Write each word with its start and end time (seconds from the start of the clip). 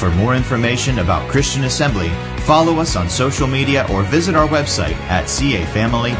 For 0.00 0.10
more 0.12 0.34
information 0.34 1.00
about 1.00 1.28
Christian 1.28 1.64
Assembly, 1.64 2.08
follow 2.46 2.78
us 2.78 2.96
on 2.96 3.10
social 3.10 3.46
media 3.46 3.86
or 3.92 4.02
visit 4.02 4.34
our 4.34 4.48
website 4.48 4.94
at 5.10 5.26
cafamily.net. 5.26 6.14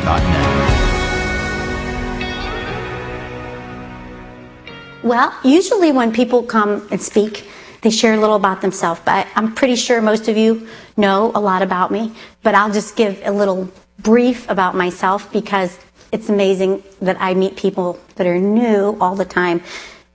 Well, 5.03 5.35
usually 5.43 5.93
when 5.93 6.13
people 6.13 6.43
come 6.43 6.87
and 6.91 7.01
speak, 7.01 7.49
they 7.81 7.89
share 7.89 8.13
a 8.13 8.21
little 8.21 8.37
about 8.37 8.61
themselves, 8.61 9.01
but 9.07 9.27
I'm 9.35 9.55
pretty 9.55 9.77
sure 9.77 10.03
most 10.03 10.29
of 10.29 10.37
you 10.37 10.69
know 10.99 11.33
a 11.35 11.41
lot 11.41 11.63
about 11.63 11.91
me, 11.91 12.13
but 12.43 12.55
I'll 12.55 12.71
just 12.71 12.97
give 12.97 13.19
a 13.25 13.33
little 13.33 13.73
brief 14.01 14.47
about 14.51 14.75
myself 14.75 15.33
because 15.33 15.79
it's 16.13 16.29
amazing 16.29 16.83
that 17.01 17.17
I 17.19 17.33
meet 17.33 17.57
people 17.57 17.99
that 18.17 18.27
are 18.27 18.39
new 18.39 18.99
all 19.01 19.17
the 19.17 19.25
time 19.25 19.63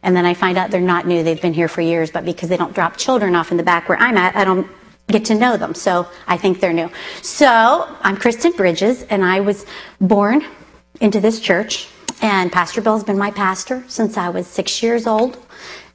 and 0.06 0.16
then 0.16 0.24
I 0.24 0.36
find 0.36 0.56
out 0.56 0.70
they're 0.70 0.80
not 0.80 1.08
new. 1.08 1.24
They've 1.24 1.42
been 1.42 1.56
here 1.56 1.68
for 1.68 1.82
years, 1.82 2.12
but 2.12 2.24
because 2.24 2.48
they 2.48 2.58
don't 2.58 2.76
drop 2.76 2.96
children 2.96 3.36
off 3.36 3.50
in 3.50 3.58
the 3.58 3.64
back 3.64 3.90
where 3.90 3.98
I'm 3.98 4.18
at, 4.18 4.36
I 4.36 4.46
don't 4.46 4.70
get 5.08 5.26
to 5.26 5.36
know 5.36 5.58
them. 5.58 5.74
So 5.74 6.08
I 6.28 6.38
think 6.38 6.60
they're 6.60 6.74
new. 6.74 6.92
So 7.24 7.90
I'm 8.02 8.16
Kristen 8.16 8.52
Bridges, 8.52 9.02
and 9.04 9.26
I 9.26 9.40
was 9.40 9.66
born 10.00 10.46
into 11.02 11.20
this 11.20 11.40
church. 11.40 11.90
And 12.22 12.52
Pastor 12.52 12.82
Bill's 12.82 13.04
been 13.04 13.18
my 13.18 13.32
pastor 13.32 13.84
since 13.88 14.16
I 14.16 14.30
was 14.30 14.46
six 14.46 14.84
years 14.84 15.08
old. 15.08 15.44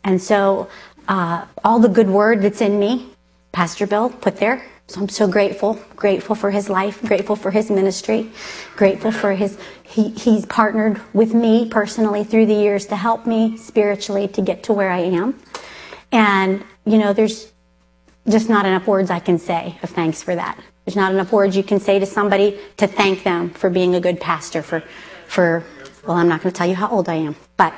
And 0.02 0.20
so 0.20 0.68
uh, 1.06 1.46
all 1.62 1.78
the 1.78 1.88
good 1.88 2.10
word 2.10 2.42
that's 2.42 2.60
in 2.60 2.80
me, 2.80 3.10
Pastor 3.52 3.86
Bill 3.86 4.10
put 4.10 4.38
there. 4.38 4.66
So 4.90 5.00
I'm 5.00 5.08
so 5.08 5.28
grateful, 5.28 5.78
grateful 5.94 6.34
for 6.34 6.50
his 6.50 6.68
life, 6.68 7.00
grateful 7.02 7.36
for 7.36 7.52
his 7.52 7.70
ministry, 7.70 8.28
grateful 8.74 9.12
for 9.12 9.34
his, 9.34 9.56
he, 9.84 10.08
he's 10.08 10.44
partnered 10.46 11.00
with 11.12 11.32
me 11.32 11.68
personally 11.68 12.24
through 12.24 12.46
the 12.46 12.54
years 12.54 12.86
to 12.86 12.96
help 12.96 13.24
me 13.24 13.56
spiritually 13.56 14.26
to 14.26 14.42
get 14.42 14.64
to 14.64 14.72
where 14.72 14.90
I 14.90 14.98
am. 14.98 15.38
And, 16.10 16.64
you 16.84 16.98
know, 16.98 17.12
there's 17.12 17.52
just 18.28 18.48
not 18.48 18.66
enough 18.66 18.88
words 18.88 19.10
I 19.10 19.20
can 19.20 19.38
say 19.38 19.78
of 19.84 19.90
thanks 19.90 20.24
for 20.24 20.34
that. 20.34 20.58
There's 20.84 20.96
not 20.96 21.12
enough 21.14 21.30
words 21.30 21.56
you 21.56 21.62
can 21.62 21.78
say 21.78 22.00
to 22.00 22.06
somebody 22.06 22.58
to 22.78 22.88
thank 22.88 23.22
them 23.22 23.50
for 23.50 23.70
being 23.70 23.94
a 23.94 24.00
good 24.00 24.20
pastor, 24.20 24.60
for, 24.60 24.82
for, 25.28 25.62
well, 26.04 26.16
I'm 26.16 26.26
not 26.26 26.42
going 26.42 26.52
to 26.52 26.58
tell 26.58 26.68
you 26.68 26.74
how 26.74 26.88
old 26.88 27.08
I 27.08 27.14
am, 27.14 27.36
but 27.56 27.72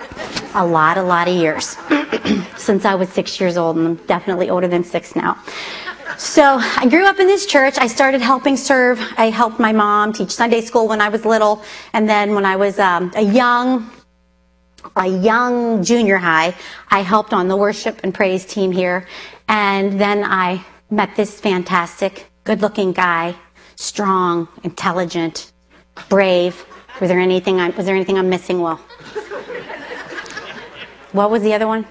a 0.55 0.65
lot, 0.65 0.97
a 0.97 1.03
lot 1.03 1.29
of 1.29 1.35
years 1.35 1.77
since 2.57 2.87
I 2.87 2.95
was 2.95 3.11
six 3.11 3.39
years 3.39 3.59
old, 3.59 3.77
and 3.77 3.87
I'm 3.87 3.95
definitely 4.07 4.49
older 4.49 4.67
than 4.67 4.83
six 4.83 5.15
now. 5.15 5.37
So 6.19 6.59
I 6.61 6.87
grew 6.89 7.07
up 7.07 7.19
in 7.19 7.27
this 7.27 7.47
church. 7.47 7.79
I 7.79 7.87
started 7.87 8.21
helping 8.21 8.57
serve. 8.57 9.01
I 9.17 9.31
helped 9.31 9.59
my 9.59 9.73
mom 9.73 10.13
teach 10.13 10.31
Sunday 10.31 10.61
school 10.61 10.87
when 10.89 11.01
I 11.01 11.09
was 11.09 11.25
little, 11.25 11.63
and 11.93 12.09
then 12.09 12.35
when 12.35 12.45
I 12.45 12.57
was 12.57 12.79
um, 12.79 13.13
a 13.17 13.23
young, 13.23 13.91
a 14.97 15.07
young 15.07 15.83
junior 15.83 16.19
high, 16.19 16.55
I 16.91 17.01
helped 17.01 17.33
on 17.33 17.49
the 17.49 17.57
worship 17.57 18.01
and 18.03 18.15
praise 18.15 18.45
team 18.47 18.73
here, 18.73 19.07
and 19.49 20.01
then 20.01 20.23
I 20.25 20.65
met 20.91 21.17
this 21.17 21.41
fantastic, 21.41 22.31
good-looking 22.45 22.93
guy, 22.93 23.35
strong, 23.77 24.49
intelligent, 24.63 25.53
brave. 26.09 26.65
Was 27.01 27.09
there 27.09 27.21
anything? 27.21 27.61
I, 27.61 27.71
was 27.71 27.87
there 27.87 27.95
anything 27.95 28.19
I'm 28.19 28.29
missing? 28.29 28.61
Well, 28.61 28.77
what 31.13 31.31
was 31.31 31.43
the 31.43 31.55
other 31.55 31.67
one? 31.67 31.87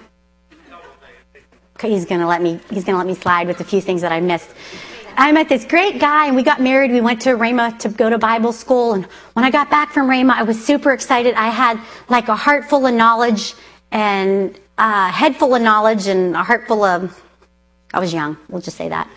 He's 1.88 2.04
gonna 2.04 2.26
let 2.26 2.42
me 2.42 2.60
he's 2.70 2.84
gonna 2.84 2.98
let 2.98 3.06
me 3.06 3.14
slide 3.14 3.46
with 3.46 3.60
a 3.60 3.64
few 3.64 3.80
things 3.80 4.02
that 4.02 4.12
I 4.12 4.20
missed. 4.20 4.50
I 5.16 5.30
met 5.32 5.48
this 5.48 5.64
great 5.64 6.00
guy 6.00 6.26
and 6.26 6.36
we 6.36 6.42
got 6.42 6.60
married. 6.60 6.90
We 6.90 7.00
went 7.00 7.20
to 7.22 7.30
Rhema 7.30 7.78
to 7.80 7.88
go 7.90 8.08
to 8.08 8.18
Bible 8.18 8.52
school. 8.52 8.94
And 8.94 9.04
when 9.34 9.44
I 9.44 9.50
got 9.50 9.70
back 9.70 9.92
from 9.92 10.08
Rhema, 10.08 10.32
I 10.32 10.42
was 10.42 10.62
super 10.64 10.92
excited. 10.92 11.34
I 11.34 11.48
had 11.48 11.78
like 12.08 12.28
a 12.28 12.36
heart 12.36 12.64
full 12.64 12.86
of 12.86 12.94
knowledge 12.94 13.54
and 13.90 14.58
a 14.78 15.10
head 15.10 15.36
full 15.36 15.54
of 15.54 15.62
knowledge 15.62 16.06
and 16.06 16.34
a 16.34 16.42
heart 16.42 16.66
full 16.66 16.82
of, 16.82 17.22
I 17.92 18.00
was 18.00 18.14
young. 18.14 18.38
We'll 18.48 18.62
just 18.62 18.78
say 18.78 18.88
that. 18.88 19.08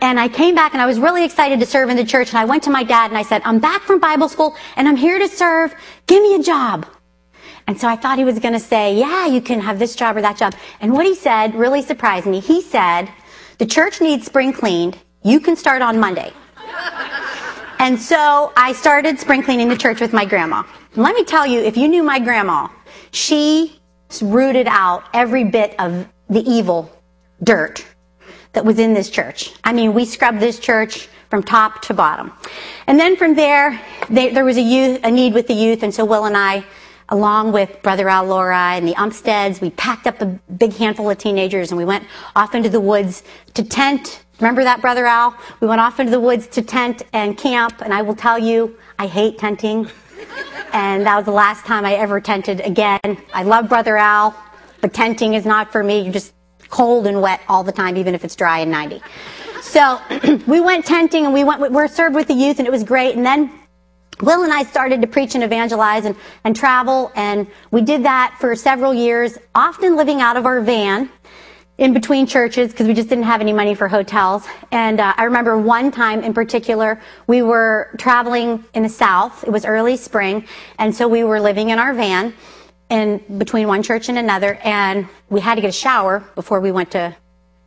And 0.00 0.18
I 0.20 0.28
came 0.28 0.54
back 0.54 0.74
and 0.74 0.82
I 0.82 0.86
was 0.86 1.00
really 1.00 1.24
excited 1.24 1.58
to 1.60 1.66
serve 1.66 1.90
in 1.90 1.96
the 1.96 2.04
church. 2.04 2.28
And 2.28 2.38
I 2.38 2.44
went 2.44 2.62
to 2.64 2.70
my 2.70 2.84
dad 2.84 3.10
and 3.10 3.18
I 3.18 3.22
said, 3.22 3.42
I'm 3.44 3.58
back 3.58 3.82
from 3.82 3.98
Bible 3.98 4.28
school 4.28 4.56
and 4.76 4.88
I'm 4.88 4.96
here 4.96 5.18
to 5.18 5.28
serve. 5.28 5.74
Give 6.06 6.22
me 6.22 6.36
a 6.36 6.42
job. 6.42 6.86
And 7.66 7.80
so 7.80 7.88
I 7.88 7.96
thought 7.96 8.18
he 8.18 8.24
was 8.24 8.38
going 8.38 8.54
to 8.54 8.60
say, 8.60 8.96
yeah, 8.96 9.26
you 9.26 9.40
can 9.40 9.60
have 9.60 9.78
this 9.78 9.94
job 9.94 10.16
or 10.16 10.22
that 10.22 10.36
job. 10.36 10.54
And 10.80 10.92
what 10.92 11.06
he 11.06 11.14
said 11.14 11.54
really 11.54 11.82
surprised 11.82 12.26
me. 12.26 12.40
He 12.40 12.60
said, 12.60 13.08
the 13.58 13.66
church 13.66 14.00
needs 14.00 14.26
spring 14.26 14.52
cleaned. 14.52 14.98
You 15.22 15.40
can 15.40 15.56
start 15.56 15.82
on 15.82 16.00
Monday. 16.00 16.32
and 17.78 18.00
so 18.00 18.52
I 18.56 18.72
started 18.72 19.18
spring 19.20 19.42
cleaning 19.42 19.68
the 19.68 19.76
church 19.76 20.00
with 20.00 20.12
my 20.12 20.24
grandma. 20.24 20.64
And 20.94 21.02
let 21.02 21.14
me 21.14 21.24
tell 21.24 21.46
you, 21.46 21.60
if 21.60 21.76
you 21.76 21.88
knew 21.88 22.02
my 22.02 22.18
grandma, 22.18 22.68
she 23.12 23.80
rooted 24.20 24.66
out 24.66 25.04
every 25.14 25.44
bit 25.44 25.74
of 25.78 26.08
the 26.28 26.40
evil 26.40 26.90
dirt 27.42 27.84
that 28.52 28.64
was 28.64 28.78
in 28.78 28.94
this 28.94 29.08
church. 29.08 29.52
I 29.64 29.72
mean, 29.72 29.94
we 29.94 30.04
scrubbed 30.04 30.40
this 30.40 30.58
church 30.58 31.08
from 31.30 31.42
top 31.42 31.80
to 31.82 31.94
bottom. 31.94 32.32
And 32.86 33.00
then 33.00 33.16
from 33.16 33.34
there, 33.34 33.80
they, 34.10 34.30
there 34.30 34.44
was 34.44 34.58
a, 34.58 34.62
youth, 34.62 35.00
a 35.02 35.10
need 35.10 35.32
with 35.32 35.46
the 35.46 35.54
youth, 35.54 35.82
and 35.82 35.94
so 35.94 36.04
Will 36.04 36.26
and 36.26 36.36
I 36.36 36.64
along 37.12 37.52
with 37.52 37.82
Brother 37.82 38.08
Al 38.08 38.24
Laura 38.24 38.72
and 38.72 38.88
the 38.88 38.94
Umsteads, 38.94 39.60
we 39.60 39.68
packed 39.70 40.06
up 40.06 40.22
a 40.22 40.26
big 40.56 40.72
handful 40.72 41.10
of 41.10 41.18
teenagers 41.18 41.70
and 41.70 41.76
we 41.76 41.84
went 41.84 42.06
off 42.34 42.54
into 42.54 42.70
the 42.70 42.80
woods 42.80 43.22
to 43.52 43.62
tent. 43.62 44.24
Remember 44.40 44.64
that, 44.64 44.80
Brother 44.80 45.04
Al? 45.04 45.36
We 45.60 45.68
went 45.68 45.82
off 45.82 46.00
into 46.00 46.10
the 46.10 46.18
woods 46.18 46.46
to 46.48 46.62
tent 46.62 47.02
and 47.12 47.36
camp, 47.36 47.82
and 47.82 47.92
I 47.92 48.00
will 48.00 48.16
tell 48.16 48.38
you, 48.38 48.76
I 48.98 49.06
hate 49.06 49.38
tenting. 49.38 49.88
And 50.74 51.04
that 51.04 51.16
was 51.16 51.26
the 51.26 51.32
last 51.32 51.66
time 51.66 51.84
I 51.84 51.96
ever 51.96 52.18
tented 52.18 52.60
again. 52.60 53.18
I 53.34 53.42
love 53.42 53.68
Brother 53.68 53.98
Al, 53.98 54.34
but 54.80 54.94
tenting 54.94 55.34
is 55.34 55.44
not 55.44 55.70
for 55.70 55.84
me. 55.84 56.00
You're 56.00 56.14
just 56.14 56.32
cold 56.70 57.06
and 57.06 57.20
wet 57.20 57.42
all 57.46 57.62
the 57.62 57.72
time, 57.72 57.98
even 57.98 58.14
if 58.14 58.24
it's 58.24 58.34
dry 58.34 58.60
and 58.60 58.70
90. 58.70 59.02
So 59.60 60.00
we 60.46 60.60
went 60.62 60.86
tenting 60.86 61.26
and 61.26 61.34
we 61.34 61.44
went, 61.44 61.60
we 61.60 61.68
were 61.68 61.88
served 61.88 62.14
with 62.14 62.26
the 62.26 62.32
youth 62.32 62.58
and 62.58 62.66
it 62.66 62.70
was 62.70 62.84
great. 62.84 63.14
And 63.16 63.26
then 63.26 63.52
Will 64.20 64.44
and 64.44 64.52
I 64.52 64.62
started 64.62 65.00
to 65.00 65.06
preach 65.06 65.34
and 65.34 65.42
evangelize 65.42 66.04
and, 66.04 66.14
and 66.44 66.54
travel, 66.54 67.10
and 67.16 67.46
we 67.70 67.80
did 67.80 68.04
that 68.04 68.36
for 68.38 68.54
several 68.54 68.92
years, 68.94 69.38
often 69.54 69.96
living 69.96 70.20
out 70.20 70.36
of 70.36 70.46
our 70.46 70.60
van 70.60 71.10
in 71.78 71.92
between 71.92 72.26
churches 72.26 72.70
because 72.70 72.86
we 72.86 72.94
just 72.94 73.08
didn't 73.08 73.24
have 73.24 73.40
any 73.40 73.52
money 73.52 73.74
for 73.74 73.88
hotels. 73.88 74.46
And 74.70 75.00
uh, 75.00 75.14
I 75.16 75.24
remember 75.24 75.58
one 75.58 75.90
time 75.90 76.22
in 76.22 76.34
particular, 76.34 77.00
we 77.26 77.42
were 77.42 77.90
traveling 77.98 78.64
in 78.74 78.82
the 78.84 78.88
south. 78.88 79.42
It 79.44 79.50
was 79.50 79.64
early 79.64 79.96
spring, 79.96 80.46
and 80.78 80.94
so 80.94 81.08
we 81.08 81.24
were 81.24 81.40
living 81.40 81.70
in 81.70 81.78
our 81.78 81.94
van 81.94 82.34
in 82.90 83.24
between 83.38 83.66
one 83.66 83.82
church 83.82 84.10
and 84.10 84.18
another, 84.18 84.54
and 84.62 85.08
we 85.30 85.40
had 85.40 85.54
to 85.54 85.62
get 85.62 85.70
a 85.70 85.72
shower 85.72 86.22
before 86.34 86.60
we 86.60 86.70
went 86.70 86.90
to 86.92 87.16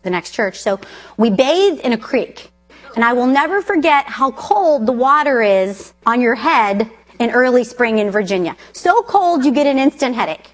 the 0.03 0.09
next 0.11 0.31
church. 0.31 0.59
So 0.59 0.79
we 1.17 1.31
bathed 1.31 1.81
in 1.81 1.91
a 1.91 1.97
creek. 1.97 2.51
And 2.95 3.03
I 3.03 3.13
will 3.13 3.27
never 3.27 3.61
forget 3.61 4.05
how 4.05 4.31
cold 4.31 4.85
the 4.85 4.91
water 4.91 5.41
is 5.41 5.93
on 6.05 6.21
your 6.21 6.35
head 6.35 6.89
in 7.19 7.31
early 7.31 7.63
spring 7.63 7.99
in 7.99 8.09
Virginia. 8.11 8.55
So 8.73 9.01
cold 9.03 9.45
you 9.45 9.51
get 9.51 9.67
an 9.67 9.77
instant 9.77 10.15
headache. 10.15 10.49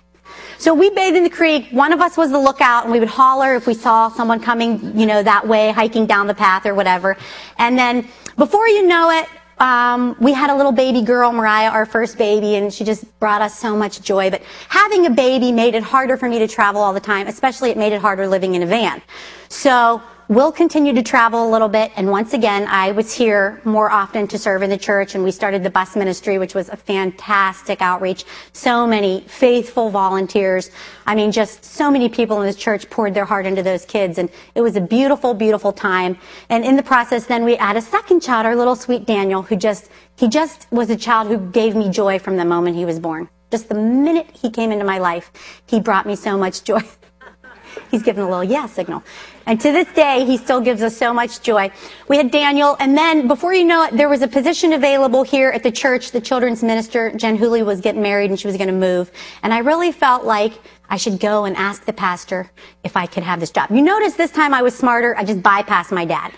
So 0.58 0.74
we 0.76 0.92
bathed 0.92 1.18
in 1.18 1.24
the 1.24 1.30
creek. 1.30 1.70
One 1.72 1.92
of 1.92 2.02
us 2.02 2.18
was 2.18 2.30
the 2.30 2.40
lookout 2.40 2.84
and 2.84 2.92
we 2.92 3.00
would 3.00 3.10
holler 3.10 3.56
if 3.56 3.66
we 3.66 3.74
saw 3.74 4.10
someone 4.10 4.40
coming, 4.40 4.98
you 4.98 5.08
know, 5.08 5.24
that 5.24 5.48
way, 5.48 5.72
hiking 5.72 6.06
down 6.06 6.28
the 6.28 6.36
path 6.36 6.66
or 6.66 6.76
whatever. 6.76 7.18
And 7.58 7.78
then 7.78 8.08
before 8.38 8.68
you 8.68 8.86
know 8.86 9.10
it, 9.10 9.28
um, 9.62 10.16
we 10.20 10.34
had 10.34 10.50
a 10.50 10.56
little 10.56 10.72
baby 10.72 11.04
girl, 11.04 11.32
Mariah, 11.32 11.70
our 11.70 11.86
first 11.86 12.18
baby, 12.18 12.56
and 12.56 12.74
she 12.74 12.84
just 12.84 13.06
brought 13.20 13.44
us 13.44 13.58
so 13.58 13.76
much 13.76 14.02
joy. 14.02 14.32
But 14.32 14.42
having 14.70 15.06
a 15.06 15.10
baby 15.12 15.52
made 15.52 15.76
it 15.76 15.84
harder 15.84 16.18
for 16.18 16.28
me 16.28 16.40
to 16.40 16.48
travel 16.48 16.82
all 16.82 16.94
the 16.94 17.00
time, 17.00 17.28
especially 17.28 17.70
it 17.70 17.78
made 17.78 17.94
it 17.94 18.02
harder 18.02 18.28
living 18.28 18.56
in 18.56 18.64
a 18.64 18.66
van. 18.66 19.04
So 19.50 20.02
We'll 20.32 20.54
continue 20.54 20.94
to 20.94 21.04
travel 21.04 21.46
a 21.46 21.52
little 21.52 21.68
bit. 21.68 21.92
And 21.98 22.10
once 22.10 22.32
again, 22.32 22.66
I 22.66 22.94
was 22.94 23.14
here 23.14 23.60
more 23.66 23.92
often 23.92 24.30
to 24.30 24.38
serve 24.38 24.64
in 24.64 24.70
the 24.70 24.78
church 24.78 25.14
and 25.14 25.26
we 25.26 25.32
started 25.32 25.62
the 25.62 25.70
bus 25.70 25.94
ministry, 25.94 26.38
which 26.40 26.56
was 26.56 26.70
a 26.70 26.78
fantastic 26.78 27.82
outreach. 27.82 28.24
So 28.54 28.88
many 28.88 29.26
faithful 29.28 29.90
volunteers. 29.90 30.72
I 31.06 31.16
mean, 31.16 31.34
just 31.34 31.66
so 31.66 31.92
many 31.92 32.08
people 32.08 32.40
in 32.40 32.48
this 32.48 32.56
church 32.56 32.90
poured 32.90 33.14
their 33.14 33.26
heart 33.26 33.46
into 33.46 33.62
those 33.62 33.84
kids. 33.84 34.20
And 34.20 34.30
it 34.56 34.62
was 34.62 34.78
a 34.78 34.80
beautiful, 34.80 35.34
beautiful 35.34 35.74
time. 35.74 36.18
And 36.48 36.64
in 36.64 36.78
the 36.78 36.84
process, 36.84 37.26
then 37.26 37.44
we 37.44 37.58
had 37.58 37.76
a 37.76 37.82
second 37.82 38.22
child, 38.22 38.46
our 38.46 38.56
little 38.56 38.78
sweet 38.78 39.06
Daniel, 39.06 39.42
who 39.42 39.58
just, 39.58 39.90
he 40.16 40.30
just 40.30 40.66
was 40.72 40.90
a 40.90 40.96
child 40.96 41.28
who 41.28 41.40
gave 41.52 41.76
me 41.76 41.90
joy 41.90 42.20
from 42.20 42.38
the 42.38 42.46
moment 42.46 42.78
he 42.78 42.86
was 42.86 43.00
born. 43.00 43.28
Just 43.52 43.68
the 43.68 43.76
minute 43.76 44.28
he 44.32 44.50
came 44.50 44.72
into 44.72 44.86
my 44.86 44.98
life, 44.98 45.30
he 45.68 45.82
brought 45.82 46.06
me 46.06 46.16
so 46.16 46.38
much 46.38 46.64
joy. 46.64 46.80
He's 47.92 48.04
given 48.04 48.24
a 48.24 48.30
little 48.30 48.46
yes 48.46 48.72
signal. 48.72 49.04
And 49.46 49.60
to 49.62 49.72
this 49.72 49.92
day, 49.94 50.26
he 50.26 50.38
still 50.38 50.62
gives 50.62 50.82
us 50.82 50.96
so 50.96 51.14
much 51.14 51.42
joy. 51.42 51.72
We 52.08 52.18
had 52.18 52.32
Daniel, 52.32 52.78
and 52.80 52.98
then 52.98 53.28
before 53.28 53.54
you 53.54 53.64
know 53.64 53.84
it, 53.84 53.98
there 53.98 54.10
was 54.10 54.22
a 54.22 54.28
position 54.28 54.74
available 54.74 55.24
here 55.24 55.50
at 55.50 55.64
the 55.64 55.72
church. 55.72 56.12
The 56.12 56.22
children's 56.22 56.64
minister, 56.64 57.12
Jen 57.12 57.36
Hooley, 57.36 57.64
was 57.64 57.82
getting 57.82 58.02
married 58.02 58.30
and 58.30 58.40
she 58.40 58.48
was 58.48 58.58
going 58.58 58.68
to 58.68 58.74
move. 58.74 59.12
And 59.44 59.54
I 59.54 59.60
really 59.60 59.92
felt 59.92 60.26
like 60.26 60.54
I 60.90 60.98
should 60.98 61.20
go 61.20 61.46
and 61.46 61.56
ask 61.56 61.86
the 61.86 61.94
pastor 61.94 62.52
if 62.84 62.98
I 62.98 63.06
could 63.06 63.24
have 63.24 63.40
this 63.40 63.52
job. 63.52 63.72
You 63.72 63.82
notice 63.82 64.16
this 64.16 64.32
time 64.32 64.54
I 64.54 64.62
was 64.62 64.76
smarter. 64.76 65.16
I 65.18 65.24
just 65.24 65.42
bypassed 65.42 65.92
my 65.92 66.06
dad. 66.06 66.34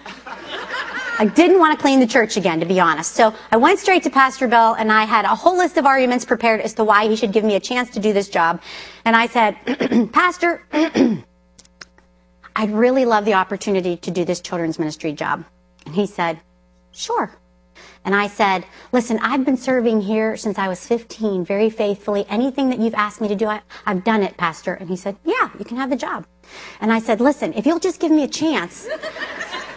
I 1.20 1.26
didn't 1.26 1.60
want 1.60 1.78
to 1.78 1.82
clean 1.82 2.00
the 2.00 2.08
church 2.08 2.38
again, 2.38 2.60
to 2.60 2.66
be 2.66 2.80
honest. 2.80 3.14
So 3.14 3.34
I 3.52 3.58
went 3.58 3.80
straight 3.80 4.04
to 4.04 4.10
Pastor 4.10 4.48
Bell 4.48 4.76
and 4.76 4.92
I 4.92 5.04
had 5.06 5.26
a 5.26 5.36
whole 5.36 5.58
list 5.58 5.78
of 5.78 5.86
arguments 5.86 6.26
prepared 6.26 6.62
as 6.62 6.74
to 6.76 6.84
why 6.84 7.08
he 7.08 7.16
should 7.16 7.32
give 7.32 7.44
me 7.44 7.56
a 7.56 7.60
chance 7.60 7.90
to 7.92 8.00
do 8.00 8.14
this 8.14 8.30
job. 8.30 8.62
And 9.06 9.16
I 9.16 9.28
said, 9.28 10.12
Pastor, 10.12 10.66
I'd 12.56 12.72
really 12.72 13.06
love 13.06 13.26
the 13.26 13.34
opportunity 13.34 13.98
to 13.98 14.12
do 14.12 14.26
this 14.26 14.40
children's 14.40 14.80
ministry 14.80 15.12
job. 15.12 15.46
And 15.86 15.96
he 15.96 16.06
said, 16.06 16.40
Sure. 16.92 17.32
And 18.06 18.14
I 18.14 18.28
said, 18.28 18.66
Listen, 18.92 19.18
I've 19.20 19.46
been 19.46 19.58
serving 19.58 20.02
here 20.02 20.38
since 20.38 20.60
I 20.60 20.68
was 20.68 20.86
15 20.86 21.46
very 21.46 21.70
faithfully. 21.70 22.26
Anything 22.30 22.70
that 22.70 22.80
you've 22.80 22.94
asked 22.94 23.22
me 23.22 23.28
to 23.28 23.36
do, 23.36 23.48
I, 23.48 23.62
have 23.86 24.04
done 24.04 24.24
it, 24.24 24.38
Pastor. 24.38 24.74
And 24.74 24.90
he 24.90 24.96
said, 24.96 25.16
Yeah, 25.24 25.50
you 25.58 25.66
can 25.66 25.78
have 25.78 25.90
the 25.90 25.96
job. 25.96 26.26
And 26.82 26.92
I 26.92 27.00
said, 27.00 27.22
Listen, 27.22 27.54
if 27.54 27.66
you'll 27.66 27.80
just 27.80 28.00
give 28.00 28.12
me 28.12 28.24
a 28.24 28.28
chance, 28.28 28.88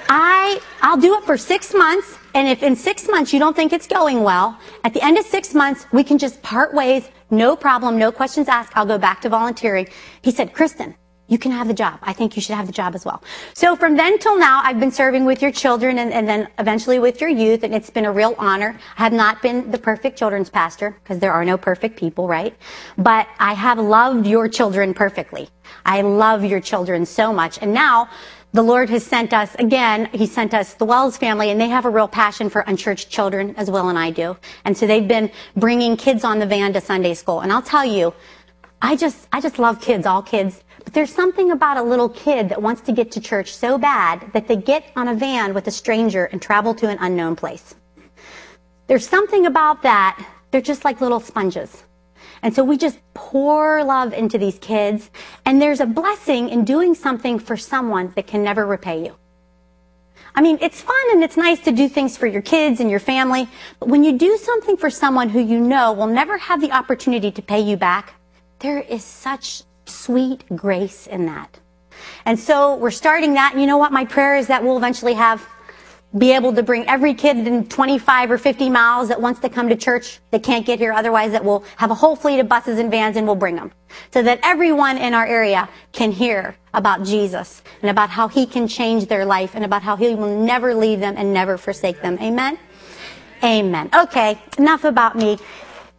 I, 0.08 0.60
I'll 0.82 0.96
do 0.96 1.16
it 1.16 1.24
for 1.24 1.36
six 1.36 1.72
months. 1.72 2.18
And 2.34 2.46
if 2.46 2.62
in 2.62 2.76
six 2.76 3.08
months 3.08 3.32
you 3.32 3.38
don't 3.38 3.56
think 3.56 3.72
it's 3.72 3.86
going 3.86 4.22
well, 4.22 4.58
at 4.84 4.92
the 4.92 5.02
end 5.02 5.16
of 5.16 5.24
six 5.24 5.54
months, 5.54 5.86
we 5.92 6.04
can 6.04 6.18
just 6.18 6.42
part 6.42 6.74
ways. 6.74 7.08
No 7.30 7.56
problem. 7.56 7.98
No 7.98 8.12
questions 8.12 8.48
asked. 8.48 8.72
I'll 8.76 8.86
go 8.86 8.98
back 8.98 9.20
to 9.22 9.28
volunteering. 9.28 9.88
He 10.22 10.30
said, 10.30 10.52
Kristen, 10.52 10.94
you 11.28 11.38
can 11.38 11.50
have 11.52 11.66
the 11.66 11.74
job. 11.74 11.98
I 12.02 12.12
think 12.12 12.36
you 12.36 12.42
should 12.42 12.54
have 12.54 12.66
the 12.66 12.72
job 12.72 12.94
as 12.94 13.04
well. 13.04 13.22
So 13.54 13.74
from 13.74 13.96
then 13.96 14.18
till 14.18 14.38
now, 14.38 14.60
I've 14.62 14.78
been 14.78 14.92
serving 14.92 15.24
with 15.24 15.42
your 15.42 15.50
children 15.50 15.98
and, 15.98 16.12
and, 16.12 16.28
then 16.28 16.48
eventually 16.58 16.98
with 16.98 17.20
your 17.20 17.30
youth, 17.30 17.62
and 17.64 17.74
it's 17.74 17.90
been 17.90 18.04
a 18.04 18.12
real 18.12 18.34
honor. 18.38 18.78
I 18.96 19.02
have 19.02 19.12
not 19.12 19.42
been 19.42 19.70
the 19.70 19.78
perfect 19.78 20.18
children's 20.18 20.50
pastor, 20.50 20.96
because 21.02 21.18
there 21.18 21.32
are 21.32 21.44
no 21.44 21.56
perfect 21.56 21.98
people, 21.98 22.28
right? 22.28 22.54
But 22.96 23.28
I 23.38 23.54
have 23.54 23.78
loved 23.78 24.26
your 24.26 24.48
children 24.48 24.94
perfectly. 24.94 25.48
I 25.84 26.02
love 26.02 26.44
your 26.44 26.60
children 26.60 27.06
so 27.06 27.32
much. 27.32 27.58
And 27.60 27.72
now, 27.74 28.08
the 28.52 28.62
Lord 28.62 28.88
has 28.88 29.04
sent 29.04 29.34
us, 29.34 29.54
again, 29.56 30.08
He 30.12 30.26
sent 30.26 30.54
us 30.54 30.74
the 30.74 30.86
Wells 30.86 31.18
family, 31.18 31.50
and 31.50 31.60
they 31.60 31.68
have 31.68 31.84
a 31.84 31.90
real 31.90 32.08
passion 32.08 32.48
for 32.48 32.62
unchurched 32.62 33.10
children 33.10 33.54
as 33.56 33.70
well, 33.70 33.90
and 33.90 33.98
I 33.98 34.10
do. 34.10 34.36
And 34.64 34.76
so 34.76 34.86
they've 34.86 35.06
been 35.06 35.30
bringing 35.56 35.96
kids 35.96 36.24
on 36.24 36.38
the 36.38 36.46
van 36.46 36.72
to 36.72 36.80
Sunday 36.80 37.12
school. 37.12 37.40
And 37.40 37.52
I'll 37.52 37.60
tell 37.60 37.84
you, 37.84 38.14
I 38.82 38.96
just, 38.96 39.26
I 39.32 39.40
just 39.40 39.58
love 39.58 39.80
kids, 39.80 40.06
all 40.06 40.22
kids. 40.22 40.62
But 40.84 40.92
there's 40.92 41.12
something 41.12 41.50
about 41.50 41.76
a 41.76 41.82
little 41.82 42.08
kid 42.08 42.48
that 42.50 42.60
wants 42.60 42.82
to 42.82 42.92
get 42.92 43.10
to 43.12 43.20
church 43.20 43.54
so 43.54 43.78
bad 43.78 44.30
that 44.32 44.46
they 44.46 44.56
get 44.56 44.84
on 44.94 45.08
a 45.08 45.14
van 45.14 45.54
with 45.54 45.66
a 45.66 45.70
stranger 45.70 46.26
and 46.26 46.40
travel 46.40 46.74
to 46.74 46.88
an 46.88 46.98
unknown 47.00 47.36
place. 47.36 47.74
There's 48.86 49.08
something 49.08 49.46
about 49.46 49.82
that. 49.82 50.24
They're 50.50 50.60
just 50.60 50.84
like 50.84 51.00
little 51.00 51.20
sponges. 51.20 51.82
And 52.42 52.54
so 52.54 52.62
we 52.62 52.76
just 52.76 52.98
pour 53.14 53.82
love 53.82 54.12
into 54.12 54.38
these 54.38 54.58
kids. 54.58 55.10
And 55.44 55.60
there's 55.60 55.80
a 55.80 55.86
blessing 55.86 56.50
in 56.50 56.64
doing 56.64 56.94
something 56.94 57.38
for 57.38 57.56
someone 57.56 58.12
that 58.14 58.26
can 58.26 58.44
never 58.44 58.66
repay 58.66 59.04
you. 59.04 59.16
I 60.34 60.42
mean, 60.42 60.58
it's 60.60 60.82
fun 60.82 60.94
and 61.12 61.24
it's 61.24 61.38
nice 61.38 61.60
to 61.60 61.72
do 61.72 61.88
things 61.88 62.16
for 62.16 62.26
your 62.26 62.42
kids 62.42 62.78
and 62.78 62.90
your 62.90 63.00
family. 63.00 63.48
But 63.80 63.88
when 63.88 64.04
you 64.04 64.12
do 64.18 64.36
something 64.36 64.76
for 64.76 64.90
someone 64.90 65.30
who 65.30 65.40
you 65.40 65.58
know 65.58 65.92
will 65.92 66.06
never 66.06 66.36
have 66.36 66.60
the 66.60 66.72
opportunity 66.72 67.30
to 67.32 67.40
pay 67.40 67.60
you 67.60 67.78
back, 67.78 68.12
there 68.60 68.80
is 68.80 69.04
such 69.04 69.62
sweet 69.84 70.44
grace 70.54 71.06
in 71.06 71.26
that. 71.26 71.58
And 72.24 72.38
so 72.38 72.76
we're 72.76 72.90
starting 72.90 73.34
that. 73.34 73.52
And 73.52 73.60
you 73.60 73.66
know 73.66 73.78
what? 73.78 73.92
My 73.92 74.04
prayer 74.04 74.36
is 74.36 74.48
that 74.48 74.62
we'll 74.62 74.76
eventually 74.76 75.14
have, 75.14 75.46
be 76.16 76.32
able 76.32 76.52
to 76.54 76.62
bring 76.62 76.88
every 76.88 77.14
kid 77.14 77.36
in 77.46 77.68
25 77.68 78.30
or 78.30 78.38
50 78.38 78.68
miles 78.68 79.08
that 79.08 79.20
wants 79.20 79.40
to 79.40 79.48
come 79.48 79.68
to 79.68 79.76
church 79.76 80.20
that 80.30 80.42
can't 80.42 80.64
get 80.64 80.78
here 80.78 80.92
otherwise 80.92 81.32
that 81.32 81.44
we'll 81.44 81.64
have 81.76 81.90
a 81.90 81.94
whole 81.94 82.16
fleet 82.16 82.40
of 82.40 82.48
buses 82.48 82.78
and 82.78 82.90
vans 82.90 83.16
and 83.16 83.26
we'll 83.26 83.36
bring 83.36 83.56
them. 83.56 83.72
So 84.12 84.22
that 84.22 84.40
everyone 84.42 84.98
in 84.98 85.14
our 85.14 85.26
area 85.26 85.68
can 85.92 86.12
hear 86.12 86.56
about 86.74 87.04
Jesus 87.04 87.62
and 87.82 87.90
about 87.90 88.10
how 88.10 88.28
he 88.28 88.46
can 88.46 88.68
change 88.68 89.06
their 89.06 89.24
life 89.24 89.54
and 89.54 89.64
about 89.64 89.82
how 89.82 89.96
he 89.96 90.14
will 90.14 90.44
never 90.44 90.74
leave 90.74 91.00
them 91.00 91.14
and 91.16 91.32
never 91.32 91.56
forsake 91.56 92.02
them. 92.02 92.18
Amen? 92.20 92.58
Amen. 93.42 93.90
Okay, 93.94 94.38
enough 94.58 94.84
about 94.84 95.16
me. 95.16 95.38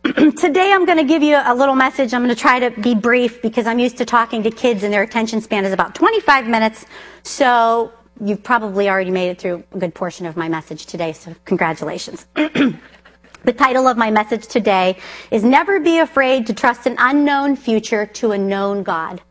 Today 0.38 0.71
I'm 0.71 0.85
going 0.85 0.97
to 0.97 1.03
give 1.03 1.23
you 1.23 1.38
a 1.44 1.55
little 1.55 1.75
message. 1.75 2.13
I'm 2.13 2.23
going 2.23 2.33
to 2.33 2.39
try 2.39 2.59
to 2.59 2.81
be 2.81 2.94
brief 2.94 3.41
because 3.41 3.65
I'm 3.65 3.79
used 3.79 3.97
to 3.97 4.05
talking 4.05 4.44
to 4.44 4.51
kids 4.51 4.83
and 4.83 4.94
their 4.94 5.01
attention 5.01 5.41
span 5.41 5.65
is 5.65 5.73
about 5.73 5.95
25 5.95 6.47
minutes. 6.47 6.85
So 7.23 7.91
you've 8.23 8.44
probably 8.44 8.89
already 8.89 9.11
made 9.11 9.29
it 9.29 9.39
through 9.39 9.63
a 9.71 9.77
good 9.77 9.95
portion 9.95 10.25
of 10.25 10.38
my 10.38 10.49
message 10.49 10.85
today. 10.85 11.13
So 11.13 11.35
congratulations. 11.45 12.25
the 12.35 13.53
title 13.57 13.88
of 13.88 13.97
my 13.97 14.11
message 14.11 14.47
today 14.47 14.97
is 15.31 15.44
Never 15.44 15.79
Be 15.79 16.00
Afraid 16.00 16.45
to 16.47 16.53
Trust 16.53 16.85
an 16.85 16.95
Unknown 17.00 17.55
Future 17.55 18.05
to 18.05 18.31
a 18.31 18.38
Known 18.38 18.83
God. 18.83 19.21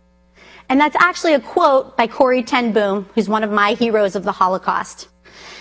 And 0.69 0.81
that's 0.81 0.97
actually 0.97 1.35
a 1.35 1.41
quote 1.41 1.97
by 1.97 2.09
Corrie 2.09 2.43
ten 2.43 2.73
Boom, 2.73 3.09
who's 3.15 3.29
one 3.29 3.45
of 3.45 3.53
my 3.53 3.75
heroes 3.75 4.17
of 4.17 4.25
the 4.25 4.33
Holocaust. 4.33 5.09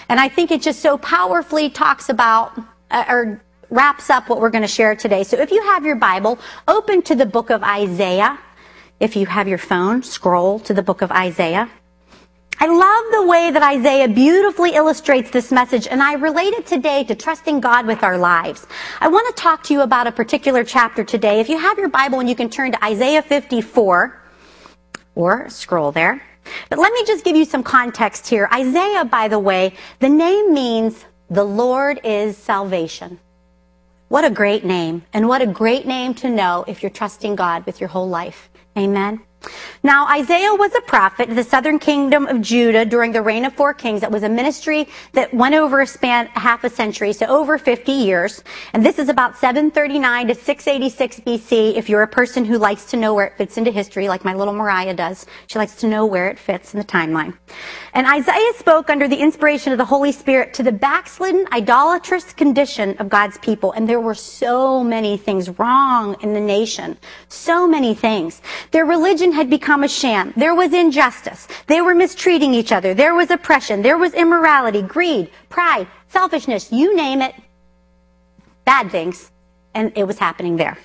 And 0.09 0.19
I 0.19 0.29
think 0.29 0.51
it 0.51 0.61
just 0.61 0.81
so 0.81 0.97
powerfully 0.97 1.69
talks 1.69 2.09
about, 2.09 2.57
uh, 2.89 3.05
or 3.07 3.41
wraps 3.75 4.09
up 4.09 4.29
what 4.29 4.39
we're 4.39 4.49
going 4.49 4.63
to 4.63 4.67
share 4.67 4.95
today. 4.95 5.23
So 5.23 5.37
if 5.37 5.51
you 5.51 5.61
have 5.63 5.85
your 5.85 5.97
Bible, 5.97 6.39
open 6.67 7.01
to 7.03 7.15
the 7.15 7.25
book 7.25 7.49
of 7.49 7.61
Isaiah. 7.61 8.39
If 8.99 9.15
you 9.15 9.25
have 9.25 9.47
your 9.47 9.57
phone, 9.57 10.01
scroll 10.01 10.59
to 10.61 10.73
the 10.73 10.81
book 10.81 11.01
of 11.01 11.11
Isaiah. 11.11 11.69
I 12.57 12.67
love 12.67 13.05
the 13.11 13.27
way 13.27 13.51
that 13.51 13.61
Isaiah 13.61 14.07
beautifully 14.07 14.75
illustrates 14.75 15.29
this 15.29 15.51
message, 15.51 15.87
and 15.87 16.01
I 16.01 16.13
relate 16.13 16.53
it 16.53 16.65
today 16.65 17.03
to 17.03 17.13
trusting 17.13 17.59
God 17.59 17.85
with 17.85 18.01
our 18.01 18.17
lives. 18.17 18.65
I 19.01 19.09
want 19.09 19.35
to 19.35 19.41
talk 19.41 19.61
to 19.63 19.73
you 19.73 19.81
about 19.81 20.07
a 20.07 20.11
particular 20.13 20.63
chapter 20.63 21.03
today. 21.03 21.41
If 21.41 21.49
you 21.49 21.59
have 21.59 21.77
your 21.77 21.89
Bible 21.89 22.21
and 22.21 22.29
you 22.29 22.35
can 22.35 22.49
turn 22.49 22.71
to 22.71 22.83
Isaiah 22.83 23.21
54, 23.21 24.21
or 25.15 25.49
scroll 25.49 25.91
there. 25.91 26.21
But 26.69 26.79
let 26.79 26.93
me 26.93 27.03
just 27.05 27.25
give 27.25 27.35
you 27.35 27.45
some 27.45 27.63
context 27.63 28.27
here. 28.27 28.47
Isaiah, 28.53 29.05
by 29.05 29.27
the 29.27 29.39
way, 29.39 29.73
the 29.99 30.09
name 30.09 30.53
means 30.53 31.05
the 31.29 31.43
Lord 31.43 31.99
is 32.03 32.37
salvation. 32.37 33.19
What 34.07 34.23
a 34.23 34.29
great 34.29 34.63
name. 34.63 35.03
And 35.13 35.27
what 35.27 35.41
a 35.41 35.47
great 35.47 35.87
name 35.87 36.13
to 36.15 36.29
know 36.29 36.63
if 36.67 36.83
you're 36.83 36.91
trusting 36.91 37.35
God 37.35 37.65
with 37.65 37.79
your 37.79 37.89
whole 37.89 38.07
life. 38.07 38.49
Amen. 38.77 39.21
Now, 39.83 40.07
Isaiah 40.07 40.53
was 40.55 40.73
a 40.75 40.81
prophet 40.81 41.29
in 41.29 41.35
the 41.35 41.43
southern 41.43 41.79
kingdom 41.79 42.25
of 42.27 42.41
Judah 42.41 42.85
during 42.85 43.11
the 43.11 43.21
reign 43.21 43.45
of 43.45 43.53
four 43.53 43.73
kings. 43.73 44.03
It 44.03 44.11
was 44.11 44.23
a 44.23 44.29
ministry 44.29 44.87
that 45.13 45.33
went 45.33 45.55
over 45.55 45.81
a 45.81 45.87
span 45.87 46.27
half 46.27 46.63
a 46.63 46.69
century, 46.69 47.13
so 47.13 47.25
over 47.27 47.57
50 47.57 47.91
years. 47.91 48.43
And 48.73 48.85
this 48.85 48.97
is 48.97 49.09
about 49.09 49.37
739 49.37 50.27
to 50.27 50.35
686 50.35 51.19
BC. 51.19 51.75
If 51.75 51.89
you're 51.89 52.01
a 52.01 52.07
person 52.07 52.45
who 52.45 52.57
likes 52.57 52.85
to 52.85 52.97
know 52.97 53.13
where 53.13 53.27
it 53.27 53.37
fits 53.37 53.57
into 53.57 53.71
history, 53.71 54.07
like 54.07 54.25
my 54.25 54.33
little 54.33 54.53
Mariah 54.53 54.93
does, 54.93 55.25
she 55.47 55.59
likes 55.59 55.75
to 55.75 55.87
know 55.87 56.05
where 56.05 56.29
it 56.29 56.39
fits 56.39 56.73
in 56.73 56.79
the 56.79 56.85
timeline. 56.85 57.37
And 57.93 58.07
Isaiah 58.07 58.53
spoke 58.57 58.89
under 58.89 59.07
the 59.07 59.17
inspiration 59.17 59.71
of 59.71 59.77
the 59.77 59.85
Holy 59.85 60.11
Spirit 60.11 60.53
to 60.55 60.63
the 60.63 60.71
backslidden, 60.71 61.47
idolatrous 61.51 62.33
condition 62.33 62.97
of 62.97 63.07
God's 63.07 63.37
people. 63.37 63.71
And 63.71 63.87
there 63.87 64.01
were 64.01 64.15
so 64.15 64.83
many 64.83 65.17
things 65.17 65.57
wrong 65.59 66.15
in 66.21 66.33
the 66.33 66.41
nation. 66.41 66.97
So 67.29 67.67
many 67.67 67.93
things. 67.93 68.41
Their 68.71 68.85
religion 68.85 69.31
had 69.35 69.49
become 69.49 69.83
a 69.83 69.87
sham. 69.87 70.33
There 70.35 70.55
was 70.55 70.73
injustice. 70.73 71.47
They 71.67 71.81
were 71.81 71.93
mistreating 71.93 72.53
each 72.53 72.71
other. 72.71 72.93
There 72.93 73.13
was 73.13 73.29
oppression. 73.29 73.81
There 73.81 73.97
was 73.97 74.13
immorality, 74.13 74.81
greed, 74.81 75.29
pride, 75.49 75.87
selfishness, 76.07 76.71
you 76.71 76.95
name 76.95 77.21
it. 77.21 77.35
Bad 78.63 78.89
things. 78.89 79.31
And 79.73 79.91
it 79.95 80.05
was 80.05 80.17
happening 80.17 80.55
there. 80.55 80.77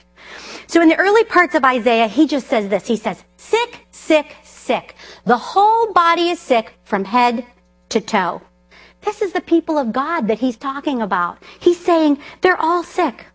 So 0.67 0.83
in 0.83 0.89
the 0.89 0.97
early 0.97 1.25
parts 1.25 1.55
of 1.55 1.65
Isaiah, 1.65 2.09
he 2.09 2.27
just 2.27 2.47
says 2.49 2.69
this. 2.69 2.87
He 2.87 2.97
says, 2.97 3.25
sick, 3.37 3.87
sick, 3.91 4.37
sick. 4.45 4.95
The 5.25 5.39
whole 5.39 5.93
body 5.93 6.29
is 6.31 6.39
sick 6.39 6.75
from 6.85 7.05
head 7.05 7.47
to 7.89 8.01
toe. 8.01 8.43
This 9.03 9.23
is 9.23 9.33
the 9.33 9.41
people 9.41 9.79
of 9.79 9.93
God 9.93 10.29
that 10.29 10.39
he's 10.39 10.57
talking 10.57 11.01
about. 11.01 11.39
He's 11.59 11.81
saying 11.81 12.19
they're 12.43 12.61
all 12.61 12.83
sick. 12.83 13.27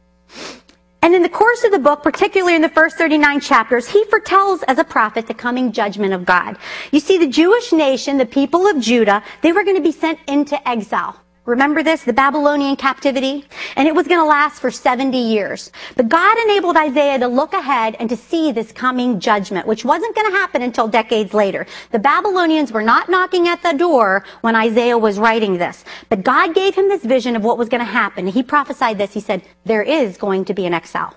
And 1.06 1.14
in 1.14 1.22
the 1.22 1.30
course 1.30 1.64
of 1.64 1.72
the 1.72 1.78
book, 1.78 2.02
particularly 2.02 2.56
in 2.56 2.64
the 2.64 2.70
first 2.70 2.98
39 2.98 3.40
chapters, 3.40 3.88
he 3.88 4.04
foretells 4.06 4.64
as 4.64 4.80
a 4.80 4.84
prophet 4.84 5.28
the 5.28 5.36
coming 5.36 5.72
judgment 5.72 6.14
of 6.14 6.26
God. 6.26 6.58
You 6.92 7.00
see, 7.00 7.20
the 7.20 7.28
Jewish 7.28 7.72
nation, 7.72 8.18
the 8.18 8.26
people 8.26 8.66
of 8.66 8.80
Judah, 8.80 9.22
they 9.44 9.54
were 9.54 9.64
going 9.64 9.76
to 9.76 9.84
be 9.84 9.92
sent 9.92 10.18
into 10.28 10.68
exile. 10.68 11.22
Remember 11.46 11.84
this? 11.84 12.04
The 12.04 12.14
Babylonian 12.14 12.76
captivity? 12.76 13.46
And 13.76 13.88
it 13.88 13.94
was 13.94 14.08
going 14.08 14.20
to 14.20 14.26
last 14.26 14.60
for 14.60 14.72
70 14.72 15.16
years. 15.16 15.72
But 15.96 16.10
God 16.10 16.38
enabled 16.40 16.76
Isaiah 16.76 17.20
to 17.20 17.28
look 17.28 17.54
ahead 17.54 17.96
and 18.00 18.10
to 18.10 18.18
see 18.18 18.52
this 18.52 18.72
coming 18.72 19.20
judgment, 19.20 19.68
which 19.68 19.86
wasn't 19.86 20.16
going 20.16 20.32
to 20.32 20.38
happen 20.38 20.64
until 20.64 20.88
decades 20.88 21.36
later. 21.36 21.68
The 21.92 22.00
Babylonians 22.00 22.72
were 22.72 22.82
not 22.82 23.10
knocking 23.10 23.48
at 23.48 23.62
the 23.62 23.74
door 23.74 24.26
when 24.42 24.56
Isaiah 24.56 24.98
was 24.98 25.20
writing 25.20 25.58
this. 25.58 25.86
But 26.10 26.24
God 26.24 26.56
gave 26.56 26.74
him 26.74 26.90
this 26.90 27.04
vision 27.04 27.36
of 27.36 27.44
what 27.44 27.60
was 27.60 27.70
going 27.70 27.86
to 27.86 27.92
happen. 27.92 28.26
He 28.26 28.42
prophesied 28.42 28.98
this. 28.98 29.14
He 29.14 29.20
said, 29.20 29.44
there 29.66 29.84
is 29.84 30.18
going 30.18 30.46
to 30.46 30.54
be 30.56 30.66
an 30.66 30.74
exile. 30.74 31.16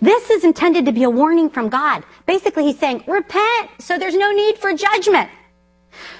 This 0.00 0.28
is 0.30 0.44
intended 0.44 0.84
to 0.84 0.92
be 0.92 1.04
a 1.04 1.10
warning 1.10 1.48
from 1.48 1.70
God. 1.70 2.04
Basically, 2.26 2.64
he's 2.64 2.78
saying, 2.78 3.04
repent, 3.06 3.70
so 3.78 3.98
there's 3.98 4.16
no 4.16 4.32
need 4.32 4.58
for 4.58 4.74
judgment. 4.74 5.30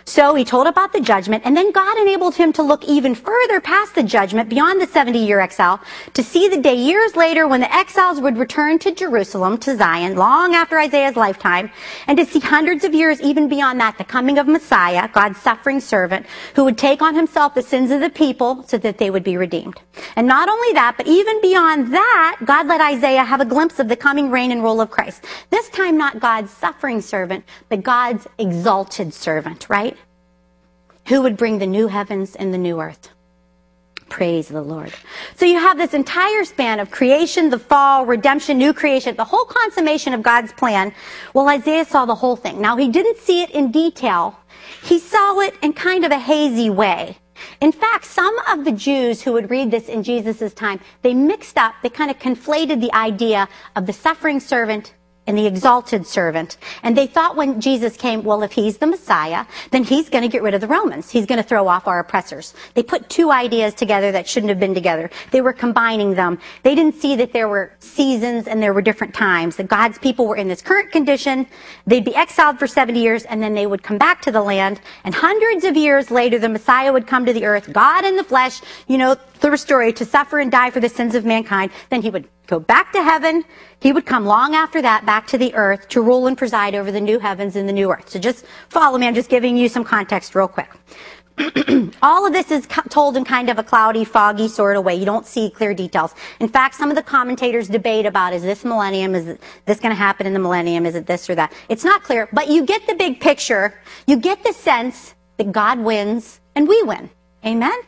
So 0.09 0.37
he 0.37 0.45
told 0.45 0.69
about 0.69 0.93
the 0.93 1.01
judgment, 1.01 1.43
and 1.45 1.57
then 1.57 1.73
God 1.73 1.99
enabled 1.99 2.37
him 2.37 2.53
to 2.55 2.63
look 2.63 2.85
even 2.85 3.17
further 3.17 3.61
past 3.61 3.97
the 3.97 4.05
judgment, 4.05 4.49
beyond 4.49 4.81
the 4.81 4.87
70 4.87 5.19
year 5.19 5.41
exile, 5.41 5.81
to 6.15 6.23
see 6.23 6.47
the 6.49 6.61
day 6.61 6.77
years 6.77 7.17
later 7.17 7.49
when 7.49 7.61
the 7.61 7.75
exiles 7.75 8.21
would 8.21 8.39
return 8.39 8.79
to 8.79 8.95
Jerusalem, 8.95 9.59
to 9.59 9.77
Zion, 9.77 10.15
long 10.15 10.55
after 10.55 10.79
Isaiah's 10.79 11.17
lifetime, 11.17 11.73
and 12.07 12.17
to 12.19 12.25
see 12.25 12.39
hundreds 12.39 12.85
of 12.85 12.95
years 12.95 13.21
even 13.21 13.49
beyond 13.49 13.81
that, 13.81 13.99
the 13.99 14.05
coming 14.05 14.39
of 14.39 14.47
Messiah, 14.47 15.09
God's 15.13 15.41
suffering 15.41 15.81
servant, 15.81 16.27
who 16.55 16.63
would 16.63 16.79
take 16.79 17.03
on 17.03 17.17
himself 17.17 17.55
the 17.55 17.63
sins 17.63 17.91
of 17.91 18.01
the 18.01 18.09
people 18.09 18.63
so 18.69 18.79
that 18.79 18.99
they 18.99 19.11
would 19.11 19.25
be 19.25 19.37
redeemed. 19.37 19.81
And 20.15 20.29
not 20.29 20.49
only 20.49 20.73
that, 20.75 20.95
but 20.97 21.09
even 21.09 21.41
beyond 21.41 21.93
that, 21.93 22.39
God 22.45 22.69
let 22.69 22.81
Isaiah 22.81 23.25
have 23.25 23.41
a 23.41 23.45
glimpse 23.45 23.81
of 23.81 23.89
the 23.89 23.97
coming 23.97 24.31
reign 24.31 24.53
and 24.53 24.63
rule 24.63 24.81
of 24.81 24.89
Christ. 24.89 25.25
This 25.51 25.69
time 25.71 25.99
not 25.99 26.21
God's 26.21 26.53
suffering 26.53 27.01
servant, 27.01 27.45
but 27.69 27.83
God's 27.83 28.29
exalted 28.39 29.13
servant, 29.13 29.69
right? 29.69 29.96
Who 31.07 31.23
would 31.23 31.37
bring 31.37 31.59
the 31.59 31.67
new 31.67 31.87
heavens 31.87 32.35
and 32.35 32.53
the 32.53 32.59
new 32.59 32.81
earth? 32.81 33.11
Praise 34.09 34.49
the 34.49 34.63
Lord. 34.63 34.93
So 35.37 35.47
you 35.47 35.59
have 35.59 35.79
this 35.79 35.95
entire 35.95 36.45
span 36.45 36.81
of 36.81 36.91
creation, 36.91 37.51
the 37.51 37.59
fall, 37.59 38.07
redemption, 38.07 38.59
new 38.59 38.73
creation, 38.73 39.15
the 39.17 39.25
whole 39.25 39.45
consummation 39.45 40.15
of 40.15 40.23
God's 40.23 40.53
plan. 40.53 40.93
Well, 41.35 41.49
Isaiah 41.49 41.85
saw 41.85 42.07
the 42.07 42.15
whole 42.15 42.37
thing. 42.37 42.61
Now 42.61 42.77
he 42.77 42.89
didn't 42.89 43.19
see 43.19 43.43
it 43.43 43.51
in 43.51 43.71
detail. 43.71 44.39
He 44.83 44.99
saw 44.99 45.39
it 45.41 45.55
in 45.63 45.73
kind 45.73 46.05
of 46.05 46.13
a 46.13 46.19
hazy 46.19 46.71
way. 46.71 47.19
In 47.61 47.73
fact, 47.73 48.05
some 48.05 48.37
of 48.49 48.65
the 48.65 48.73
Jews 48.73 49.23
who 49.23 49.33
would 49.33 49.51
read 49.51 49.71
this 49.71 49.89
in 49.89 50.03
Jesus' 50.03 50.55
time, 50.55 50.81
they 51.03 51.15
mixed 51.15 51.59
up, 51.59 51.75
they 51.83 51.89
kind 51.89 52.11
of 52.11 52.19
conflated 52.19 52.81
the 52.81 52.93
idea 52.95 53.49
of 53.77 53.87
the 53.87 53.93
suffering 53.93 54.41
servant 54.41 54.95
and 55.27 55.37
the 55.37 55.47
exalted 55.47 56.07
servant. 56.07 56.57
And 56.83 56.97
they 56.97 57.07
thought 57.07 57.37
when 57.37 57.61
Jesus 57.61 57.97
came, 57.97 58.23
well, 58.23 58.43
if 58.43 58.53
he's 58.53 58.79
the 58.79 58.87
Messiah, 58.87 59.47
then 59.71 59.85
he's 59.85 60.09
going 60.09 60.23
to 60.23 60.29
get 60.29 60.43
rid 60.43 60.55
of 60.55 60.61
the 60.61 60.67
Romans. 60.67 61.11
He's 61.11 61.27
going 61.27 61.43
to 61.43 61.49
throw 61.49 61.69
off 61.69 61.89
our 61.89 62.01
oppressors. 62.01 62.55
They 62.75 62.83
put 62.83 63.09
two 63.09 63.31
ideas 63.31 63.75
together 63.75 64.13
that 64.13 64.29
shouldn't 64.29 64.51
have 64.51 64.61
been 64.61 64.75
together. 64.75 65.11
They 65.31 65.41
were 65.41 65.53
combining 65.53 66.15
them. 66.15 66.39
They 66.63 66.75
didn't 66.75 66.95
see 66.95 67.17
that 67.17 67.33
there 67.33 67.49
were 67.49 67.73
seasons 67.79 68.47
and 68.47 68.63
there 68.63 68.73
were 68.73 68.83
different 68.83 69.15
times. 69.15 69.57
That 69.57 69.69
God's 69.69 69.99
people 69.99 70.27
were 70.27 70.37
in 70.37 70.49
this 70.49 70.63
current 70.63 70.93
condition. 70.93 71.47
They'd 71.87 72.05
be 72.05 72.15
exiled 72.15 72.59
for 72.59 72.67
70 72.67 73.01
years 73.01 73.25
and 73.25 73.43
then 73.43 73.55
they 73.55 73.67
would 73.67 73.83
come 73.83 73.99
back 73.99 74.23
to 74.23 74.31
the 74.31 74.43
land. 74.43 74.81
And 75.05 75.15
hundreds 75.15 75.65
of 75.65 75.77
years 75.77 76.11
later, 76.11 76.39
the 76.39 76.49
Messiah 76.49 76.93
would 76.93 77.07
come 77.07 77.27
to 77.27 77.33
the 77.33 77.45
earth, 77.45 77.73
God 77.73 78.05
in 78.05 78.17
the 78.17 78.25
flesh, 78.25 78.61
you 78.87 78.99
know, 78.99 79.17
the 79.41 79.57
story, 79.57 79.93
to 79.93 80.05
suffer 80.05 80.39
and 80.39 80.51
die 80.51 80.71
for 80.71 80.81
the 80.81 80.89
sins 80.89 81.15
of 81.15 81.25
mankind. 81.25 81.71
Then 81.91 82.03
he 82.03 82.11
would 82.11 82.29
go 82.47 82.59
back 82.59 82.93
to 82.93 83.03
heaven. 83.03 83.45
He 83.81 83.93
would 83.93 84.07
come 84.07 84.25
long 84.25 84.55
after 84.55 84.81
that 84.83 85.05
back 85.07 85.27
to 85.29 85.39
the 85.39 85.55
earth 85.55 85.89
to 85.91 86.01
rule 86.01 86.27
and 86.27 86.37
preside 86.37 86.75
over 86.75 86.91
the 86.91 87.01
new 87.01 87.19
heavens 87.19 87.57
and 87.57 87.69
the 87.69 87.73
new 87.73 87.91
earth. 87.91 88.09
So 88.09 88.19
just 88.19 88.45
follow 88.69 88.99
me. 88.99 89.07
I'm 89.07 89.15
just 89.15 89.31
giving 89.31 89.57
you 89.57 89.69
some 89.69 89.85
context 89.85 90.35
real 90.35 90.49
quick. 90.49 90.71
All 92.03 92.27
of 92.27 92.33
this 92.33 92.51
is 92.51 92.67
told 92.89 93.17
in 93.17 93.25
kind 93.25 93.51
of 93.51 93.59
a 93.59 93.63
cloudy, 93.63 94.05
foggy 94.05 94.49
sort 94.49 94.77
of 94.77 94.85
way. 94.85 94.95
You 94.95 95.05
don't 95.05 95.27
see 95.27 95.51
clear 95.51 95.75
details. 95.75 96.15
In 96.41 96.49
fact, 96.49 96.75
some 96.75 96.89
of 96.89 96.97
the 96.97 97.03
commentators 97.03 97.69
debate 97.69 98.07
about 98.07 98.33
is 98.33 98.43
this 98.43 98.65
millennium, 98.65 99.15
is 99.15 99.39
this 99.67 99.79
going 99.79 99.91
to 99.91 99.97
happen 99.97 100.27
in 100.27 100.33
the 100.33 100.39
millennium, 100.39 100.87
is 100.87 100.95
it 100.95 101.07
this 101.07 101.29
or 101.29 101.35
that? 101.35 101.53
It's 101.69 101.85
not 101.85 102.03
clear, 102.03 102.29
but 102.33 102.49
you 102.49 102.65
get 102.65 102.87
the 102.87 102.95
big 102.95 103.21
picture. 103.21 103.79
You 104.07 104.17
get 104.17 104.43
the 104.45 104.55
sense 104.55 105.15
that 105.37 105.53
God 105.53 105.79
wins 105.79 106.41
and 106.55 106.67
we 106.67 106.83
win. 106.85 107.11
Amen? 107.45 107.79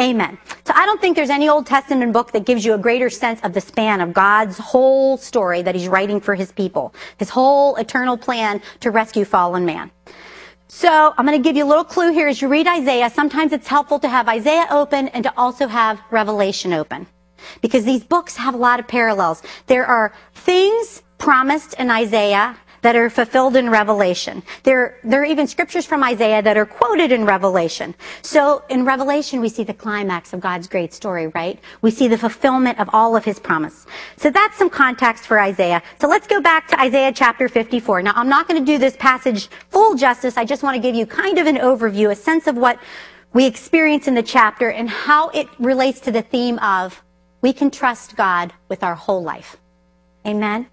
Amen. 0.00 0.38
So 0.66 0.72
I 0.74 0.86
don't 0.86 1.00
think 1.00 1.14
there's 1.14 1.30
any 1.30 1.48
Old 1.48 1.66
Testament 1.66 2.12
book 2.12 2.32
that 2.32 2.44
gives 2.44 2.64
you 2.64 2.74
a 2.74 2.78
greater 2.78 3.08
sense 3.08 3.40
of 3.44 3.52
the 3.52 3.60
span 3.60 4.00
of 4.00 4.12
God's 4.12 4.58
whole 4.58 5.16
story 5.16 5.62
that 5.62 5.74
he's 5.74 5.86
writing 5.86 6.20
for 6.20 6.34
his 6.34 6.50
people. 6.50 6.92
His 7.18 7.30
whole 7.30 7.76
eternal 7.76 8.16
plan 8.16 8.60
to 8.80 8.90
rescue 8.90 9.24
fallen 9.24 9.64
man. 9.64 9.92
So 10.66 11.14
I'm 11.16 11.24
going 11.24 11.40
to 11.40 11.48
give 11.48 11.56
you 11.56 11.64
a 11.64 11.68
little 11.68 11.84
clue 11.84 12.12
here 12.12 12.26
as 12.26 12.42
you 12.42 12.48
read 12.48 12.66
Isaiah. 12.66 13.08
Sometimes 13.08 13.52
it's 13.52 13.68
helpful 13.68 14.00
to 14.00 14.08
have 14.08 14.28
Isaiah 14.28 14.66
open 14.70 15.06
and 15.08 15.22
to 15.22 15.32
also 15.36 15.68
have 15.68 16.00
Revelation 16.10 16.72
open. 16.72 17.06
Because 17.60 17.84
these 17.84 18.02
books 18.02 18.36
have 18.36 18.54
a 18.54 18.56
lot 18.56 18.80
of 18.80 18.88
parallels. 18.88 19.42
There 19.66 19.86
are 19.86 20.12
things 20.34 21.02
promised 21.18 21.74
in 21.74 21.90
Isaiah 21.90 22.56
that 22.84 22.96
are 22.96 23.08
fulfilled 23.08 23.56
in 23.56 23.70
Revelation. 23.70 24.42
There, 24.62 24.98
there 25.02 25.22
are 25.22 25.24
even 25.24 25.46
scriptures 25.46 25.86
from 25.86 26.04
Isaiah 26.04 26.42
that 26.42 26.58
are 26.58 26.66
quoted 26.66 27.12
in 27.12 27.24
Revelation. 27.24 27.94
So 28.20 28.62
in 28.68 28.84
Revelation, 28.84 29.40
we 29.40 29.48
see 29.48 29.64
the 29.64 29.72
climax 29.72 30.34
of 30.34 30.40
God's 30.40 30.68
great 30.68 30.92
story, 30.92 31.28
right? 31.28 31.58
We 31.80 31.90
see 31.90 32.08
the 32.08 32.18
fulfillment 32.18 32.78
of 32.78 32.90
all 32.92 33.16
of 33.16 33.24
his 33.24 33.38
promise. 33.40 33.86
So 34.18 34.28
that's 34.28 34.58
some 34.58 34.68
context 34.68 35.26
for 35.26 35.40
Isaiah. 35.40 35.82
So 35.98 36.08
let's 36.08 36.26
go 36.26 36.42
back 36.42 36.68
to 36.68 36.78
Isaiah 36.78 37.10
chapter 37.10 37.48
54. 37.48 38.02
Now, 38.02 38.12
I'm 38.16 38.28
not 38.28 38.46
going 38.48 38.62
to 38.62 38.72
do 38.72 38.76
this 38.76 38.98
passage 38.98 39.48
full 39.70 39.94
justice. 39.94 40.36
I 40.36 40.44
just 40.44 40.62
want 40.62 40.74
to 40.74 40.80
give 40.82 40.94
you 40.94 41.06
kind 41.06 41.38
of 41.38 41.46
an 41.46 41.56
overview, 41.56 42.10
a 42.10 42.14
sense 42.14 42.46
of 42.46 42.58
what 42.58 42.78
we 43.32 43.46
experience 43.46 44.08
in 44.08 44.14
the 44.14 44.22
chapter 44.22 44.68
and 44.68 44.90
how 44.90 45.30
it 45.30 45.48
relates 45.58 46.00
to 46.00 46.12
the 46.12 46.20
theme 46.20 46.58
of 46.58 47.02
we 47.40 47.54
can 47.54 47.70
trust 47.70 48.14
God 48.14 48.52
with 48.68 48.84
our 48.84 48.94
whole 48.94 49.22
life. 49.22 49.56
Amen. 50.26 50.68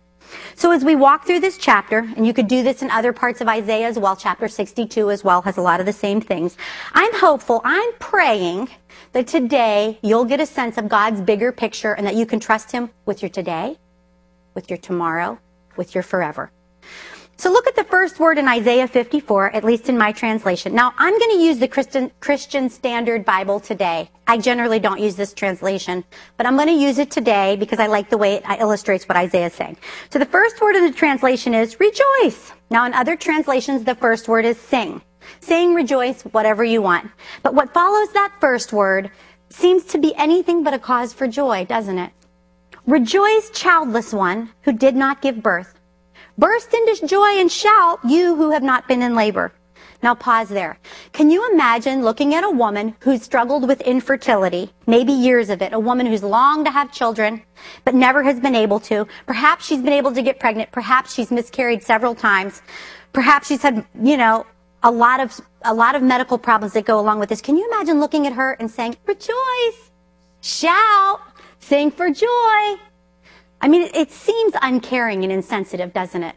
So 0.55 0.71
as 0.71 0.83
we 0.83 0.95
walk 0.95 1.25
through 1.25 1.39
this 1.39 1.57
chapter, 1.57 1.99
and 1.99 2.25
you 2.25 2.33
could 2.33 2.47
do 2.47 2.63
this 2.63 2.81
in 2.81 2.91
other 2.91 3.13
parts 3.13 3.41
of 3.41 3.47
Isaiah 3.47 3.87
as 3.87 3.97
well, 3.99 4.15
chapter 4.15 4.47
62 4.47 5.09
as 5.09 5.23
well 5.23 5.41
has 5.41 5.57
a 5.57 5.61
lot 5.61 5.79
of 5.79 5.85
the 5.85 5.93
same 5.93 6.21
things. 6.21 6.57
I'm 6.93 7.13
hopeful, 7.15 7.61
I'm 7.63 7.93
praying 7.99 8.69
that 9.13 9.27
today 9.27 9.99
you'll 10.01 10.25
get 10.25 10.39
a 10.39 10.45
sense 10.45 10.77
of 10.77 10.87
God's 10.87 11.21
bigger 11.21 11.51
picture 11.51 11.93
and 11.93 12.05
that 12.07 12.15
you 12.15 12.25
can 12.25 12.39
trust 12.39 12.71
Him 12.71 12.89
with 13.05 13.21
your 13.21 13.29
today, 13.29 13.77
with 14.53 14.69
your 14.69 14.77
tomorrow, 14.77 15.39
with 15.75 15.95
your 15.95 16.03
forever. 16.03 16.51
So 17.41 17.51
look 17.51 17.65
at 17.65 17.75
the 17.75 17.85
first 17.85 18.19
word 18.19 18.37
in 18.37 18.47
Isaiah 18.47 18.87
54, 18.87 19.55
at 19.55 19.63
least 19.63 19.89
in 19.89 19.97
my 19.97 20.11
translation. 20.11 20.75
Now, 20.75 20.93
I'm 20.99 21.17
going 21.17 21.37
to 21.37 21.43
use 21.43 21.57
the 21.57 21.67
Christian, 21.67 22.11
Christian 22.19 22.69
Standard 22.69 23.25
Bible 23.25 23.59
today. 23.59 24.11
I 24.27 24.37
generally 24.37 24.77
don't 24.77 24.99
use 24.99 25.15
this 25.15 25.33
translation, 25.33 26.03
but 26.37 26.45
I'm 26.45 26.55
going 26.55 26.67
to 26.67 26.75
use 26.75 26.99
it 26.99 27.09
today 27.09 27.55
because 27.55 27.79
I 27.79 27.87
like 27.87 28.11
the 28.11 28.17
way 28.19 28.35
it 28.35 28.43
illustrates 28.59 29.09
what 29.09 29.17
Isaiah 29.17 29.47
is 29.47 29.53
saying. 29.53 29.77
So 30.11 30.19
the 30.19 30.25
first 30.27 30.61
word 30.61 30.75
in 30.75 30.85
the 30.85 30.91
translation 30.91 31.55
is 31.55 31.79
rejoice. 31.79 32.51
Now, 32.69 32.85
in 32.85 32.93
other 32.93 33.15
translations, 33.15 33.85
the 33.85 33.95
first 33.95 34.27
word 34.27 34.45
is 34.45 34.59
sing. 34.59 35.01
Sing, 35.39 35.73
rejoice, 35.73 36.21
whatever 36.21 36.63
you 36.63 36.83
want. 36.83 37.09
But 37.41 37.55
what 37.55 37.73
follows 37.73 38.13
that 38.13 38.33
first 38.39 38.71
word 38.71 39.09
seems 39.49 39.85
to 39.85 39.97
be 39.97 40.13
anything 40.13 40.63
but 40.63 40.75
a 40.75 40.79
cause 40.79 41.11
for 41.11 41.25
joy, 41.25 41.65
doesn't 41.65 41.97
it? 41.97 42.11
Rejoice, 42.85 43.49
childless 43.49 44.13
one 44.13 44.51
who 44.61 44.73
did 44.73 44.95
not 44.95 45.23
give 45.23 45.41
birth. 45.41 45.80
Burst 46.37 46.73
into 46.73 47.07
joy 47.07 47.39
and 47.39 47.51
shout, 47.51 47.99
you 48.05 48.35
who 48.35 48.51
have 48.51 48.63
not 48.63 48.87
been 48.87 49.01
in 49.01 49.15
labor. 49.15 49.51
Now 50.03 50.15
pause 50.15 50.49
there. 50.49 50.79
Can 51.13 51.29
you 51.29 51.51
imagine 51.51 52.03
looking 52.03 52.33
at 52.33 52.43
a 52.43 52.49
woman 52.49 52.95
who's 53.01 53.21
struggled 53.21 53.67
with 53.67 53.81
infertility, 53.81 54.71
maybe 54.87 55.11
years 55.11 55.49
of 55.49 55.61
it, 55.61 55.73
a 55.73 55.79
woman 55.79 56.07
who's 56.07 56.23
longed 56.23 56.65
to 56.65 56.71
have 56.71 56.91
children, 56.91 57.43
but 57.85 57.93
never 57.93 58.23
has 58.23 58.39
been 58.39 58.55
able 58.55 58.79
to. 58.81 59.07
Perhaps 59.27 59.65
she's 59.65 59.81
been 59.81 59.93
able 59.93 60.11
to 60.13 60.23
get 60.23 60.39
pregnant. 60.39 60.71
Perhaps 60.71 61.13
she's 61.13 61.29
miscarried 61.29 61.83
several 61.83 62.15
times. 62.15 62.61
Perhaps 63.13 63.47
she's 63.47 63.61
had, 63.61 63.85
you 64.01 64.17
know, 64.17 64.45
a 64.81 64.89
lot 64.89 65.19
of, 65.19 65.39
a 65.63 65.73
lot 65.73 65.93
of 65.93 66.01
medical 66.01 66.39
problems 66.39 66.73
that 66.73 66.85
go 66.85 66.99
along 66.99 67.19
with 67.19 67.29
this. 67.29 67.41
Can 67.41 67.55
you 67.55 67.67
imagine 67.71 67.99
looking 67.99 68.25
at 68.25 68.33
her 68.33 68.53
and 68.53 68.71
saying, 68.71 68.97
rejoice, 69.05 69.91
shout, 70.41 71.21
sing 71.59 71.91
for 71.91 72.09
joy? 72.09 72.79
I 73.61 73.67
mean, 73.67 73.89
it, 73.93 74.11
seems 74.11 74.53
uncaring 74.61 75.23
and 75.23 75.31
insensitive, 75.31 75.93
doesn't 75.93 76.23
it? 76.23 76.35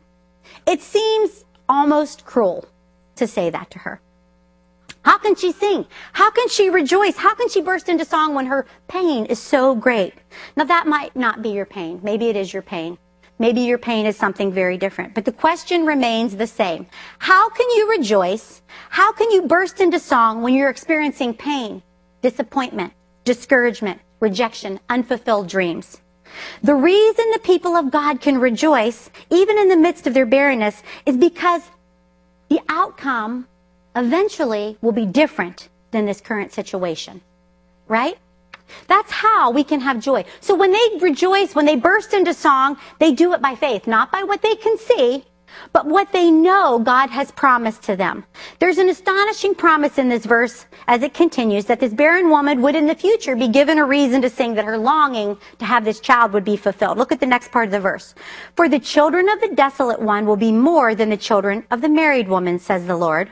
It 0.67 0.83
seems 0.83 1.45
almost 1.69 2.27
cruel 2.27 2.67
to 3.17 3.27
say 3.27 3.49
that 3.49 3.71
to 3.71 3.79
her. 3.81 4.01
How 5.03 5.19
can 5.19 5.35
she 5.35 5.53
sing? 5.53 5.87
How 6.13 6.31
can 6.31 6.49
she 6.49 6.69
rejoice? 6.69 7.17
How 7.17 7.35
can 7.35 7.49
she 7.49 7.63
burst 7.63 7.89
into 7.89 8.05
song 8.05 8.35
when 8.35 8.47
her 8.47 8.67
pain 8.89 9.27
is 9.27 9.39
so 9.39 9.75
great? 9.75 10.15
Now 10.57 10.65
that 10.65 10.87
might 10.87 11.17
not 11.17 11.43
be 11.43 11.51
your 11.51 11.67
pain. 11.67 12.01
Maybe 12.03 12.29
it 12.29 12.37
is 12.37 12.53
your 12.53 12.63
pain. 12.63 12.99
Maybe 13.39 13.63
your 13.63 13.79
pain 13.79 14.07
is 14.07 14.17
something 14.17 14.53
very 14.53 14.79
different. 14.79 15.15
But 15.15 15.25
the 15.25 15.33
question 15.33 15.87
remains 15.87 16.37
the 16.37 16.47
same. 16.47 16.87
How 17.19 17.49
can 17.49 17.69
you 17.71 17.91
rejoice? 17.91 18.63
How 18.91 19.13
can 19.13 19.31
you 19.31 19.43
burst 19.43 19.81
into 19.81 19.99
song 19.99 20.43
when 20.43 20.55
you're 20.55 20.71
experiencing 20.71 21.35
pain, 21.35 21.83
disappointment, 22.23 22.93
discouragement, 23.25 24.01
rejection, 24.21 24.79
unfulfilled 24.89 25.49
dreams? 25.49 26.01
The 26.63 26.75
reason 26.75 27.31
the 27.33 27.41
people 27.41 27.77
of 27.77 27.91
God 27.91 28.21
can 28.21 28.39
rejoice, 28.39 29.11
even 29.31 29.59
in 29.59 29.69
the 29.69 29.77
midst 29.77 30.07
of 30.07 30.15
their 30.15 30.27
barrenness, 30.27 30.83
is 31.07 31.17
because 31.17 31.63
the 32.49 32.61
outcome 32.69 33.47
eventually 33.97 34.77
will 34.81 34.93
be 34.93 35.07
different 35.07 35.69
than 35.91 36.07
this 36.07 36.21
current 36.21 36.53
situation. 36.53 37.21
Right? 37.89 38.19
That's 38.87 39.13
how 39.13 39.51
we 39.51 39.65
can 39.65 39.81
have 39.81 40.01
joy. 40.01 40.25
So 40.41 40.55
when 40.55 40.73
they 40.73 40.99
rejoice, 41.01 41.55
when 41.55 41.67
they 41.67 41.77
burst 41.77 42.15
into 42.15 42.35
song, 42.35 42.79
they 42.99 43.13
do 43.13 43.33
it 43.35 43.43
by 43.43 43.55
faith, 43.55 43.87
not 43.87 44.11
by 44.11 44.23
what 44.23 44.43
they 44.43 44.57
can 44.57 44.79
see, 44.79 45.25
but 45.73 45.87
what 45.87 46.13
they 46.13 46.31
know 46.31 46.79
God 46.79 47.11
has 47.11 47.31
promised 47.31 47.83
to 47.85 47.97
them. 47.97 48.25
There's 48.59 48.79
an 48.79 48.89
astonishing 48.89 49.55
promise 49.55 49.99
in 49.99 50.09
this 50.09 50.25
verse 50.25 50.67
as 50.87 51.03
it 51.03 51.15
continues 51.15 51.65
that 51.67 51.81
this 51.81 51.93
barren 51.93 52.31
woman 52.31 52.63
would 52.63 52.75
in 52.75 52.87
the 52.87 52.95
future 52.95 53.37
be 53.37 53.49
given 53.49 53.79
a 53.79 53.85
reason 53.85 54.23
to 54.23 54.31
sing 54.31 54.55
that 54.55 54.65
her 54.65 54.79
longing 54.79 55.37
to 55.59 55.65
have 55.65 55.85
this 55.85 56.01
child 56.01 56.33
would 56.33 56.45
be 56.45 56.57
fulfilled. 56.57 56.99
Look 56.99 57.13
at 57.13 57.21
the 57.21 57.27
next 57.27 57.51
part 57.51 57.67
of 57.67 57.73
the 57.73 57.81
verse. 57.81 58.15
For 58.57 58.69
the 58.69 58.79
children 58.81 59.29
of 59.29 59.41
the 59.41 59.55
desolate 59.55 60.01
one 60.01 60.27
will 60.27 60.37
be 60.37 60.53
more 60.53 60.95
than 60.95 61.11
the 61.11 61.17
children 61.17 61.65
of 61.71 61.81
the 61.81 61.89
married 61.89 62.29
woman, 62.29 62.59
says 62.59 62.87
the 62.87 62.97
Lord. 62.97 63.31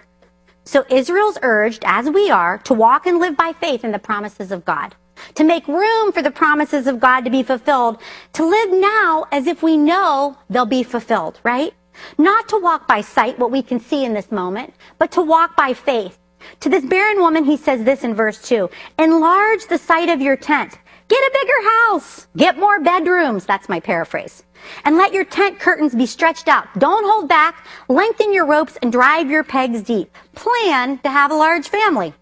So 0.65 0.85
Israel's 0.91 1.39
urged, 1.43 1.83
as 1.85 2.09
we 2.09 2.31
are, 2.31 2.59
to 2.59 2.75
walk 2.75 3.07
and 3.07 3.19
live 3.19 3.37
by 3.37 3.53
faith 3.53 3.85
in 3.85 3.93
the 3.93 3.99
promises 3.99 4.53
of 4.53 4.65
God 4.65 4.95
to 5.35 5.45
make 5.45 5.67
room 5.69 6.13
for 6.13 6.23
the 6.23 6.31
promises 6.31 6.87
of 6.87 7.01
God 7.01 7.23
to 7.23 7.31
be 7.31 7.43
fulfilled, 7.43 8.01
to 8.35 8.45
live 8.45 8.71
now 8.73 9.27
as 9.31 9.47
if 9.47 9.63
we 9.63 9.77
know 9.77 10.37
they'll 10.51 10.67
be 10.67 10.83
fulfilled, 10.83 11.41
right? 11.43 11.75
Not 12.19 12.49
to 12.49 12.59
walk 12.59 12.87
by 12.87 13.01
sight, 13.01 13.39
what 13.39 13.51
we 13.51 13.63
can 13.63 13.81
see 13.81 14.05
in 14.05 14.15
this 14.15 14.31
moment, 14.31 14.75
but 14.99 15.13
to 15.13 15.23
walk 15.23 15.57
by 15.57 15.75
faith. 15.75 16.19
To 16.61 16.69
this 16.69 16.85
barren 16.85 17.21
woman, 17.21 17.45
he 17.45 17.57
says 17.57 17.85
this 17.85 18.05
in 18.05 18.15
verse 18.15 18.41
2 18.43 18.69
Enlarge 18.99 19.67
the 19.67 19.79
site 19.79 20.09
of 20.09 20.21
your 20.21 20.37
tent. 20.37 20.79
Get 21.09 21.19
a 21.19 21.31
bigger 21.33 21.71
house. 21.71 22.27
Get 22.37 22.59
more 22.59 22.81
bedrooms. 22.81 23.45
That's 23.45 23.69
my 23.69 23.81
paraphrase. 23.81 24.45
And 24.85 24.97
let 24.97 25.13
your 25.13 25.25
tent 25.25 25.59
curtains 25.59 25.95
be 25.95 26.07
stretched 26.07 26.49
out. 26.49 26.67
Don't 26.79 27.05
hold 27.05 27.29
back. 27.29 27.67
Lengthen 27.89 28.33
your 28.33 28.47
ropes 28.47 28.79
and 28.81 28.91
drive 28.91 29.31
your 29.31 29.45
pegs 29.45 29.83
deep. 29.83 30.17
Plan 30.35 30.99
to 30.99 31.11
have 31.11 31.31
a 31.31 31.35
large 31.35 31.69
family. 31.69 32.15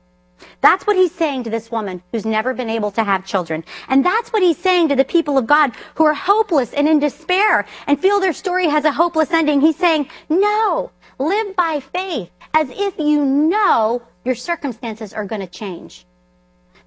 That's 0.60 0.86
what 0.86 0.96
he's 0.96 1.14
saying 1.14 1.44
to 1.44 1.50
this 1.50 1.70
woman 1.70 2.02
who's 2.12 2.26
never 2.26 2.52
been 2.52 2.68
able 2.68 2.90
to 2.92 3.04
have 3.04 3.24
children. 3.24 3.64
And 3.88 4.04
that's 4.04 4.32
what 4.32 4.42
he's 4.42 4.58
saying 4.58 4.88
to 4.88 4.96
the 4.96 5.04
people 5.04 5.38
of 5.38 5.46
God 5.46 5.72
who 5.94 6.04
are 6.04 6.14
hopeless 6.14 6.74
and 6.74 6.86
in 6.86 6.98
despair 6.98 7.66
and 7.86 7.98
feel 8.00 8.20
their 8.20 8.32
story 8.32 8.68
has 8.68 8.84
a 8.84 8.92
hopeless 8.92 9.30
ending. 9.30 9.60
He's 9.60 9.76
saying, 9.76 10.08
no, 10.28 10.90
live 11.18 11.56
by 11.56 11.80
faith 11.80 12.30
as 12.52 12.68
if 12.70 12.98
you 12.98 13.24
know 13.24 14.02
your 14.24 14.34
circumstances 14.34 15.14
are 15.14 15.24
going 15.24 15.40
to 15.40 15.46
change. 15.46 16.06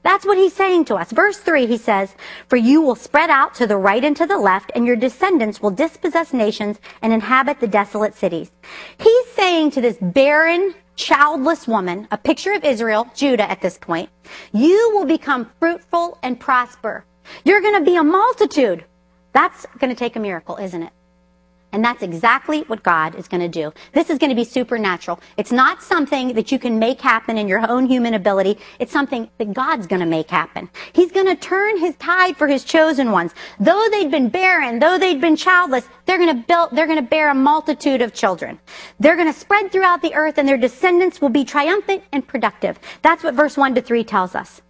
That's 0.03 0.25
what 0.25 0.37
he's 0.37 0.53
saying 0.53 0.85
to 0.85 0.95
us. 0.95 1.11
Verse 1.11 1.37
3, 1.37 1.65
he 1.65 1.77
says, 1.77 2.13
For 2.49 2.57
you 2.57 2.81
will 2.81 2.95
spread 2.95 3.29
out 3.29 3.55
to 3.55 3.65
the 3.65 3.77
right 3.77 4.03
and 4.03 4.15
to 4.17 4.25
the 4.25 4.37
left, 4.37 4.69
and 4.75 4.85
your 4.85 4.97
descendants 4.97 5.61
will 5.61 5.71
dispossess 5.71 6.33
nations 6.33 6.77
and 7.01 7.13
inhabit 7.13 7.61
the 7.61 7.67
desolate 7.67 8.13
cities. 8.13 8.51
He's 8.99 9.27
saying 9.27 9.71
to 9.71 9.81
this 9.81 9.97
barren, 10.01 10.75
childless 10.95 11.67
woman, 11.67 12.07
a 12.11 12.17
picture 12.17 12.53
of 12.53 12.63
Israel, 12.63 13.07
Judah 13.15 13.49
at 13.49 13.61
this 13.61 13.77
point, 13.77 14.09
you 14.51 14.91
will 14.93 15.05
become 15.05 15.51
fruitful 15.59 16.17
and 16.23 16.39
prosper. 16.39 17.05
You're 17.43 17.61
going 17.61 17.79
to 17.79 17.85
be 17.85 17.95
a 17.95 18.03
multitude. 18.03 18.85
That's 19.33 19.65
going 19.79 19.89
to 19.89 19.97
take 19.97 20.15
a 20.15 20.19
miracle, 20.19 20.57
isn't 20.57 20.83
it? 20.83 20.93
And 21.73 21.83
that's 21.83 22.03
exactly 22.03 22.61
what 22.67 22.83
God 22.83 23.15
is 23.15 23.27
going 23.27 23.41
to 23.41 23.47
do. 23.47 23.73
This 23.93 24.11
is 24.11 24.19
going 24.19 24.29
to 24.29 24.35
be 24.35 24.43
supernatural. 24.43 25.19
It's 25.37 25.51
not 25.51 25.81
something 25.81 26.33
that 26.35 26.51
you 26.51 26.59
can 26.59 26.77
make 26.77 27.01
happen 27.01 27.37
in 27.37 27.47
your 27.47 27.67
own 27.69 27.87
human 27.87 28.13
ability. 28.13 28.59
It's 28.79 28.91
something 28.91 29.27
that 29.39 29.53
God's 29.53 29.87
going 29.87 29.99
to 29.99 30.05
make 30.05 30.29
happen. 30.29 30.69
He's 30.93 31.11
going 31.11 31.25
to 31.25 31.35
turn 31.35 31.79
his 31.79 31.95
tide 31.95 32.37
for 32.37 32.47
his 32.47 32.63
chosen 32.63 33.11
ones. 33.11 33.33
Though 33.59 33.87
they'd 33.89 34.11
been 34.11 34.29
barren, 34.29 34.77
though 34.77 34.99
they'd 34.99 35.19
been 35.19 35.35
childless, 35.35 35.87
they're 36.05 36.19
going 36.19 36.37
to 36.37 36.47
build, 36.47 36.69
they're 36.73 36.87
going 36.87 37.03
to 37.03 37.09
bear 37.09 37.31
a 37.31 37.35
multitude 37.35 38.01
of 38.01 38.13
children. 38.13 38.59
They're 38.99 39.15
going 39.15 39.33
to 39.33 39.37
spread 39.37 39.71
throughout 39.71 40.03
the 40.03 40.13
earth 40.13 40.37
and 40.37 40.47
their 40.47 40.57
descendants 40.57 41.21
will 41.21 41.29
be 41.29 41.43
triumphant 41.43 42.03
and 42.11 42.25
productive. 42.25 42.79
That's 43.01 43.23
what 43.23 43.33
verse 43.33 43.57
1 43.57 43.73
to 43.75 43.81
3 43.81 44.03
tells 44.03 44.35
us. 44.35 44.61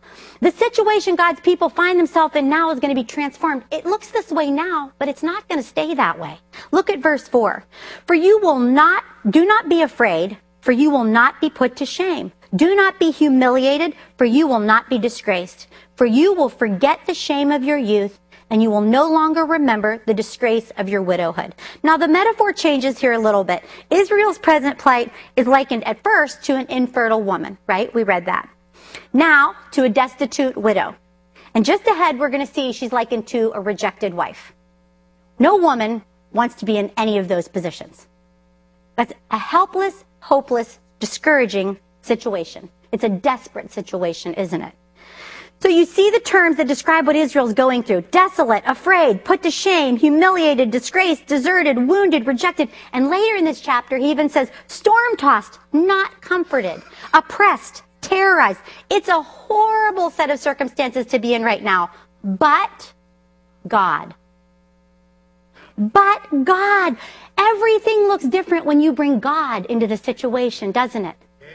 The 0.41 0.51
situation 0.51 1.15
God's 1.15 1.39
people 1.39 1.69
find 1.69 1.99
themselves 1.99 2.35
in 2.35 2.49
now 2.49 2.71
is 2.71 2.79
going 2.79 2.93
to 2.93 3.01
be 3.01 3.05
transformed. 3.05 3.63
It 3.71 3.85
looks 3.85 4.11
this 4.11 4.31
way 4.31 4.51
now, 4.51 4.91
but 4.99 5.07
it's 5.07 5.23
not 5.23 5.47
going 5.47 5.61
to 5.61 5.67
stay 5.67 5.93
that 5.93 6.19
way. 6.19 6.37
Look 6.71 6.89
at 6.89 6.99
verse 6.99 7.27
4. 7.27 7.63
For 8.05 8.13
you 8.13 8.39
will 8.39 8.59
not, 8.59 9.03
do 9.29 9.45
not 9.45 9.69
be 9.69 9.81
afraid, 9.81 10.37
for 10.61 10.71
you 10.71 10.89
will 10.89 11.03
not 11.03 11.39
be 11.39 11.49
put 11.49 11.75
to 11.77 11.85
shame. 11.85 12.31
Do 12.55 12.75
not 12.75 12.99
be 12.99 13.11
humiliated, 13.11 13.95
for 14.17 14.25
you 14.25 14.47
will 14.47 14.59
not 14.59 14.89
be 14.89 14.99
disgraced. 14.99 15.67
For 15.95 16.05
you 16.05 16.33
will 16.33 16.49
forget 16.49 16.99
the 17.05 17.13
shame 17.13 17.51
of 17.51 17.63
your 17.63 17.77
youth, 17.77 18.19
and 18.49 18.61
you 18.61 18.69
will 18.69 18.81
no 18.81 19.09
longer 19.09 19.45
remember 19.45 20.01
the 20.05 20.13
disgrace 20.13 20.71
of 20.77 20.87
your 20.87 21.01
widowhood. 21.01 21.55
Now 21.81 21.97
the 21.97 22.07
metaphor 22.07 22.53
changes 22.53 22.99
here 22.99 23.13
a 23.13 23.19
little 23.19 23.43
bit. 23.43 23.63
Israel's 23.89 24.37
present 24.37 24.77
plight 24.77 25.11
is 25.35 25.47
likened 25.47 25.83
at 25.85 26.03
first 26.03 26.43
to 26.43 26.55
an 26.55 26.67
infertile 26.69 27.23
woman, 27.23 27.57
right? 27.65 27.93
We 27.95 28.03
read 28.03 28.25
that. 28.25 28.49
Now 29.11 29.55
to 29.71 29.83
a 29.83 29.89
destitute 29.89 30.57
widow. 30.57 30.95
And 31.53 31.65
just 31.65 31.85
ahead, 31.85 32.19
we're 32.19 32.29
going 32.29 32.45
to 32.45 32.51
see 32.51 32.71
she's 32.71 32.91
likened 32.91 33.27
to 33.27 33.51
a 33.53 33.61
rejected 33.61 34.13
wife. 34.13 34.53
No 35.39 35.57
woman 35.57 36.01
wants 36.31 36.55
to 36.55 36.65
be 36.65 36.77
in 36.77 36.91
any 36.97 37.17
of 37.17 37.27
those 37.27 37.47
positions. 37.47 38.07
That's 38.95 39.13
a 39.31 39.37
helpless, 39.37 40.03
hopeless, 40.19 40.79
discouraging 40.99 41.77
situation. 42.01 42.69
It's 42.91 43.03
a 43.03 43.09
desperate 43.09 43.71
situation, 43.71 44.33
isn't 44.33 44.61
it? 44.61 44.73
So 45.59 45.69
you 45.69 45.85
see 45.85 46.09
the 46.09 46.19
terms 46.19 46.57
that 46.57 46.67
describe 46.67 47.07
what 47.07 47.15
Israel's 47.15 47.53
going 47.53 47.83
through. 47.83 48.01
Desolate, 48.11 48.63
afraid, 48.67 49.23
put 49.23 49.41
to 49.43 49.51
shame, 49.51 49.95
humiliated, 49.95 50.71
disgraced, 50.71 51.25
deserted, 51.25 51.87
wounded, 51.87 52.27
rejected. 52.27 52.67
And 52.91 53.09
later 53.09 53.37
in 53.37 53.45
this 53.45 53.61
chapter, 53.61 53.97
he 53.97 54.11
even 54.11 54.27
says, 54.27 54.51
storm 54.67 55.15
tossed, 55.17 55.59
not 55.71 56.19
comforted, 56.21 56.81
oppressed, 57.13 57.83
terrorized. 58.03 58.59
It's 58.89 59.07
a 59.07 59.21
horrible 59.21 60.09
set 60.09 60.29
of 60.29 60.39
circumstances 60.39 61.05
to 61.07 61.19
be 61.19 61.33
in 61.33 61.43
right 61.43 61.63
now. 61.63 61.91
But 62.23 62.93
God. 63.67 64.13
But 65.77 66.43
God. 66.43 66.97
Everything 67.37 68.07
looks 68.07 68.25
different 68.25 68.65
when 68.65 68.79
you 68.79 68.93
bring 68.93 69.19
God 69.19 69.65
into 69.65 69.87
the 69.87 69.97
situation, 69.97 70.71
doesn't 70.71 71.05
it? 71.05 71.15
Amen. 71.41 71.51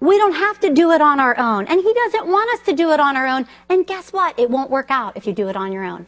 We 0.00 0.18
don't 0.18 0.34
have 0.34 0.58
to 0.60 0.70
do 0.72 0.90
it 0.90 1.00
on 1.00 1.20
our 1.20 1.38
own. 1.38 1.66
And 1.66 1.80
He 1.80 1.94
doesn't 1.94 2.26
want 2.26 2.52
us 2.54 2.66
to 2.66 2.72
do 2.72 2.90
it 2.90 2.98
on 2.98 3.16
our 3.16 3.26
own. 3.26 3.46
And 3.68 3.86
guess 3.86 4.12
what? 4.12 4.38
It 4.38 4.50
won't 4.50 4.70
work 4.70 4.90
out 4.90 5.16
if 5.16 5.26
you 5.26 5.32
do 5.32 5.48
it 5.48 5.56
on 5.56 5.72
your 5.72 5.84
own. 5.84 6.06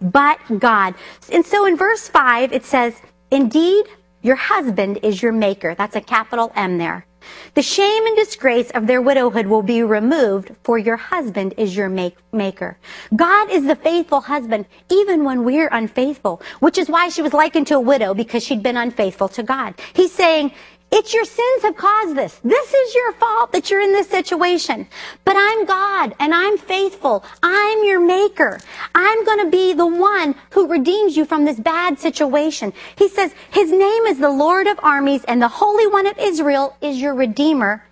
But 0.00 0.38
God. 0.58 0.94
And 1.32 1.44
so 1.44 1.66
in 1.66 1.76
verse 1.76 2.08
5, 2.08 2.52
it 2.52 2.64
says, 2.64 3.00
Indeed, 3.30 3.86
your 4.22 4.36
husband 4.36 5.00
is 5.02 5.22
your 5.22 5.32
maker. 5.32 5.74
That's 5.74 5.96
a 5.96 6.00
capital 6.00 6.52
M 6.54 6.78
there. 6.78 7.06
The 7.54 7.62
shame 7.62 8.06
and 8.06 8.16
disgrace 8.16 8.70
of 8.70 8.86
their 8.86 9.02
widowhood 9.02 9.46
will 9.46 9.62
be 9.62 9.82
removed, 9.82 10.52
for 10.62 10.78
your 10.78 10.96
husband 10.96 11.54
is 11.56 11.76
your 11.76 11.88
make- 11.88 12.16
maker. 12.32 12.78
God 13.14 13.50
is 13.50 13.64
the 13.64 13.76
faithful 13.76 14.20
husband, 14.20 14.66
even 14.90 15.24
when 15.24 15.44
we're 15.44 15.68
unfaithful, 15.68 16.40
which 16.60 16.78
is 16.78 16.88
why 16.88 17.08
she 17.08 17.22
was 17.22 17.32
likened 17.32 17.66
to 17.68 17.74
a 17.74 17.80
widow, 17.80 18.14
because 18.14 18.42
she'd 18.42 18.62
been 18.62 18.76
unfaithful 18.76 19.28
to 19.28 19.42
God. 19.42 19.74
He's 19.92 20.12
saying, 20.12 20.52
it's 20.90 21.12
your 21.12 21.24
sins 21.24 21.62
have 21.62 21.76
caused 21.76 22.16
this. 22.16 22.40
This 22.42 22.72
is 22.72 22.94
your 22.94 23.12
fault 23.12 23.52
that 23.52 23.70
you're 23.70 23.80
in 23.80 23.92
this 23.92 24.08
situation. 24.08 24.88
But 25.24 25.36
I'm 25.36 25.66
God 25.66 26.14
and 26.18 26.34
I'm 26.34 26.56
faithful. 26.56 27.24
I'm 27.42 27.84
your 27.84 28.00
maker. 28.00 28.58
I'm 28.94 29.24
going 29.24 29.44
to 29.44 29.50
be 29.50 29.74
the 29.74 29.86
one 29.86 30.34
who 30.50 30.66
redeems 30.66 31.16
you 31.16 31.26
from 31.26 31.44
this 31.44 31.60
bad 31.60 31.98
situation. 31.98 32.72
He 32.96 33.08
says, 33.08 33.34
His 33.50 33.70
name 33.70 34.04
is 34.04 34.18
the 34.18 34.30
Lord 34.30 34.66
of 34.66 34.80
armies 34.82 35.24
and 35.24 35.42
the 35.42 35.48
Holy 35.48 35.86
One 35.86 36.06
of 36.06 36.18
Israel 36.18 36.74
is 36.80 37.00
your 37.00 37.14
Redeemer. 37.14 37.84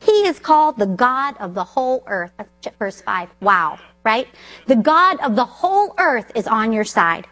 He 0.00 0.26
is 0.26 0.38
called 0.38 0.78
the 0.78 0.86
God 0.86 1.36
of 1.38 1.54
the 1.54 1.64
whole 1.64 2.04
earth. 2.06 2.32
That's 2.36 2.76
verse 2.78 3.00
5. 3.00 3.30
Wow, 3.40 3.78
right? 4.04 4.28
The 4.66 4.76
God 4.76 5.18
of 5.20 5.34
the 5.34 5.44
whole 5.44 5.94
earth 5.98 6.30
is 6.34 6.46
on 6.46 6.72
your 6.72 6.84
side. 6.84 7.26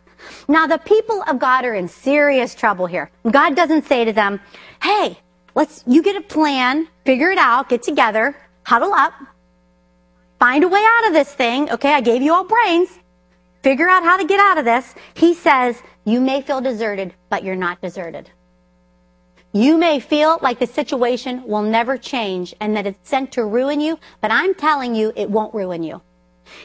Now, 0.49 0.67
the 0.67 0.79
people 0.79 1.23
of 1.29 1.39
God 1.39 1.65
are 1.65 1.75
in 1.75 1.89
serious 1.89 2.55
trouble 2.55 2.87
here. 2.87 3.11
God 3.31 3.57
doesn't 3.57 3.87
say 3.87 4.05
to 4.05 4.13
them, 4.13 4.41
hey, 4.83 5.19
let's, 5.55 5.85
you 5.87 6.03
get 6.03 6.17
a 6.17 6.21
plan, 6.21 6.89
figure 7.05 7.31
it 7.31 7.39
out, 7.39 7.69
get 7.69 7.83
together, 7.83 8.37
huddle 8.65 8.93
up, 8.93 9.13
find 10.39 10.65
a 10.65 10.69
way 10.69 10.85
out 10.85 11.07
of 11.09 11.13
this 11.13 11.33
thing. 11.33 11.71
Okay, 11.71 11.93
I 11.93 12.01
gave 12.01 12.23
you 12.23 12.33
all 12.33 12.45
brains. 12.45 12.91
Figure 13.63 13.89
out 13.89 14.03
how 14.03 14.17
to 14.17 14.25
get 14.25 14.41
out 14.41 14.59
of 14.59 14.65
this. 14.65 14.95
He 15.15 15.35
says, 15.35 15.81
you 16.05 16.21
may 16.21 16.43
feel 16.43 16.61
deserted, 16.61 17.15
but 17.29 17.45
you're 17.45 17.55
not 17.55 17.81
deserted. 17.81 18.29
You 19.53 19.77
may 19.77 20.01
feel 20.01 20.39
like 20.43 20.59
the 20.59 20.67
situation 20.67 21.45
will 21.45 21.63
never 21.63 21.99
change 21.99 22.55
and 22.61 22.77
that 22.77 22.87
it's 22.87 23.09
sent 23.09 23.33
to 23.33 23.45
ruin 23.45 23.81
you, 23.81 23.99
but 24.21 24.31
I'm 24.31 24.55
telling 24.55 24.95
you 24.95 25.13
it 25.15 25.31
won't 25.31 25.55
ruin 25.55 25.83
you. 25.83 26.01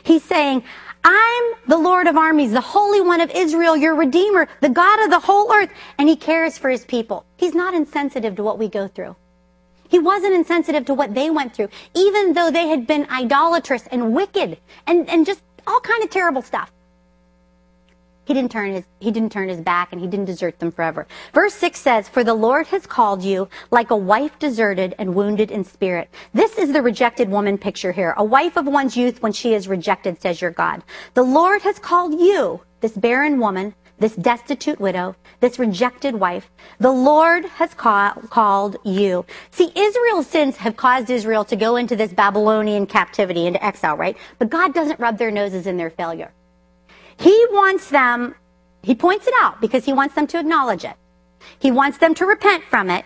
He's 0.04 0.24
saying, 0.24 0.64
I'm 1.10 1.54
the 1.70 1.78
Lord 1.78 2.08
of 2.08 2.18
armies, 2.18 2.52
the 2.52 2.60
Holy 2.60 3.00
One 3.00 3.22
of 3.22 3.32
Israel, 3.32 3.78
your 3.78 3.96
Redeemer, 3.96 4.50
the 4.60 4.68
God 4.68 5.02
of 5.06 5.10
the 5.10 5.20
whole 5.20 5.54
earth, 5.54 5.70
and 5.98 6.10
He 6.10 6.18
cares 6.18 6.58
for 6.58 6.70
His 6.70 6.84
people. 6.84 7.26
He's 7.38 7.56
not 7.56 7.74
insensitive 7.74 8.36
to 8.36 8.44
what 8.44 8.60
we 8.60 8.68
go 8.68 8.90
through. 8.90 9.16
He 9.88 10.00
wasn't 10.00 10.34
insensitive 10.34 10.84
to 10.88 10.94
what 10.94 11.14
they 11.14 11.30
went 11.30 11.56
through, 11.56 11.70
even 11.94 12.34
though 12.34 12.52
they 12.52 12.68
had 12.68 12.86
been 12.86 13.08
idolatrous 13.10 13.88
and 13.88 14.14
wicked 14.14 14.58
and, 14.86 15.10
and 15.10 15.26
just 15.26 15.42
all 15.66 15.80
kind 15.80 16.04
of 16.04 16.10
terrible 16.10 16.42
stuff. 16.42 16.74
He 18.28 18.34
didn't 18.34 18.52
turn 18.52 18.74
his, 18.74 18.84
he 19.00 19.10
didn't 19.10 19.32
turn 19.32 19.48
his 19.48 19.62
back 19.62 19.94
and 19.94 20.02
he 20.02 20.08
didn't 20.08 20.26
desert 20.26 20.60
them 20.60 20.70
forever. 20.70 21.08
Verse 21.34 21.54
6 21.54 21.80
says, 21.80 22.10
For 22.10 22.26
the 22.26 22.34
Lord 22.34 22.68
has 22.68 22.86
called 22.86 23.24
you 23.24 23.48
like 23.72 23.90
a 23.90 23.96
wife 23.96 24.38
deserted 24.38 24.94
and 25.00 25.16
wounded 25.16 25.50
in 25.50 25.64
spirit. 25.64 26.10
This 26.34 26.58
is 26.58 26.74
the 26.74 26.82
rejected 26.82 27.30
woman 27.30 27.58
picture 27.58 27.94
here. 27.94 28.14
A 28.18 28.26
wife 28.26 28.58
of 28.58 28.66
one's 28.66 28.98
youth 28.98 29.22
when 29.22 29.32
she 29.32 29.54
is 29.54 29.70
rejected, 29.70 30.22
says 30.22 30.42
your 30.42 30.52
God. 30.52 30.84
The 31.14 31.24
Lord 31.24 31.62
has 31.62 31.80
called 31.80 32.20
you, 32.20 32.60
this 32.82 32.98
barren 32.98 33.40
woman, 33.40 33.74
this 33.98 34.18
destitute 34.18 34.82
widow, 34.82 35.16
this 35.40 35.58
rejected 35.58 36.16
wife. 36.16 36.52
The 36.80 36.92
Lord 36.92 37.46
has 37.46 37.74
ca- 37.76 38.16
called 38.30 38.76
you. 38.84 39.26
See, 39.52 39.72
Israel's 39.74 40.28
sins 40.28 40.58
have 40.58 40.76
caused 40.76 41.10
Israel 41.10 41.46
to 41.46 41.56
go 41.56 41.78
into 41.78 41.96
this 41.96 42.12
Babylonian 42.12 42.88
captivity, 42.88 43.48
into 43.48 43.64
exile, 43.64 43.96
right? 43.96 44.18
But 44.38 44.50
God 44.50 44.74
doesn't 44.74 45.00
rub 45.00 45.18
their 45.18 45.32
noses 45.32 45.66
in 45.66 45.78
their 45.78 45.90
failure. 45.90 46.34
He 47.20 47.46
wants 47.52 47.90
them, 47.90 48.36
He 48.84 48.96
points 48.96 49.28
it 49.28 49.34
out 49.42 49.60
because 49.62 49.86
He 49.86 49.94
wants 49.94 50.16
them 50.16 50.28
to 50.28 50.40
acknowledge 50.40 50.86
it. 50.86 50.96
He 51.60 51.72
wants 51.72 51.98
them 51.98 52.14
to 52.16 52.26
repent 52.26 52.64
from 52.66 52.90
it. 52.90 53.06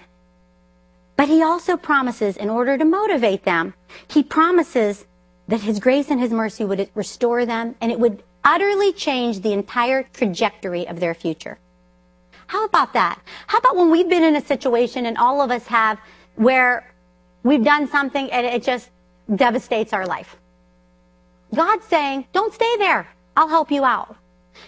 But 1.16 1.28
He 1.28 1.44
also 1.44 1.78
promises, 1.78 2.38
in 2.38 2.50
order 2.50 2.78
to 2.78 2.86
motivate 2.86 3.44
them, 3.44 3.74
He 4.08 4.24
promises 4.24 5.06
that 5.48 5.62
His 5.62 5.80
grace 5.80 6.10
and 6.10 6.20
His 6.20 6.32
mercy 6.32 6.66
would 6.66 6.90
restore 6.96 7.46
them 7.46 7.76
and 7.82 7.92
it 7.92 8.00
would 8.00 8.24
utterly 8.44 8.92
change 8.94 9.42
the 9.42 9.54
entire 9.54 10.04
trajectory 10.04 10.88
of 10.88 11.00
their 11.00 11.14
future. 11.14 11.60
How 12.48 12.66
about 12.66 12.94
that? 12.94 13.22
How 13.48 13.60
about 13.60 13.78
when 13.78 13.92
we've 13.92 14.10
been 14.10 14.24
in 14.24 14.36
a 14.36 14.42
situation 14.42 15.06
and 15.06 15.18
all 15.18 15.42
of 15.42 15.52
us 15.52 15.68
have 15.68 16.00
where 16.36 16.92
we've 17.44 17.64
done 17.64 17.88
something 17.88 18.30
and 18.32 18.46
it 18.46 18.64
just 18.64 18.90
devastates 19.34 19.94
our 19.94 20.06
life? 20.06 20.36
God's 21.54 21.86
saying, 21.86 22.26
don't 22.34 22.54
stay 22.54 22.78
there. 22.78 23.08
I'll 23.36 23.48
help 23.48 23.72
you 23.72 23.84
out. 23.84 24.16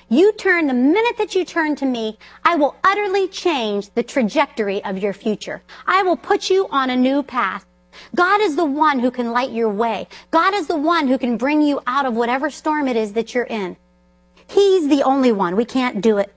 You 0.09 0.31
turn, 0.33 0.67
the 0.67 0.73
minute 0.73 1.17
that 1.17 1.35
you 1.35 1.45
turn 1.45 1.75
to 1.77 1.85
me, 1.85 2.17
I 2.43 2.55
will 2.55 2.75
utterly 2.83 3.27
change 3.27 3.89
the 3.93 4.03
trajectory 4.03 4.83
of 4.83 4.97
your 4.97 5.13
future. 5.13 5.61
I 5.85 6.03
will 6.03 6.17
put 6.17 6.49
you 6.49 6.67
on 6.69 6.89
a 6.89 6.95
new 6.95 7.23
path. 7.23 7.65
God 8.15 8.41
is 8.41 8.55
the 8.55 8.65
one 8.65 8.99
who 8.99 9.11
can 9.11 9.31
light 9.31 9.51
your 9.51 9.69
way. 9.69 10.07
God 10.31 10.53
is 10.53 10.67
the 10.67 10.77
one 10.77 11.07
who 11.07 11.17
can 11.17 11.37
bring 11.37 11.61
you 11.61 11.81
out 11.85 12.05
of 12.05 12.15
whatever 12.15 12.49
storm 12.49 12.87
it 12.87 12.95
is 12.95 13.13
that 13.13 13.33
you're 13.33 13.43
in. 13.43 13.77
He's 14.47 14.87
the 14.87 15.03
only 15.03 15.31
one. 15.31 15.55
We 15.55 15.65
can't 15.65 16.01
do 16.01 16.17
it. 16.17 16.33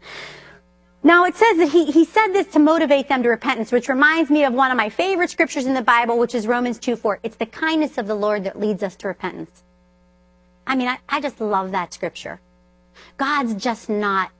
Now 1.02 1.24
it 1.24 1.36
says 1.36 1.58
that 1.58 1.68
he, 1.68 1.90
he 1.92 2.04
said 2.04 2.28
this 2.28 2.48
to 2.48 2.58
motivate 2.58 3.08
them 3.08 3.22
to 3.22 3.28
repentance, 3.28 3.70
which 3.70 3.88
reminds 3.88 4.28
me 4.28 4.44
of 4.44 4.52
one 4.52 4.70
of 4.70 4.76
my 4.76 4.88
favorite 4.88 5.30
scriptures 5.30 5.66
in 5.66 5.74
the 5.74 5.82
Bible, 5.82 6.18
which 6.18 6.34
is 6.34 6.46
Romans 6.46 6.78
2 6.78 6.96
4. 6.96 7.20
It's 7.22 7.36
the 7.36 7.46
kindness 7.46 7.96
of 7.96 8.06
the 8.06 8.14
Lord 8.14 8.44
that 8.44 8.58
leads 8.58 8.82
us 8.82 8.96
to 8.96 9.08
repentance. 9.08 9.62
I 10.66 10.76
mean, 10.76 10.88
I, 10.88 10.98
I 11.08 11.20
just 11.20 11.40
love 11.40 11.72
that 11.72 11.94
scripture. 11.94 12.40
God's 13.16 13.54
just 13.54 13.88
not, 13.88 14.30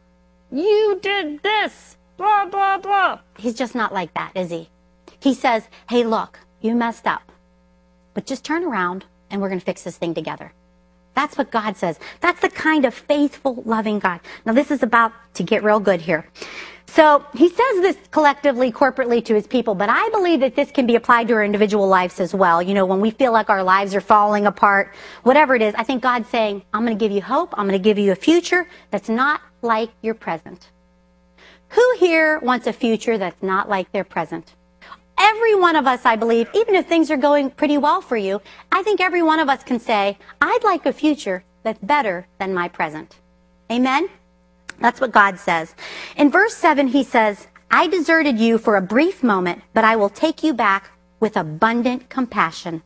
you 0.50 0.98
did 1.02 1.42
this, 1.42 1.96
blah, 2.16 2.46
blah, 2.46 2.78
blah. 2.78 3.20
He's 3.38 3.54
just 3.54 3.74
not 3.74 3.92
like 3.92 4.14
that, 4.14 4.32
is 4.34 4.50
he? 4.50 4.68
He 5.20 5.34
says, 5.34 5.68
hey, 5.88 6.04
look, 6.04 6.38
you 6.60 6.74
messed 6.74 7.06
up. 7.06 7.32
But 8.14 8.26
just 8.26 8.44
turn 8.44 8.64
around 8.64 9.04
and 9.30 9.40
we're 9.40 9.48
going 9.48 9.60
to 9.60 9.64
fix 9.64 9.82
this 9.82 9.96
thing 9.96 10.14
together. 10.14 10.52
That's 11.14 11.38
what 11.38 11.50
God 11.50 11.76
says. 11.76 11.98
That's 12.20 12.40
the 12.40 12.50
kind 12.50 12.84
of 12.84 12.94
faithful, 12.94 13.62
loving 13.64 13.98
God. 13.98 14.20
Now, 14.44 14.52
this 14.52 14.70
is 14.70 14.82
about 14.82 15.12
to 15.34 15.42
get 15.42 15.64
real 15.64 15.80
good 15.80 16.02
here. 16.02 16.26
So 16.88 17.24
he 17.34 17.48
says 17.48 17.80
this 17.82 17.96
collectively, 18.10 18.70
corporately 18.70 19.24
to 19.24 19.34
his 19.34 19.46
people, 19.46 19.74
but 19.74 19.88
I 19.90 20.08
believe 20.10 20.40
that 20.40 20.54
this 20.54 20.70
can 20.70 20.86
be 20.86 20.94
applied 20.94 21.28
to 21.28 21.34
our 21.34 21.44
individual 21.44 21.88
lives 21.88 22.20
as 22.20 22.32
well. 22.34 22.62
You 22.62 22.74
know, 22.74 22.86
when 22.86 23.00
we 23.00 23.10
feel 23.10 23.32
like 23.32 23.50
our 23.50 23.62
lives 23.62 23.94
are 23.94 24.00
falling 24.00 24.46
apart, 24.46 24.94
whatever 25.22 25.54
it 25.54 25.62
is, 25.62 25.74
I 25.74 25.82
think 25.82 26.02
God's 26.02 26.28
saying, 26.28 26.62
I'm 26.72 26.84
going 26.84 26.96
to 26.96 27.04
give 27.04 27.12
you 27.12 27.22
hope. 27.22 27.54
I'm 27.58 27.66
going 27.66 27.80
to 27.80 27.84
give 27.84 27.98
you 27.98 28.12
a 28.12 28.16
future 28.16 28.68
that's 28.90 29.08
not 29.08 29.40
like 29.62 29.90
your 30.00 30.14
present. 30.14 30.70
Who 31.70 31.96
here 31.98 32.38
wants 32.38 32.66
a 32.66 32.72
future 32.72 33.18
that's 33.18 33.42
not 33.42 33.68
like 33.68 33.90
their 33.92 34.04
present? 34.04 34.54
Every 35.18 35.54
one 35.54 35.76
of 35.76 35.86
us, 35.86 36.04
I 36.04 36.16
believe, 36.16 36.48
even 36.54 36.74
if 36.74 36.86
things 36.86 37.10
are 37.10 37.16
going 37.16 37.50
pretty 37.50 37.78
well 37.78 38.00
for 38.00 38.16
you, 38.16 38.40
I 38.70 38.82
think 38.82 39.00
every 39.00 39.22
one 39.22 39.40
of 39.40 39.48
us 39.48 39.64
can 39.64 39.80
say, 39.80 40.18
I'd 40.40 40.62
like 40.62 40.86
a 40.86 40.92
future 40.92 41.42
that's 41.62 41.78
better 41.82 42.26
than 42.38 42.54
my 42.54 42.68
present. 42.68 43.18
Amen? 43.72 44.08
That's 44.80 45.00
what 45.00 45.12
God 45.12 45.38
says. 45.38 45.74
In 46.16 46.30
verse 46.30 46.54
7, 46.54 46.88
he 46.88 47.02
says, 47.02 47.48
I 47.70 47.88
deserted 47.88 48.38
you 48.38 48.58
for 48.58 48.76
a 48.76 48.82
brief 48.82 49.22
moment, 49.22 49.62
but 49.74 49.84
I 49.84 49.96
will 49.96 50.10
take 50.10 50.42
you 50.42 50.54
back 50.54 50.90
with 51.18 51.36
abundant 51.36 52.08
compassion. 52.08 52.82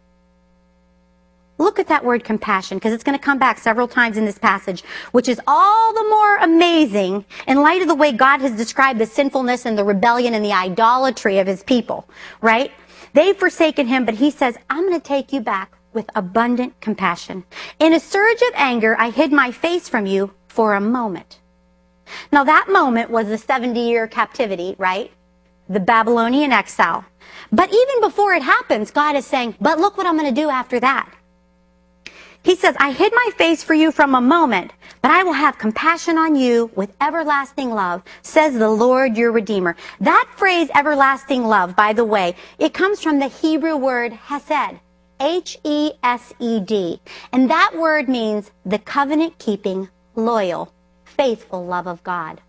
Look 1.59 1.79
at 1.79 1.89
that 1.89 2.07
word 2.07 2.25
compassion 2.25 2.79
because 2.79 2.95
it's 2.95 3.05
going 3.05 3.19
to 3.19 3.23
come 3.23 3.39
back 3.39 3.59
several 3.59 3.87
times 3.87 4.17
in 4.17 4.25
this 4.25 4.39
passage, 4.39 4.83
which 5.13 5.29
is 5.29 5.39
all 5.47 5.93
the 5.93 6.09
more 6.09 6.39
amazing 6.39 7.27
in 7.47 7.61
light 7.61 7.83
of 7.83 7.89
the 7.89 7.95
way 7.95 8.13
God 8.13 8.41
has 8.41 8.57
described 8.57 8.99
the 8.99 9.05
sinfulness 9.05 9.67
and 9.67 9.77
the 9.77 9.85
rebellion 9.85 10.33
and 10.33 10.43
the 10.43 10.55
idolatry 10.55 11.39
of 11.39 11.47
his 11.47 11.63
people, 11.63 12.09
right? 12.41 12.73
They've 13.13 13.37
forsaken 13.37 13.89
him, 13.89 14.07
but 14.07 14.15
he 14.15 14.31
says, 14.31 14.57
I'm 14.71 14.89
going 14.89 14.99
to 14.99 15.07
take 15.07 15.35
you 15.35 15.43
back 15.43 15.77
with 15.93 16.09
abundant 16.15 16.81
compassion. 16.81 17.45
In 17.79 17.93
a 17.93 18.01
surge 18.01 18.41
of 18.41 18.55
anger, 18.55 18.97
I 18.99 19.11
hid 19.11 19.31
my 19.31 19.51
face 19.51 19.87
from 19.87 20.07
you 20.07 20.33
for 20.49 20.73
a 20.73 20.81
moment. 20.81 21.40
Now 22.33 22.45
that 22.45 22.69
moment 22.69 23.11
was 23.11 23.29
the 23.29 23.39
70 23.39 23.81
year 23.81 24.07
captivity, 24.07 24.75
right? 24.79 25.13
The 25.69 25.81
Babylonian 25.81 26.53
exile. 26.53 27.05
But 27.53 27.73
even 27.73 28.01
before 28.01 28.35
it 28.35 28.43
happens, 28.43 28.91
God 28.91 29.17
is 29.17 29.27
saying, 29.27 29.57
but 29.61 29.79
look 29.79 29.97
what 29.97 30.07
I'm 30.07 30.19
going 30.19 30.33
to 30.33 30.41
do 30.41 30.51
after 30.51 30.81
that. 30.81 31.13
He 32.43 32.57
says, 32.57 32.75
I 32.79 32.93
hid 32.93 33.13
my 33.13 33.31
face 33.37 33.63
for 33.63 33.75
you 33.75 33.93
from 33.93 34.15
a 34.15 34.21
moment, 34.21 34.73
but 35.03 35.11
I 35.11 35.23
will 35.25 35.35
have 35.35 35.59
compassion 35.59 36.17
on 36.17 36.37
you 36.37 36.71
with 36.75 36.97
everlasting 37.01 37.71
love, 37.71 38.03
says 38.23 38.55
the 38.55 38.71
Lord 38.71 39.17
your 39.17 39.31
Redeemer. 39.31 39.77
That 40.01 40.27
phrase, 40.37 40.71
everlasting 40.75 41.45
love, 41.45 41.77
by 41.77 41.93
the 41.93 42.05
way, 42.05 42.35
it 42.59 42.73
comes 42.73 43.03
from 43.03 43.19
the 43.19 43.29
Hebrew 43.29 43.77
word 43.77 44.13
hesed. 44.13 44.81
H-E-S-E-D. 45.21 47.01
And 47.33 47.51
that 47.51 47.77
word 47.77 48.09
means 48.09 48.51
the 48.65 48.79
covenant 48.79 49.39
keeping, 49.39 49.91
loyal, 50.15 50.73
faithful 51.21 51.67
love 51.67 51.87
of 51.87 52.03
God. 52.03 52.41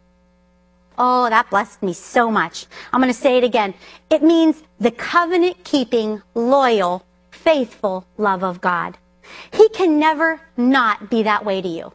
Oh, 0.97 1.29
that 1.29 1.49
blessed 1.49 1.83
me 1.83 1.91
so 1.91 2.31
much. 2.31 2.67
I'm 2.93 3.01
going 3.01 3.11
to 3.13 3.19
say 3.19 3.37
it 3.37 3.43
again. 3.43 3.73
It 4.09 4.23
means 4.23 4.63
the 4.79 4.91
covenant 4.91 5.61
keeping, 5.65 6.21
loyal, 6.35 7.05
faithful 7.31 8.05
love 8.17 8.45
of 8.45 8.61
God. 8.61 8.97
He 9.51 9.67
can 9.67 9.99
never 9.99 10.39
not 10.55 11.09
be 11.09 11.23
that 11.23 11.43
way 11.43 11.61
to 11.61 11.67
you. 11.67 11.91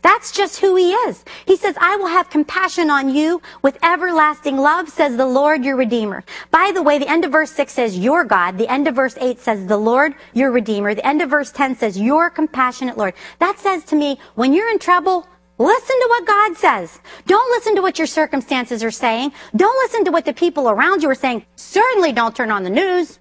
That's 0.00 0.32
just 0.32 0.58
who 0.58 0.74
he 0.74 0.90
is. 0.92 1.24
He 1.46 1.54
says, 1.54 1.76
I 1.80 1.94
will 1.94 2.08
have 2.08 2.30
compassion 2.30 2.90
on 2.90 3.14
you 3.14 3.40
with 3.62 3.78
everlasting 3.84 4.56
love, 4.56 4.88
says 4.88 5.16
the 5.16 5.26
Lord 5.26 5.64
your 5.64 5.76
Redeemer. 5.76 6.24
By 6.50 6.72
the 6.74 6.82
way, 6.82 6.98
the 6.98 7.08
end 7.08 7.24
of 7.24 7.30
verse 7.30 7.52
6 7.52 7.72
says, 7.72 7.96
your 7.96 8.24
God. 8.24 8.58
The 8.58 8.68
end 8.68 8.88
of 8.88 8.96
verse 8.96 9.16
8 9.20 9.38
says, 9.38 9.66
the 9.66 9.76
Lord 9.76 10.16
your 10.34 10.50
Redeemer. 10.50 10.96
The 10.96 11.06
end 11.06 11.22
of 11.22 11.30
verse 11.30 11.52
10 11.52 11.76
says, 11.76 11.96
your 11.96 12.28
compassionate 12.28 12.98
Lord. 12.98 13.14
That 13.38 13.60
says 13.60 13.84
to 13.84 13.96
me, 13.96 14.18
when 14.34 14.52
you're 14.52 14.70
in 14.70 14.80
trouble, 14.80 15.28
Listen 15.58 16.00
to 16.00 16.06
what 16.08 16.26
God 16.26 16.56
says. 16.56 16.98
Don't 17.26 17.50
listen 17.50 17.76
to 17.76 17.82
what 17.82 17.98
your 17.98 18.06
circumstances 18.06 18.82
are 18.82 18.90
saying. 18.90 19.32
Don't 19.54 19.76
listen 19.84 20.04
to 20.06 20.10
what 20.10 20.24
the 20.24 20.32
people 20.32 20.68
around 20.68 21.02
you 21.02 21.10
are 21.10 21.14
saying. 21.14 21.44
Certainly 21.56 22.12
don't 22.12 22.34
turn 22.34 22.50
on 22.50 22.64
the 22.64 22.70
news. 22.70 23.18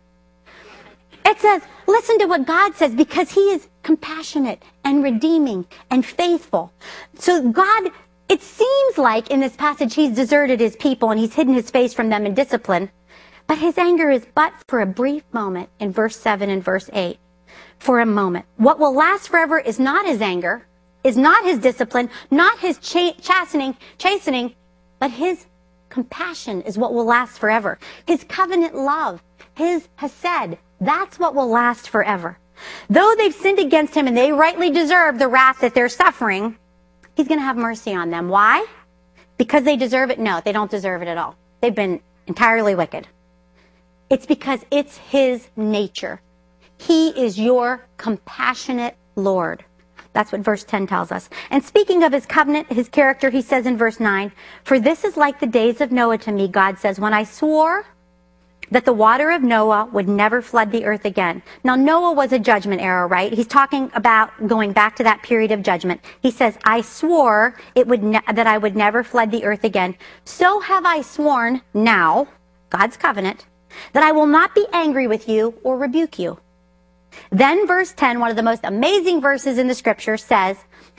It 1.26 1.40
says, 1.40 1.62
listen 1.88 2.20
to 2.20 2.26
what 2.26 2.48
God 2.48 2.76
says 2.76 2.96
because 2.96 3.32
He 3.32 3.42
is 3.52 3.68
compassionate 3.84 4.64
and 4.84 5.04
redeeming 5.04 5.66
and 5.90 6.06
faithful. 6.06 6.74
So 7.16 7.52
God, 7.52 7.92
it 8.28 8.42
seems 8.42 8.98
like 8.98 9.30
in 9.30 9.40
this 9.40 9.56
passage 9.56 9.94
He's 9.94 10.16
deserted 10.16 10.60
His 10.60 10.76
people 10.76 11.12
and 11.12 11.20
He's 11.20 11.36
hidden 11.36 11.54
His 11.54 11.70
face 11.70 11.94
from 11.94 12.10
them 12.10 12.26
in 12.26 12.34
discipline. 12.34 12.90
But 13.46 13.60
His 13.60 13.78
anger 13.78 14.10
is 14.10 14.26
but 14.34 14.54
for 14.68 14.80
a 14.80 14.86
brief 14.86 15.24
moment 15.32 15.70
in 15.80 15.92
verse 15.92 16.16
7 16.16 16.50
and 16.50 16.64
verse 16.64 16.90
8. 16.94 17.20
For 17.78 18.00
a 18.00 18.06
moment. 18.06 18.46
What 18.58 18.80
will 18.80 18.94
last 18.94 19.28
forever 19.30 19.60
is 19.60 19.80
not 19.80 20.06
His 20.06 20.22
anger, 20.22 20.68
is 21.04 21.18
not 21.18 21.44
His 21.46 21.60
discipline, 21.60 22.10
not 22.30 22.60
His 22.60 22.78
chastening, 22.78 23.76
chastening, 23.98 24.56
but 25.00 25.12
His 25.12 25.46
compassion 25.90 26.62
is 26.62 26.78
what 26.78 26.94
will 26.94 27.06
last 27.06 27.40
forever. 27.40 27.80
His 28.06 28.24
covenant 28.24 28.76
love, 28.76 29.22
His 29.56 29.88
hesed, 29.96 30.58
that's 30.80 31.20
what 31.20 31.36
will 31.36 31.50
last 31.50 31.90
forever. 31.90 32.38
Though 32.90 33.14
they've 33.18 33.34
sinned 33.34 33.60
against 33.60 33.96
him 33.96 34.08
and 34.08 34.16
they 34.16 34.32
rightly 34.32 34.70
deserve 34.72 35.20
the 35.20 35.28
wrath 35.28 35.60
that 35.62 35.74
they're 35.74 35.90
suffering, 35.90 36.58
he's 37.16 37.28
going 37.28 37.40
to 37.40 37.46
have 37.46 37.58
mercy 37.58 37.94
on 37.94 38.10
them. 38.10 38.30
Why? 38.30 38.66
Because 39.38 39.64
they 39.64 39.78
deserve 39.78 40.12
it? 40.12 40.20
No, 40.20 40.42
they 40.44 40.52
don't 40.52 40.70
deserve 40.70 41.02
it 41.02 41.08
at 41.08 41.18
all. 41.18 41.36
They've 41.62 41.74
been 41.74 42.02
entirely 42.28 42.76
wicked. 42.76 43.08
It's 44.10 44.26
because 44.26 44.66
it's 44.72 44.98
his 44.98 45.48
nature. 45.56 46.22
He 46.78 47.10
is 47.10 47.40
your 47.40 47.86
compassionate 47.98 48.98
Lord. 49.16 49.64
That's 50.14 50.32
what 50.32 50.42
verse 50.42 50.64
10 50.64 50.88
tells 50.88 51.12
us. 51.12 51.30
And 51.50 51.64
speaking 51.64 52.04
of 52.04 52.12
his 52.12 52.26
covenant, 52.26 52.72
his 52.72 52.90
character, 52.90 53.30
he 53.30 53.42
says 53.42 53.66
in 53.66 53.78
verse 53.78 54.00
9, 54.00 54.32
For 54.64 54.80
this 54.80 55.04
is 55.04 55.16
like 55.16 55.40
the 55.40 55.48
days 55.48 55.80
of 55.80 55.92
Noah 55.92 56.18
to 56.20 56.32
me, 56.32 56.48
God 56.48 56.78
says, 56.80 57.00
when 57.00 57.14
I 57.14 57.24
swore 57.24 57.86
that 58.72 58.86
the 58.86 58.94
water 58.94 59.30
of 59.32 59.44
Noah 59.44 59.90
would 59.92 60.08
never 60.08 60.42
flood 60.42 60.72
the 60.72 60.86
earth 60.86 61.06
again. 61.06 61.44
Now, 61.64 61.76
Noah 61.76 62.14
was 62.14 62.32
a 62.32 62.40
judgment 62.40 62.82
era, 62.82 63.06
right? 63.06 63.32
He's 63.32 63.48
talking 63.48 63.92
about 63.94 64.48
going 64.48 64.72
back 64.72 64.96
to 64.96 65.04
that 65.04 65.22
period 65.22 65.52
of 65.52 65.62
judgment. 65.62 66.02
He 66.22 66.32
says, 66.32 66.58
I 66.64 66.82
swore 66.82 67.60
it 67.76 67.86
would 67.88 68.02
ne- 68.02 68.22
that 68.34 68.48
I 68.48 68.58
would 68.58 68.76
never 68.76 69.04
flood 69.04 69.30
the 69.30 69.44
earth 69.44 69.66
again. 69.66 69.96
So 70.24 70.62
have 70.62 70.86
I 70.86 71.02
sworn 71.02 71.62
now, 71.74 72.30
God's 72.70 72.96
covenant, 72.96 73.46
that 73.94 74.04
I 74.04 74.14
will 74.14 74.26
not 74.26 74.56
be 74.56 74.66
angry 74.72 75.08
with 75.08 75.28
you 75.28 75.60
or 75.64 75.78
rebuke 75.78 76.18
you. 76.18 76.40
Then 77.32 77.68
verse 77.68 77.94
10, 77.94 78.20
one 78.20 78.30
of 78.30 78.36
the 78.36 78.44
most 78.44 78.62
amazing 78.64 79.22
verses 79.22 79.58
in 79.58 79.68
the 79.68 79.76
scripture 79.76 80.18
says, 80.18 80.58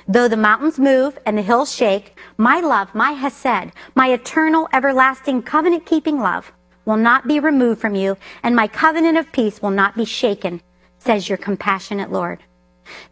Though 0.08 0.28
the 0.28 0.36
mountains 0.36 0.78
move 0.78 1.18
and 1.26 1.38
the 1.38 1.42
hills 1.42 1.74
shake, 1.74 2.18
my 2.36 2.60
love, 2.60 2.94
my 2.94 3.12
hesed, 3.12 3.72
my 3.94 4.08
eternal, 4.08 4.68
everlasting, 4.72 5.42
covenant 5.42 5.86
keeping 5.86 6.18
love 6.18 6.52
will 6.84 6.96
not 6.96 7.28
be 7.28 7.38
removed 7.38 7.80
from 7.80 7.94
you, 7.94 8.16
and 8.42 8.56
my 8.56 8.66
covenant 8.66 9.16
of 9.16 9.30
peace 9.32 9.62
will 9.62 9.70
not 9.70 9.96
be 9.96 10.04
shaken, 10.04 10.60
says 10.98 11.28
your 11.28 11.38
compassionate 11.38 12.10
Lord. 12.10 12.42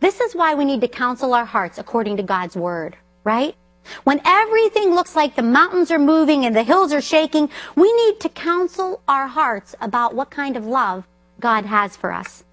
This 0.00 0.20
is 0.20 0.34
why 0.34 0.54
we 0.54 0.64
need 0.64 0.80
to 0.80 0.88
counsel 0.88 1.32
our 1.32 1.44
hearts 1.44 1.78
according 1.78 2.16
to 2.16 2.22
God's 2.22 2.56
word, 2.56 2.96
right? 3.22 3.54
When 4.04 4.20
everything 4.24 4.94
looks 4.94 5.16
like 5.16 5.36
the 5.36 5.42
mountains 5.42 5.90
are 5.90 5.98
moving 5.98 6.44
and 6.44 6.54
the 6.54 6.62
hills 6.62 6.92
are 6.92 7.00
shaking, 7.00 7.48
we 7.76 7.92
need 8.04 8.20
to 8.20 8.28
counsel 8.28 9.00
our 9.08 9.26
hearts 9.26 9.74
about 9.80 10.14
what 10.14 10.30
kind 10.30 10.56
of 10.56 10.66
love 10.66 11.06
God 11.38 11.64
has 11.64 11.96
for 11.96 12.12
us. 12.12 12.44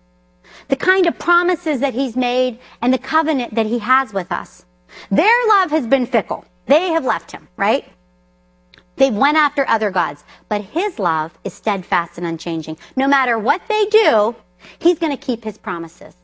The 0.67 0.75
kind 0.75 1.07
of 1.07 1.17
promises 1.17 1.79
that 1.79 1.93
He's 1.93 2.15
made 2.15 2.59
and 2.81 2.93
the 2.93 2.97
covenant 2.97 3.55
that 3.55 3.65
He 3.65 3.79
has 3.79 4.13
with 4.13 4.31
us. 4.31 4.65
Their 5.11 5.47
love 5.49 5.71
has 5.71 5.87
been 5.87 6.05
fickle. 6.05 6.45
They 6.65 6.89
have 6.89 7.05
left 7.05 7.31
Him, 7.31 7.47
right? 7.57 7.85
They 8.97 9.11
went 9.11 9.37
after 9.37 9.67
other 9.67 9.91
gods. 9.91 10.23
But 10.49 10.61
His 10.61 10.99
love 10.99 11.37
is 11.43 11.53
steadfast 11.53 12.17
and 12.17 12.27
unchanging. 12.27 12.77
No 12.95 13.07
matter 13.07 13.37
what 13.37 13.61
they 13.67 13.85
do, 13.85 14.35
He's 14.79 14.99
going 14.99 15.15
to 15.15 15.25
keep 15.25 15.43
His 15.43 15.57
promises. 15.57 16.15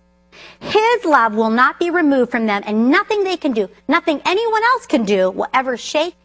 His 0.60 1.06
love 1.06 1.36
will 1.36 1.50
not 1.50 1.80
be 1.80 1.90
removed 1.90 2.32
from 2.32 2.46
them, 2.46 2.64
and 2.66 2.90
nothing 2.90 3.24
they 3.24 3.38
can 3.38 3.52
do, 3.52 3.70
nothing 3.88 4.22
anyone 4.26 4.64
else 4.64 4.86
can 4.86 5.06
do, 5.06 5.30
will 5.30 5.48
ever 5.54 5.78
shake, 5.78 6.16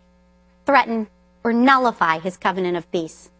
threaten, 0.65 1.09
or 1.45 1.53
nullify 1.53 2.19
his 2.19 2.37
covenant 2.37 2.77
of 2.77 2.91
peace. 2.91 3.31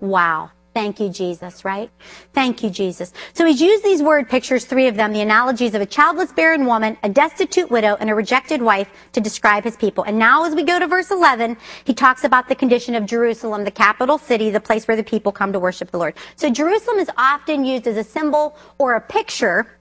Wow. 0.00 0.50
Thank 0.72 1.00
you, 1.00 1.08
Jesus, 1.08 1.64
right? 1.64 1.90
Thank 2.32 2.62
you, 2.62 2.70
Jesus. 2.70 3.12
So 3.32 3.44
he's 3.44 3.60
used 3.60 3.82
these 3.82 4.02
word 4.02 4.28
pictures, 4.28 4.64
three 4.64 4.86
of 4.86 4.94
them, 4.94 5.12
the 5.12 5.20
analogies 5.20 5.74
of 5.74 5.82
a 5.82 5.86
childless 5.86 6.32
barren 6.32 6.64
woman, 6.64 6.96
a 7.02 7.08
destitute 7.08 7.70
widow, 7.70 7.96
and 7.98 8.08
a 8.08 8.14
rejected 8.14 8.62
wife 8.62 8.88
to 9.12 9.20
describe 9.20 9.64
his 9.64 9.76
people. 9.76 10.04
And 10.04 10.16
now 10.16 10.44
as 10.44 10.54
we 10.54 10.62
go 10.62 10.78
to 10.78 10.86
verse 10.86 11.10
11, 11.10 11.56
he 11.84 11.92
talks 11.92 12.22
about 12.22 12.48
the 12.48 12.54
condition 12.54 12.94
of 12.94 13.04
Jerusalem, 13.04 13.64
the 13.64 13.70
capital 13.72 14.16
city, 14.16 14.50
the 14.50 14.60
place 14.60 14.86
where 14.86 14.96
the 14.96 15.02
people 15.02 15.32
come 15.32 15.52
to 15.52 15.58
worship 15.58 15.90
the 15.90 15.98
Lord. 15.98 16.14
So 16.36 16.48
Jerusalem 16.50 16.98
is 16.98 17.10
often 17.18 17.64
used 17.64 17.88
as 17.88 17.96
a 17.96 18.04
symbol 18.04 18.56
or 18.78 18.94
a 18.94 19.00
picture 19.00 19.79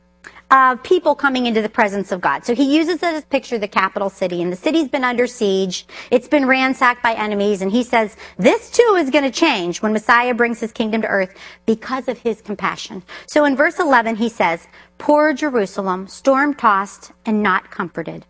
of 0.51 0.81
people 0.83 1.13
coming 1.13 1.45
into 1.45 1.61
the 1.61 1.69
presence 1.69 2.11
of 2.11 2.21
God. 2.21 2.43
So 2.43 2.55
he 2.55 2.75
uses 2.75 2.95
it 2.95 3.03
as 3.03 3.23
picture 3.25 3.55
of 3.55 3.61
the 3.61 3.67
capital 3.67 4.09
city, 4.09 4.41
and 4.41 4.51
the 4.51 4.57
city's 4.57 4.87
been 4.87 5.03
under 5.03 5.27
siege. 5.27 5.85
It's 6.09 6.27
been 6.27 6.47
ransacked 6.47 7.03
by 7.03 7.13
enemies, 7.13 7.61
and 7.61 7.71
he 7.71 7.83
says 7.83 8.17
this 8.37 8.71
too 8.71 8.95
is 8.97 9.09
going 9.09 9.25
to 9.25 9.31
change 9.31 9.81
when 9.81 9.93
Messiah 9.93 10.33
brings 10.33 10.59
his 10.59 10.71
kingdom 10.71 11.01
to 11.03 11.07
earth 11.07 11.35
because 11.65 12.07
of 12.07 12.17
his 12.17 12.41
compassion. 12.41 13.03
So 13.27 13.45
in 13.45 13.55
verse 13.55 13.79
11 13.79 14.15
he 14.15 14.29
says, 14.29 14.67
"Poor 14.97 15.33
Jerusalem, 15.33 16.07
storm 16.07 16.53
tossed 16.55 17.11
and 17.25 17.43
not 17.43 17.69
comforted." 17.69 18.25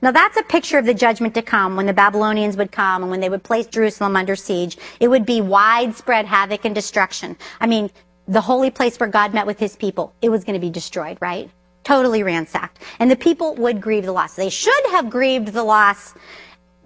Now 0.00 0.12
that's 0.12 0.36
a 0.36 0.44
picture 0.44 0.78
of 0.78 0.86
the 0.86 0.94
judgment 0.94 1.34
to 1.34 1.42
come 1.42 1.76
when 1.76 1.86
the 1.86 1.92
Babylonians 1.92 2.56
would 2.56 2.72
come 2.72 3.02
and 3.02 3.10
when 3.10 3.20
they 3.20 3.28
would 3.28 3.42
place 3.42 3.66
Jerusalem 3.66 4.16
under 4.16 4.36
siege. 4.36 4.78
It 5.00 5.08
would 5.08 5.26
be 5.26 5.40
widespread 5.40 6.24
havoc 6.24 6.64
and 6.64 6.74
destruction. 6.74 7.36
I 7.60 7.66
mean, 7.66 7.90
the 8.28 8.40
holy 8.40 8.70
place 8.70 8.98
where 8.98 9.08
God 9.08 9.34
met 9.34 9.46
with 9.46 9.58
his 9.58 9.76
people, 9.76 10.14
it 10.22 10.28
was 10.28 10.44
going 10.44 10.54
to 10.54 10.60
be 10.60 10.70
destroyed, 10.70 11.18
right? 11.20 11.50
Totally 11.84 12.22
ransacked. 12.22 12.78
And 12.98 13.10
the 13.10 13.16
people 13.16 13.54
would 13.56 13.80
grieve 13.80 14.04
the 14.04 14.12
loss. 14.12 14.34
They 14.34 14.50
should 14.50 14.86
have 14.90 15.10
grieved 15.10 15.48
the 15.48 15.64
loss 15.64 16.14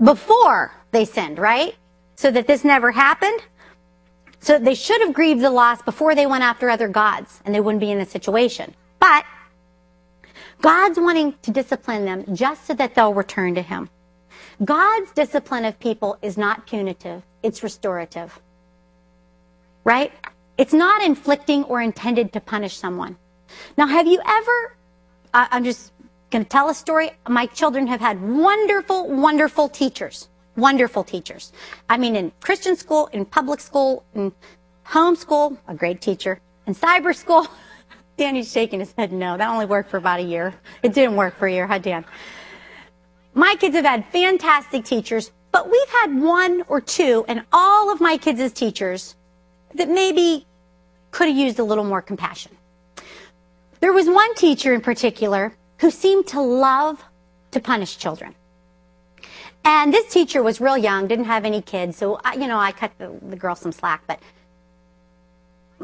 before 0.02 0.72
they 0.90 1.04
sinned, 1.04 1.38
right? 1.38 1.74
So 2.14 2.30
that 2.30 2.46
this 2.46 2.64
never 2.64 2.90
happened. 2.90 3.40
So 4.40 4.58
they 4.58 4.74
should 4.74 5.00
have 5.02 5.12
grieved 5.12 5.42
the 5.42 5.50
loss 5.50 5.82
before 5.82 6.14
they 6.14 6.26
went 6.26 6.44
after 6.44 6.70
other 6.70 6.88
gods 6.88 7.40
and 7.44 7.54
they 7.54 7.60
wouldn't 7.60 7.80
be 7.80 7.90
in 7.90 7.98
this 7.98 8.10
situation. 8.10 8.74
But 8.98 9.24
God's 10.62 10.98
wanting 10.98 11.34
to 11.42 11.50
discipline 11.50 12.04
them 12.04 12.24
just 12.34 12.66
so 12.66 12.74
that 12.74 12.94
they'll 12.94 13.14
return 13.14 13.54
to 13.56 13.62
him. 13.62 13.90
God's 14.64 15.10
discipline 15.12 15.64
of 15.64 15.78
people 15.78 16.18
is 16.22 16.38
not 16.38 16.66
punitive. 16.66 17.22
It's 17.42 17.62
restorative. 17.62 18.40
Right? 19.84 20.12
It's 20.58 20.72
not 20.72 21.02
inflicting 21.02 21.64
or 21.64 21.82
intended 21.82 22.32
to 22.32 22.40
punish 22.40 22.76
someone. 22.76 23.16
Now, 23.76 23.86
have 23.86 24.06
you 24.06 24.20
ever, 24.26 24.76
I'm 25.34 25.64
just 25.64 25.92
going 26.30 26.44
to 26.44 26.48
tell 26.48 26.68
a 26.68 26.74
story. 26.74 27.10
My 27.28 27.46
children 27.46 27.86
have 27.86 28.00
had 28.00 28.20
wonderful, 28.20 29.08
wonderful 29.08 29.68
teachers. 29.68 30.28
Wonderful 30.56 31.04
teachers. 31.04 31.52
I 31.88 31.98
mean, 31.98 32.16
in 32.16 32.32
Christian 32.40 32.76
school, 32.76 33.08
in 33.12 33.24
public 33.26 33.60
school, 33.60 34.04
in 34.14 34.32
homeschool, 34.86 35.58
a 35.68 35.74
great 35.74 36.00
teacher. 36.00 36.40
In 36.66 36.74
cyber 36.74 37.14
school, 37.14 37.46
Danny's 38.16 38.50
shaking 38.50 38.80
his 38.80 38.92
head 38.92 39.12
no. 39.12 39.36
That 39.36 39.50
only 39.50 39.66
worked 39.66 39.90
for 39.90 39.98
about 39.98 40.20
a 40.20 40.22
year. 40.22 40.54
It 40.82 40.94
didn't 40.94 41.16
work 41.16 41.36
for 41.36 41.46
a 41.46 41.52
year, 41.52 41.66
huh, 41.66 41.78
Dan? 41.78 42.04
My 43.34 43.54
kids 43.56 43.76
have 43.76 43.84
had 43.84 44.06
fantastic 44.06 44.84
teachers, 44.84 45.30
but 45.52 45.70
we've 45.70 45.88
had 46.00 46.18
one 46.18 46.64
or 46.68 46.80
two, 46.80 47.26
and 47.28 47.44
all 47.52 47.92
of 47.92 48.00
my 48.00 48.16
kids' 48.16 48.50
teachers 48.52 49.14
that 49.74 49.90
maybe 49.90 50.45
could 51.16 51.28
have 51.28 51.36
used 51.38 51.58
a 51.58 51.64
little 51.64 51.82
more 51.82 52.02
compassion. 52.02 52.52
There 53.80 53.94
was 53.94 54.06
one 54.06 54.34
teacher 54.34 54.74
in 54.74 54.82
particular 54.82 55.54
who 55.80 55.90
seemed 55.90 56.26
to 56.26 56.42
love 56.42 57.02
to 57.52 57.58
punish 57.58 57.96
children. 57.96 58.34
And 59.64 59.94
this 59.94 60.12
teacher 60.12 60.42
was 60.42 60.60
real 60.60 60.76
young, 60.76 61.06
didn't 61.06 61.24
have 61.24 61.46
any 61.46 61.62
kids, 61.62 61.96
so 61.96 62.20
I, 62.22 62.34
you 62.34 62.46
know, 62.46 62.58
I 62.58 62.70
cut 62.70 62.92
the, 62.98 63.10
the 63.30 63.36
girl 63.36 63.56
some 63.56 63.72
slack. 63.72 64.02
But 64.06 64.20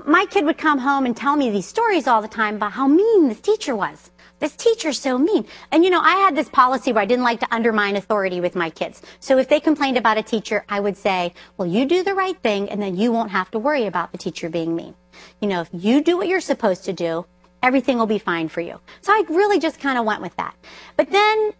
my 0.04 0.26
kid 0.26 0.44
would 0.44 0.58
come 0.58 0.78
home 0.78 1.06
and 1.06 1.16
tell 1.16 1.34
me 1.34 1.48
these 1.48 1.66
stories 1.66 2.06
all 2.06 2.20
the 2.20 2.28
time 2.28 2.56
about 2.56 2.72
how 2.72 2.86
mean 2.86 3.30
this 3.30 3.40
teacher 3.40 3.74
was. 3.74 4.10
This 4.38 4.54
teacher's 4.54 5.00
so 5.00 5.16
mean. 5.16 5.46
And 5.70 5.82
you 5.82 5.88
know, 5.88 6.02
I 6.02 6.16
had 6.16 6.36
this 6.36 6.50
policy 6.50 6.92
where 6.92 7.04
I 7.04 7.06
didn't 7.06 7.24
like 7.24 7.40
to 7.40 7.54
undermine 7.54 7.96
authority 7.96 8.42
with 8.42 8.54
my 8.54 8.68
kids. 8.68 9.00
So 9.18 9.38
if 9.38 9.48
they 9.48 9.60
complained 9.60 9.96
about 9.96 10.18
a 10.18 10.22
teacher, 10.22 10.66
I 10.68 10.80
would 10.80 10.98
say, 10.98 11.32
well, 11.56 11.68
you 11.68 11.86
do 11.86 12.04
the 12.04 12.12
right 12.12 12.36
thing 12.42 12.68
and 12.68 12.82
then 12.82 12.98
you 12.98 13.12
won't 13.12 13.30
have 13.30 13.50
to 13.52 13.58
worry 13.58 13.86
about 13.86 14.12
the 14.12 14.18
teacher 14.18 14.50
being 14.50 14.76
mean. 14.76 14.94
You 15.40 15.48
know, 15.48 15.60
if 15.60 15.70
you 15.72 16.02
do 16.02 16.16
what 16.16 16.28
you're 16.28 16.40
supposed 16.40 16.84
to 16.84 16.92
do, 16.92 17.26
everything 17.62 17.98
will 17.98 18.06
be 18.06 18.18
fine 18.18 18.48
for 18.48 18.60
you. 18.60 18.80
So 19.00 19.12
I 19.12 19.24
really 19.28 19.58
just 19.58 19.80
kind 19.80 19.98
of 19.98 20.04
went 20.04 20.22
with 20.22 20.34
that. 20.36 20.54
But 20.96 21.10
then 21.10 21.52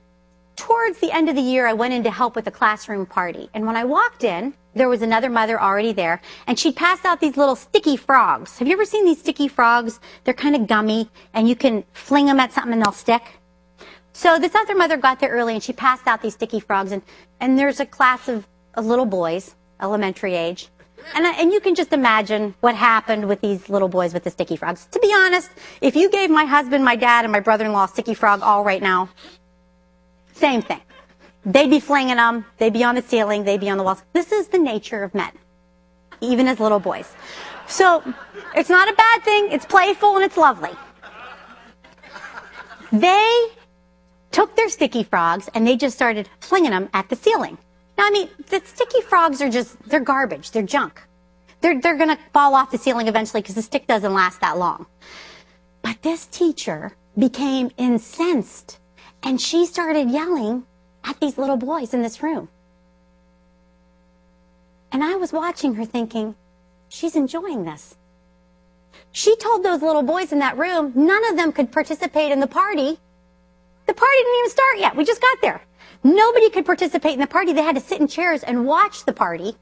towards 0.56 0.98
the 0.98 1.10
end 1.10 1.28
of 1.28 1.36
the 1.36 1.42
year, 1.42 1.66
I 1.66 1.72
went 1.72 1.94
in 1.94 2.02
to 2.04 2.10
help 2.10 2.36
with 2.36 2.46
a 2.46 2.50
classroom 2.50 3.06
party. 3.06 3.48
And 3.54 3.66
when 3.66 3.76
I 3.76 3.84
walked 3.84 4.24
in, 4.24 4.54
there 4.74 4.88
was 4.88 5.02
another 5.02 5.28
mother 5.28 5.60
already 5.60 5.92
there, 5.92 6.22
and 6.46 6.58
she'd 6.58 6.76
passed 6.76 7.04
out 7.04 7.20
these 7.20 7.36
little 7.36 7.56
sticky 7.56 7.96
frogs. 7.96 8.58
Have 8.58 8.66
you 8.66 8.72
ever 8.72 8.86
seen 8.86 9.04
these 9.04 9.18
sticky 9.18 9.48
frogs? 9.48 10.00
They're 10.24 10.34
kind 10.34 10.56
of 10.56 10.66
gummy, 10.66 11.10
and 11.34 11.48
you 11.48 11.56
can 11.56 11.84
fling 11.92 12.26
them 12.26 12.40
at 12.40 12.52
something 12.52 12.72
and 12.72 12.82
they'll 12.82 12.92
stick. 12.92 13.22
So 14.14 14.38
this 14.38 14.54
other 14.54 14.74
mother 14.74 14.96
got 14.96 15.20
there 15.20 15.30
early, 15.30 15.54
and 15.54 15.62
she 15.62 15.72
passed 15.72 16.06
out 16.06 16.22
these 16.22 16.34
sticky 16.34 16.60
frogs, 16.60 16.92
and, 16.92 17.02
and 17.40 17.58
there's 17.58 17.80
a 17.80 17.86
class 17.86 18.28
of, 18.28 18.46
of 18.74 18.86
little 18.86 19.04
boys, 19.06 19.54
elementary 19.80 20.36
age. 20.36 20.68
And, 21.14 21.26
and 21.26 21.52
you 21.52 21.60
can 21.60 21.74
just 21.74 21.92
imagine 21.92 22.54
what 22.60 22.74
happened 22.74 23.28
with 23.28 23.40
these 23.40 23.68
little 23.68 23.88
boys 23.88 24.14
with 24.14 24.24
the 24.24 24.30
sticky 24.30 24.56
frogs. 24.56 24.86
To 24.90 24.98
be 25.00 25.12
honest, 25.14 25.50
if 25.80 25.96
you 25.96 26.10
gave 26.10 26.30
my 26.30 26.44
husband, 26.44 26.84
my 26.84 26.96
dad, 26.96 27.24
and 27.24 27.32
my 27.32 27.40
brother-in-law 27.40 27.86
sticky 27.86 28.14
frog 28.14 28.40
all 28.42 28.64
right 28.64 28.82
now, 28.82 29.08
same 30.34 30.62
thing. 30.62 30.80
They'd 31.44 31.70
be 31.70 31.80
flinging 31.80 32.16
them. 32.16 32.44
They'd 32.58 32.72
be 32.72 32.84
on 32.84 32.94
the 32.94 33.02
ceiling. 33.02 33.44
They'd 33.44 33.60
be 33.60 33.68
on 33.68 33.78
the 33.78 33.84
walls. 33.84 34.02
This 34.12 34.32
is 34.32 34.48
the 34.48 34.58
nature 34.58 35.02
of 35.02 35.14
men, 35.14 35.32
even 36.20 36.46
as 36.48 36.60
little 36.60 36.80
boys. 36.80 37.12
So 37.66 38.02
it's 38.54 38.70
not 38.70 38.88
a 38.88 38.92
bad 38.94 39.22
thing. 39.22 39.50
It's 39.50 39.64
playful 39.66 40.16
and 40.16 40.24
it's 40.24 40.36
lovely. 40.36 40.70
They 42.92 43.46
took 44.30 44.54
their 44.56 44.68
sticky 44.68 45.04
frogs 45.04 45.48
and 45.54 45.66
they 45.66 45.76
just 45.76 45.96
started 45.96 46.28
flinging 46.40 46.70
them 46.70 46.88
at 46.94 47.08
the 47.08 47.16
ceiling. 47.16 47.58
Now, 47.96 48.06
I 48.06 48.10
mean, 48.10 48.28
the 48.48 48.60
sticky 48.64 49.00
frogs 49.02 49.40
are 49.42 49.50
just, 49.50 49.80
they're 49.88 50.00
garbage. 50.00 50.50
They're 50.50 50.62
junk. 50.62 51.02
They're, 51.60 51.80
they're 51.80 51.96
going 51.96 52.08
to 52.08 52.18
fall 52.32 52.54
off 52.54 52.70
the 52.70 52.78
ceiling 52.78 53.08
eventually 53.08 53.42
because 53.42 53.54
the 53.54 53.62
stick 53.62 53.86
doesn't 53.86 54.12
last 54.12 54.40
that 54.40 54.58
long. 54.58 54.86
But 55.82 56.02
this 56.02 56.26
teacher 56.26 56.96
became 57.18 57.70
incensed 57.76 58.78
and 59.22 59.40
she 59.40 59.66
started 59.66 60.10
yelling 60.10 60.64
at 61.04 61.20
these 61.20 61.38
little 61.38 61.56
boys 61.56 61.94
in 61.94 62.02
this 62.02 62.22
room. 62.22 62.48
And 64.90 65.02
I 65.02 65.16
was 65.16 65.32
watching 65.32 65.74
her 65.74 65.84
thinking, 65.84 66.34
she's 66.88 67.16
enjoying 67.16 67.64
this. 67.64 67.96
She 69.10 69.36
told 69.36 69.62
those 69.62 69.82
little 69.82 70.02
boys 70.02 70.32
in 70.32 70.38
that 70.40 70.58
room 70.58 70.92
none 70.94 71.30
of 71.30 71.36
them 71.36 71.52
could 71.52 71.72
participate 71.72 72.32
in 72.32 72.40
the 72.40 72.46
party. 72.46 72.98
The 73.86 73.94
party 73.94 74.16
didn't 74.18 74.38
even 74.38 74.50
start 74.50 74.78
yet. 74.78 74.96
We 74.96 75.04
just 75.04 75.20
got 75.20 75.40
there. 75.40 75.62
Nobody 76.04 76.50
could 76.50 76.66
participate 76.66 77.14
in 77.14 77.20
the 77.20 77.26
party. 77.26 77.52
They 77.52 77.62
had 77.62 77.76
to 77.76 77.80
sit 77.80 78.00
in 78.00 78.08
chairs 78.08 78.42
and 78.42 78.66
watch 78.66 79.04
the 79.04 79.12
party 79.12 79.54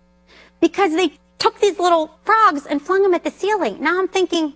because 0.60 0.94
they 0.94 1.12
took 1.38 1.58
these 1.60 1.78
little 1.78 2.18
frogs 2.24 2.66
and 2.66 2.80
flung 2.80 3.02
them 3.02 3.14
at 3.14 3.24
the 3.24 3.30
ceiling. 3.30 3.80
Now 3.80 3.98
I'm 3.98 4.08
thinking, 4.08 4.54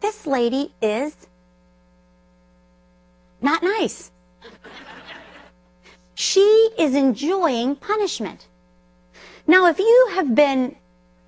this 0.00 0.26
lady 0.26 0.72
is 0.80 1.14
not 3.40 3.62
nice. 3.62 4.10
She 6.14 6.70
is 6.78 6.94
enjoying 6.94 7.76
punishment. 7.76 8.46
Now, 9.46 9.66
if 9.66 9.78
you 9.78 10.08
have 10.14 10.34
been 10.34 10.76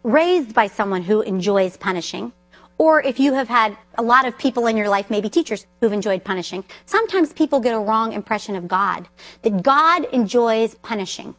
raised 0.03 0.55
by 0.55 0.69
someone 0.69 1.03
who 1.03 1.21
enjoys 1.21 1.77
punishing, 1.77 2.33
or 2.79 3.03
if 3.03 3.19
you 3.19 3.33
have 3.33 3.49
had 3.49 3.77
a 3.97 4.03
lot 4.03 4.27
of 4.27 4.37
people 4.37 4.67
in 4.67 4.77
your 4.77 4.89
life, 4.89 5.11
maybe 5.11 5.29
teachers, 5.29 5.67
who've 5.81 5.93
enjoyed 5.93 6.25
punishing, 6.25 6.65
sometimes 6.85 7.33
people 7.33 7.61
get 7.61 7.75
a 7.75 7.79
wrong 7.79 8.13
impression 8.13 8.57
of 8.57 8.69
God. 8.69 9.09
That 9.43 9.63
God 9.63 10.05
enjoys 10.13 10.75
punishing. 10.77 11.35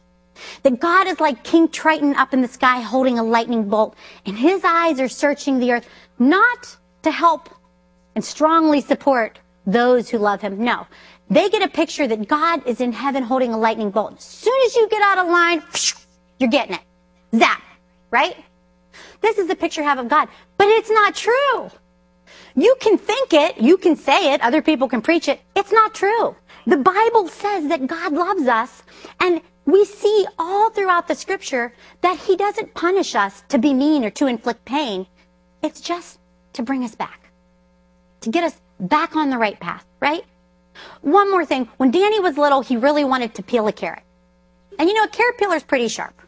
That 0.62 0.80
God 0.80 1.06
is 1.06 1.20
like 1.20 1.42
King 1.44 1.68
Triton 1.68 2.14
up 2.14 2.32
in 2.32 2.42
the 2.42 2.48
sky 2.48 2.80
holding 2.80 3.18
a 3.18 3.24
lightning 3.24 3.68
bolt, 3.68 3.96
and 4.26 4.36
his 4.36 4.62
eyes 4.64 5.00
are 5.00 5.08
searching 5.08 5.58
the 5.58 5.72
earth, 5.72 5.88
not 6.18 6.76
to 7.02 7.10
help 7.10 7.48
and 8.14 8.24
strongly 8.24 8.80
support 8.80 9.38
those 9.66 10.08
who 10.08 10.18
love 10.18 10.40
him. 10.40 10.62
No. 10.62 10.86
They 11.30 11.48
get 11.50 11.62
a 11.62 11.68
picture 11.68 12.06
that 12.08 12.26
God 12.26 12.66
is 12.66 12.80
in 12.80 12.92
heaven 12.92 13.22
holding 13.22 13.52
a 13.52 13.58
lightning 13.58 13.90
bolt. 13.90 14.16
As 14.18 14.24
soon 14.24 14.58
as 14.64 14.74
you 14.74 14.88
get 14.88 15.02
out 15.02 15.18
of 15.18 15.28
line, 15.28 15.62
you're 16.38 16.50
getting 16.50 16.74
it. 16.74 16.80
Zap. 17.36 17.62
Right? 18.10 18.36
This 19.20 19.38
is 19.38 19.48
the 19.48 19.56
picture 19.56 19.82
I 19.82 19.84
have 19.84 19.98
of 19.98 20.08
God. 20.08 20.28
But 20.56 20.68
it's 20.68 20.90
not 20.90 21.14
true. 21.14 21.70
You 22.54 22.74
can 22.80 22.98
think 22.98 23.32
it, 23.32 23.58
you 23.58 23.76
can 23.76 23.96
say 23.96 24.32
it, 24.32 24.40
other 24.40 24.62
people 24.62 24.88
can 24.88 25.00
preach 25.00 25.28
it. 25.28 25.40
It's 25.54 25.72
not 25.72 25.94
true. 25.94 26.34
The 26.66 26.76
Bible 26.76 27.28
says 27.28 27.68
that 27.68 27.86
God 27.86 28.12
loves 28.12 28.46
us, 28.46 28.82
and 29.20 29.40
we 29.64 29.84
see 29.84 30.26
all 30.38 30.70
throughout 30.70 31.08
the 31.08 31.14
scripture 31.14 31.72
that 32.00 32.18
He 32.18 32.36
doesn't 32.36 32.74
punish 32.74 33.14
us 33.14 33.42
to 33.48 33.58
be 33.58 33.72
mean 33.72 34.04
or 34.04 34.10
to 34.10 34.26
inflict 34.26 34.64
pain. 34.64 35.06
It's 35.62 35.80
just 35.80 36.18
to 36.54 36.62
bring 36.62 36.84
us 36.84 36.94
back, 36.94 37.30
to 38.22 38.30
get 38.30 38.44
us 38.44 38.60
back 38.80 39.16
on 39.16 39.30
the 39.30 39.38
right 39.38 39.58
path, 39.58 39.86
right? 40.00 40.24
One 41.00 41.30
more 41.30 41.44
thing. 41.44 41.68
When 41.76 41.90
Danny 41.90 42.20
was 42.20 42.36
little, 42.36 42.60
he 42.60 42.76
really 42.76 43.04
wanted 43.04 43.34
to 43.34 43.42
peel 43.42 43.68
a 43.68 43.72
carrot. 43.72 44.02
And 44.78 44.88
you 44.88 44.94
know, 44.94 45.04
a 45.04 45.08
carrot 45.08 45.38
peeler 45.38 45.56
is 45.56 45.62
pretty 45.62 45.88
sharp. 45.88 46.20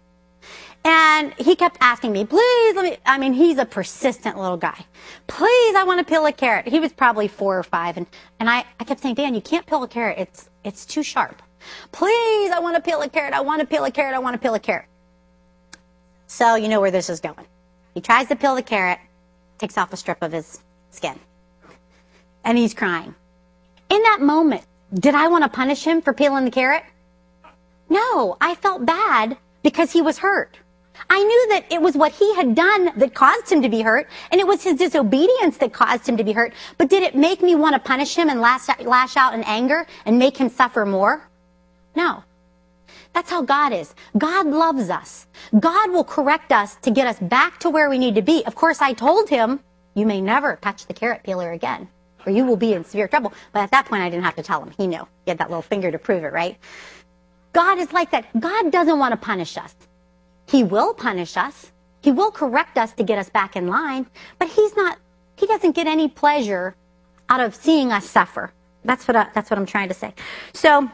And 0.85 1.35
he 1.35 1.57
kept 1.57 1.77
asking 1.81 2.12
me, 2.12 2.25
please 2.25 2.75
let 2.75 2.85
me, 2.85 2.97
I 3.05 3.19
mean, 3.19 3.35
he's 3.35 3.59
a 3.59 3.66
persistent 3.66 4.38
little 4.38 4.57
guy. 4.57 4.87
Please, 5.27 5.75
I 5.75 5.85
want 5.85 5.99
to 5.99 6.11
peel 6.11 6.25
a 6.25 6.33
carrot. 6.33 6.66
He 6.69 6.81
was 6.81 6.93
probably 6.93 7.29
four 7.29 7.59
or 7.59 7.62
five. 7.62 7.99
And, 7.99 8.07
and 8.38 8.49
I, 8.49 8.64
I 8.79 8.85
kept 8.85 9.01
saying, 9.01 9.16
Dan, 9.16 9.35
you 9.35 9.43
can't 9.43 9.66
peel 9.66 9.83
a 9.83 9.88
carrot. 9.88 10.19
It's, 10.19 10.49
it's 10.64 10.87
too 10.87 11.03
sharp. 11.03 11.43
Please, 11.93 12.51
I 12.51 12.61
want 12.61 12.77
to 12.77 12.83
peel 12.83 13.03
a 13.03 13.09
carrot. 13.09 13.35
I 13.35 13.40
want 13.40 13.61
to 13.61 13.66
peel 13.66 13.85
a 13.85 13.90
carrot. 13.90 14.14
I 14.14 14.19
want 14.19 14.35
to 14.35 14.38
peel 14.38 14.55
a 14.55 14.61
carrot. 14.61 14.87
So 16.27 16.55
you 16.55 16.69
know 16.69 16.81
where 16.81 16.90
this 16.90 17.11
is 17.11 17.21
going. 17.21 17.47
He 17.93 18.01
tries 18.01 18.29
to 18.29 18.37
peel 18.37 18.55
the 18.55 18.62
carrot, 18.62 18.99
takes 19.59 19.77
off 19.77 19.93
a 19.93 19.97
strip 19.97 20.23
of 20.23 20.33
his 20.33 20.61
skin. 20.90 21.19
And 22.45 22.57
he's 22.57 22.73
crying. 22.73 23.14
In 23.90 24.03
that 24.03 24.21
moment, 24.23 24.62
did 24.95 25.14
I 25.14 25.29
want 25.29 25.45
to 25.45 25.51
punish 25.51 25.85
him 25.85 26.01
for 26.01 26.14
peeling 26.14 26.47
the 26.47 26.51
carrot? 26.51 26.85
No, 27.90 28.37
I 28.40 28.55
felt 28.55 28.87
bad 28.87 29.37
because 29.62 29.93
he 29.93 30.01
was 30.01 30.19
hurt. 30.19 30.57
I 31.08 31.22
knew 31.22 31.48
that 31.50 31.72
it 31.72 31.80
was 31.80 31.96
what 31.96 32.12
he 32.12 32.34
had 32.34 32.54
done 32.54 32.92
that 32.96 33.14
caused 33.14 33.50
him 33.50 33.62
to 33.62 33.68
be 33.68 33.80
hurt, 33.80 34.08
and 34.30 34.40
it 34.40 34.46
was 34.46 34.62
his 34.62 34.76
disobedience 34.76 35.56
that 35.58 35.72
caused 35.72 36.08
him 36.08 36.16
to 36.16 36.24
be 36.24 36.32
hurt. 36.32 36.52
But 36.78 36.90
did 36.90 37.02
it 37.02 37.14
make 37.14 37.42
me 37.42 37.54
want 37.54 37.74
to 37.74 37.80
punish 37.80 38.14
him 38.14 38.28
and 38.28 38.40
lash, 38.40 38.68
lash 38.80 39.16
out 39.16 39.34
in 39.34 39.42
anger 39.44 39.86
and 40.04 40.18
make 40.18 40.36
him 40.36 40.48
suffer 40.48 40.84
more? 40.84 41.28
No. 41.96 42.24
That's 43.12 43.30
how 43.30 43.42
God 43.42 43.72
is. 43.72 43.94
God 44.18 44.46
loves 44.46 44.88
us. 44.88 45.26
God 45.58 45.90
will 45.90 46.04
correct 46.04 46.52
us 46.52 46.76
to 46.82 46.90
get 46.90 47.06
us 47.06 47.18
back 47.18 47.58
to 47.60 47.70
where 47.70 47.90
we 47.90 47.98
need 47.98 48.14
to 48.14 48.22
be. 48.22 48.44
Of 48.46 48.54
course, 48.54 48.80
I 48.80 48.92
told 48.92 49.28
him, 49.28 49.60
you 49.94 50.06
may 50.06 50.20
never 50.20 50.56
touch 50.62 50.86
the 50.86 50.94
carrot 50.94 51.22
peeler 51.24 51.50
again, 51.52 51.88
or 52.24 52.32
you 52.32 52.44
will 52.44 52.56
be 52.56 52.74
in 52.74 52.84
severe 52.84 53.08
trouble. 53.08 53.32
But 53.52 53.62
at 53.62 53.72
that 53.72 53.86
point, 53.86 54.02
I 54.02 54.10
didn't 54.10 54.24
have 54.24 54.36
to 54.36 54.42
tell 54.42 54.62
him. 54.62 54.72
He 54.76 54.86
knew. 54.86 55.06
He 55.24 55.30
had 55.30 55.38
that 55.38 55.50
little 55.50 55.62
finger 55.62 55.90
to 55.90 55.98
prove 55.98 56.22
it, 56.22 56.32
right? 56.32 56.56
God 57.52 57.78
is 57.78 57.92
like 57.92 58.12
that. 58.12 58.26
God 58.38 58.70
doesn't 58.70 58.98
want 58.98 59.10
to 59.12 59.16
punish 59.16 59.56
us. 59.56 59.74
He 60.50 60.64
will 60.64 60.94
punish 60.94 61.36
us. 61.36 61.70
He 62.02 62.10
will 62.10 62.32
correct 62.32 62.76
us 62.76 62.92
to 62.94 63.04
get 63.04 63.18
us 63.18 63.30
back 63.30 63.54
in 63.54 63.68
line, 63.68 64.06
but 64.38 64.48
he's 64.48 64.74
not, 64.74 64.98
he 65.36 65.46
doesn't 65.46 65.76
get 65.76 65.86
any 65.86 66.08
pleasure 66.08 66.74
out 67.28 67.40
of 67.40 67.54
seeing 67.54 67.92
us 67.92 68.08
suffer. 68.08 68.52
That's 68.84 69.06
what 69.06 69.16
I, 69.16 69.28
that's 69.32 69.50
what 69.50 69.58
I'm 69.58 69.66
trying 69.66 69.88
to 69.88 69.94
say. 69.94 70.12
So, 70.52 70.90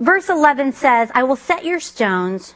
verse 0.00 0.28
11 0.28 0.72
says, 0.72 1.10
I 1.14 1.22
will 1.22 1.36
set 1.36 1.64
your 1.64 1.78
stones 1.78 2.54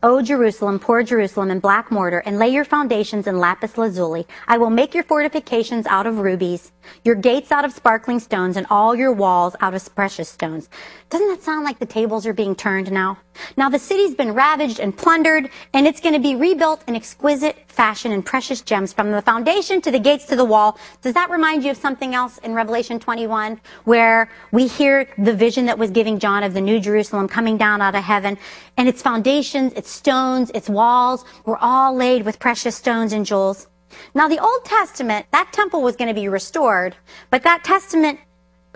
O 0.00 0.22
Jerusalem, 0.22 0.78
poor 0.78 1.02
Jerusalem, 1.02 1.50
in 1.50 1.58
black 1.58 1.90
mortar, 1.90 2.20
and 2.20 2.38
lay 2.38 2.48
your 2.48 2.64
foundations 2.64 3.26
in 3.26 3.40
lapis 3.40 3.76
lazuli. 3.76 4.28
I 4.46 4.56
will 4.56 4.70
make 4.70 4.94
your 4.94 5.02
fortifications 5.02 5.86
out 5.88 6.06
of 6.06 6.20
rubies, 6.20 6.70
your 7.04 7.16
gates 7.16 7.50
out 7.50 7.64
of 7.64 7.72
sparkling 7.72 8.20
stones, 8.20 8.56
and 8.56 8.64
all 8.70 8.94
your 8.94 9.12
walls 9.12 9.56
out 9.60 9.74
of 9.74 9.94
precious 9.96 10.28
stones. 10.28 10.68
Doesn't 11.10 11.26
that 11.26 11.42
sound 11.42 11.64
like 11.64 11.80
the 11.80 11.86
tables 11.86 12.26
are 12.26 12.32
being 12.32 12.54
turned 12.54 12.92
now? 12.92 13.18
Now 13.56 13.68
the 13.68 13.78
city's 13.78 14.14
been 14.14 14.34
ravaged 14.34 14.80
and 14.80 14.96
plundered, 14.96 15.50
and 15.72 15.86
it's 15.86 16.00
going 16.00 16.14
to 16.14 16.20
be 16.20 16.34
rebuilt 16.34 16.82
in 16.86 16.96
exquisite 16.96 17.56
fashion 17.68 18.12
and 18.12 18.24
precious 18.24 18.60
gems 18.60 18.92
from 18.92 19.12
the 19.12 19.22
foundation 19.22 19.80
to 19.82 19.90
the 19.90 19.98
gates 19.98 20.24
to 20.26 20.36
the 20.36 20.44
wall. 20.44 20.78
Does 21.02 21.14
that 21.14 21.30
remind 21.30 21.64
you 21.64 21.70
of 21.70 21.76
something 21.76 22.14
else 22.14 22.38
in 22.38 22.54
Revelation 22.54 22.98
21 22.98 23.60
where 23.84 24.30
we 24.52 24.66
hear 24.66 25.08
the 25.18 25.34
vision 25.34 25.66
that 25.66 25.78
was 25.78 25.90
giving 25.90 26.18
John 26.18 26.42
of 26.42 26.54
the 26.54 26.60
New 26.60 26.80
Jerusalem 26.80 27.28
coming 27.28 27.56
down 27.56 27.80
out 27.80 27.94
of 27.94 28.02
heaven 28.02 28.38
and 28.76 28.88
its 28.88 29.02
foundations, 29.02 29.72
its 29.74 29.90
stones, 29.90 30.50
its 30.54 30.68
walls 30.68 31.24
were 31.44 31.58
all 31.58 31.94
laid 31.94 32.24
with 32.24 32.38
precious 32.38 32.76
stones 32.76 33.12
and 33.12 33.24
jewels. 33.24 33.68
Now 34.14 34.28
the 34.28 34.38
Old 34.38 34.64
Testament, 34.64 35.26
that 35.32 35.52
temple 35.52 35.82
was 35.82 35.96
going 35.96 36.08
to 36.08 36.14
be 36.14 36.28
restored, 36.28 36.96
but 37.30 37.42
that 37.42 37.64
testament, 37.64 38.20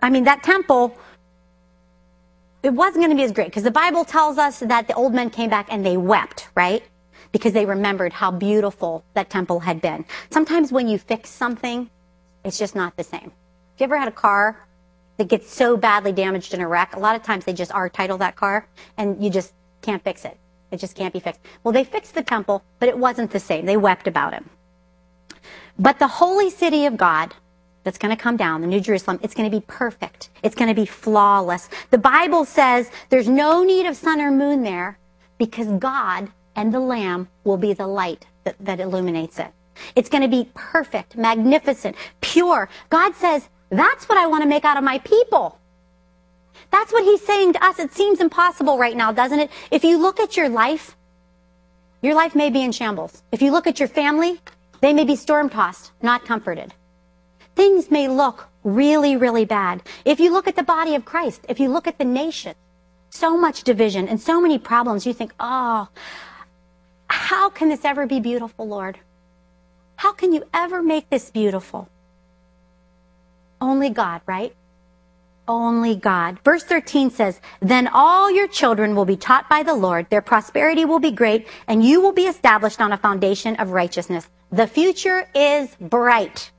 I 0.02 0.10
mean 0.10 0.24
that 0.24 0.42
temple 0.42 0.96
it 2.62 2.70
wasn't 2.70 3.04
going 3.04 3.10
to 3.10 3.16
be 3.16 3.24
as 3.24 3.32
great 3.32 3.48
because 3.48 3.64
the 3.64 3.70
Bible 3.70 4.04
tells 4.04 4.38
us 4.38 4.60
that 4.60 4.86
the 4.86 4.94
old 4.94 5.12
men 5.12 5.30
came 5.30 5.50
back 5.50 5.66
and 5.70 5.84
they 5.84 5.96
wept, 5.96 6.48
right? 6.54 6.82
Because 7.32 7.52
they 7.52 7.66
remembered 7.66 8.12
how 8.12 8.30
beautiful 8.30 9.04
that 9.14 9.30
temple 9.30 9.60
had 9.60 9.80
been. 9.80 10.04
Sometimes 10.30 10.70
when 10.70 10.86
you 10.86 10.98
fix 10.98 11.30
something, 11.30 11.90
it's 12.44 12.58
just 12.58 12.74
not 12.74 12.96
the 12.96 13.04
same. 13.04 13.32
Have 13.32 13.78
you 13.78 13.84
ever 13.84 13.98
had 13.98 14.08
a 14.08 14.12
car 14.12 14.66
that 15.16 15.28
gets 15.28 15.52
so 15.52 15.76
badly 15.76 16.12
damaged 16.12 16.54
in 16.54 16.60
a 16.60 16.68
wreck? 16.68 16.94
A 16.94 17.00
lot 17.00 17.16
of 17.16 17.22
times 17.22 17.44
they 17.44 17.52
just 17.52 17.72
are 17.72 17.88
title 17.88 18.18
that 18.18 18.36
car 18.36 18.68
and 18.96 19.22
you 19.22 19.30
just 19.30 19.54
can't 19.80 20.02
fix 20.04 20.24
it. 20.24 20.38
It 20.70 20.78
just 20.78 20.94
can't 20.94 21.12
be 21.12 21.20
fixed. 21.20 21.40
Well, 21.64 21.72
they 21.72 21.84
fixed 21.84 22.14
the 22.14 22.22
temple, 22.22 22.62
but 22.78 22.88
it 22.88 22.96
wasn't 22.96 23.30
the 23.30 23.40
same. 23.40 23.66
They 23.66 23.76
wept 23.76 24.06
about 24.06 24.34
it. 24.34 24.44
But 25.78 25.98
the 25.98 26.06
holy 26.06 26.50
city 26.50 26.86
of 26.86 26.96
God, 26.96 27.34
that's 27.84 27.98
going 27.98 28.14
to 28.14 28.20
come 28.20 28.36
down, 28.36 28.60
the 28.60 28.66
New 28.66 28.80
Jerusalem, 28.80 29.18
it's 29.22 29.34
going 29.34 29.50
to 29.50 29.56
be 29.56 29.64
perfect. 29.66 30.30
It's 30.42 30.54
going 30.54 30.68
to 30.68 30.74
be 30.74 30.86
flawless. 30.86 31.68
The 31.90 31.98
Bible 31.98 32.44
says 32.44 32.90
there's 33.08 33.28
no 33.28 33.64
need 33.64 33.86
of 33.86 33.96
sun 33.96 34.20
or 34.20 34.30
moon 34.30 34.62
there 34.62 34.98
because 35.38 35.66
God 35.78 36.30
and 36.54 36.72
the 36.72 36.80
Lamb 36.80 37.28
will 37.44 37.56
be 37.56 37.72
the 37.72 37.86
light 37.86 38.26
that, 38.44 38.56
that 38.60 38.80
illuminates 38.80 39.38
it. 39.38 39.48
It's 39.96 40.08
going 40.08 40.22
to 40.22 40.28
be 40.28 40.50
perfect, 40.54 41.16
magnificent, 41.16 41.96
pure. 42.20 42.68
God 42.90 43.14
says, 43.14 43.48
that's 43.70 44.08
what 44.08 44.18
I 44.18 44.26
want 44.26 44.42
to 44.42 44.48
make 44.48 44.64
out 44.64 44.76
of 44.76 44.84
my 44.84 44.98
people. 44.98 45.58
That's 46.70 46.92
what 46.92 47.04
he's 47.04 47.24
saying 47.24 47.54
to 47.54 47.64
us. 47.64 47.78
It 47.78 47.92
seems 47.92 48.20
impossible 48.20 48.78
right 48.78 48.96
now, 48.96 49.12
doesn't 49.12 49.40
it? 49.40 49.50
If 49.70 49.82
you 49.82 49.98
look 49.98 50.20
at 50.20 50.36
your 50.36 50.48
life, 50.48 50.96
your 52.02 52.14
life 52.14 52.34
may 52.34 52.50
be 52.50 52.62
in 52.62 52.72
shambles. 52.72 53.22
If 53.32 53.42
you 53.42 53.50
look 53.50 53.66
at 53.66 53.78
your 53.78 53.88
family, 53.88 54.40
they 54.80 54.92
may 54.92 55.04
be 55.04 55.16
storm 55.16 55.48
tossed, 55.48 55.92
not 56.02 56.24
comforted 56.24 56.74
things 57.54 57.90
may 57.90 58.08
look 58.08 58.48
really, 58.64 59.16
really 59.16 59.44
bad. 59.44 59.82
If 60.04 60.20
you 60.20 60.32
look 60.32 60.48
at 60.48 60.56
the 60.56 60.62
body 60.62 60.94
of 60.94 61.04
Christ, 61.04 61.44
if 61.48 61.58
you 61.60 61.68
look 61.68 61.86
at 61.86 61.98
the 61.98 62.04
nation, 62.04 62.54
so 63.10 63.36
much 63.36 63.62
division 63.62 64.08
and 64.08 64.20
so 64.20 64.40
many 64.40 64.58
problems, 64.58 65.06
you 65.06 65.12
think, 65.12 65.32
oh, 65.38 65.88
how 67.08 67.50
can 67.50 67.68
this 67.68 67.84
ever 67.84 68.06
be 68.06 68.20
beautiful, 68.20 68.66
Lord? 68.66 68.98
How 69.96 70.12
can 70.12 70.32
you 70.32 70.44
ever 70.54 70.82
make 70.82 71.10
this 71.10 71.30
beautiful? 71.30 71.88
Only 73.60 73.90
God, 73.90 74.22
right? 74.26 74.54
Only 75.46 75.94
God. 75.94 76.38
Verse 76.44 76.64
13 76.64 77.10
says, 77.10 77.40
Then 77.60 77.88
all 77.88 78.30
your 78.30 78.48
children 78.48 78.94
will 78.94 79.04
be 79.04 79.16
taught 79.16 79.48
by 79.48 79.62
the 79.62 79.74
Lord, 79.74 80.08
their 80.08 80.22
prosperity 80.22 80.84
will 80.84 80.98
be 80.98 81.10
great, 81.10 81.46
and 81.66 81.84
you 81.84 82.00
will 82.00 82.12
be 82.12 82.26
established 82.26 82.80
on 82.80 82.92
a 82.92 82.96
foundation 82.96 83.56
of 83.56 83.70
righteousness. 83.70 84.28
The 84.50 84.66
future 84.66 85.28
is 85.34 85.76
bright. 85.80 86.50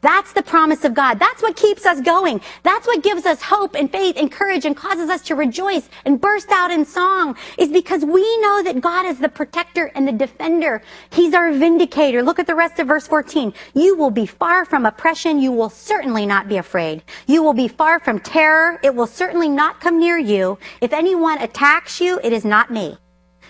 That's 0.00 0.32
the 0.32 0.42
promise 0.42 0.84
of 0.84 0.94
God. 0.94 1.18
That's 1.18 1.42
what 1.42 1.56
keeps 1.56 1.86
us 1.86 2.00
going. 2.00 2.40
That's 2.62 2.86
what 2.86 3.02
gives 3.02 3.26
us 3.26 3.42
hope 3.42 3.74
and 3.74 3.90
faith 3.90 4.16
and 4.16 4.30
courage 4.30 4.64
and 4.64 4.76
causes 4.76 5.10
us 5.10 5.22
to 5.22 5.34
rejoice 5.34 5.88
and 6.04 6.20
burst 6.20 6.50
out 6.50 6.70
in 6.70 6.84
song 6.84 7.36
is 7.56 7.68
because 7.68 8.04
we 8.04 8.22
know 8.40 8.62
that 8.62 8.80
God 8.80 9.06
is 9.06 9.18
the 9.18 9.28
protector 9.28 9.90
and 9.94 10.06
the 10.06 10.12
defender. 10.12 10.82
He's 11.10 11.34
our 11.34 11.52
vindicator. 11.52 12.22
Look 12.22 12.38
at 12.38 12.46
the 12.46 12.54
rest 12.54 12.78
of 12.78 12.88
verse 12.88 13.06
14. 13.06 13.52
You 13.74 13.96
will 13.96 14.10
be 14.10 14.26
far 14.26 14.64
from 14.64 14.86
oppression. 14.86 15.38
You 15.40 15.52
will 15.52 15.70
certainly 15.70 16.26
not 16.26 16.48
be 16.48 16.56
afraid. 16.56 17.02
You 17.26 17.42
will 17.42 17.54
be 17.54 17.68
far 17.68 18.00
from 18.00 18.20
terror. 18.20 18.78
It 18.82 18.94
will 18.94 19.06
certainly 19.06 19.48
not 19.48 19.80
come 19.80 19.98
near 19.98 20.18
you. 20.18 20.58
If 20.80 20.92
anyone 20.92 21.40
attacks 21.40 22.00
you, 22.00 22.20
it 22.22 22.32
is 22.32 22.44
not 22.44 22.70
me. 22.70 22.98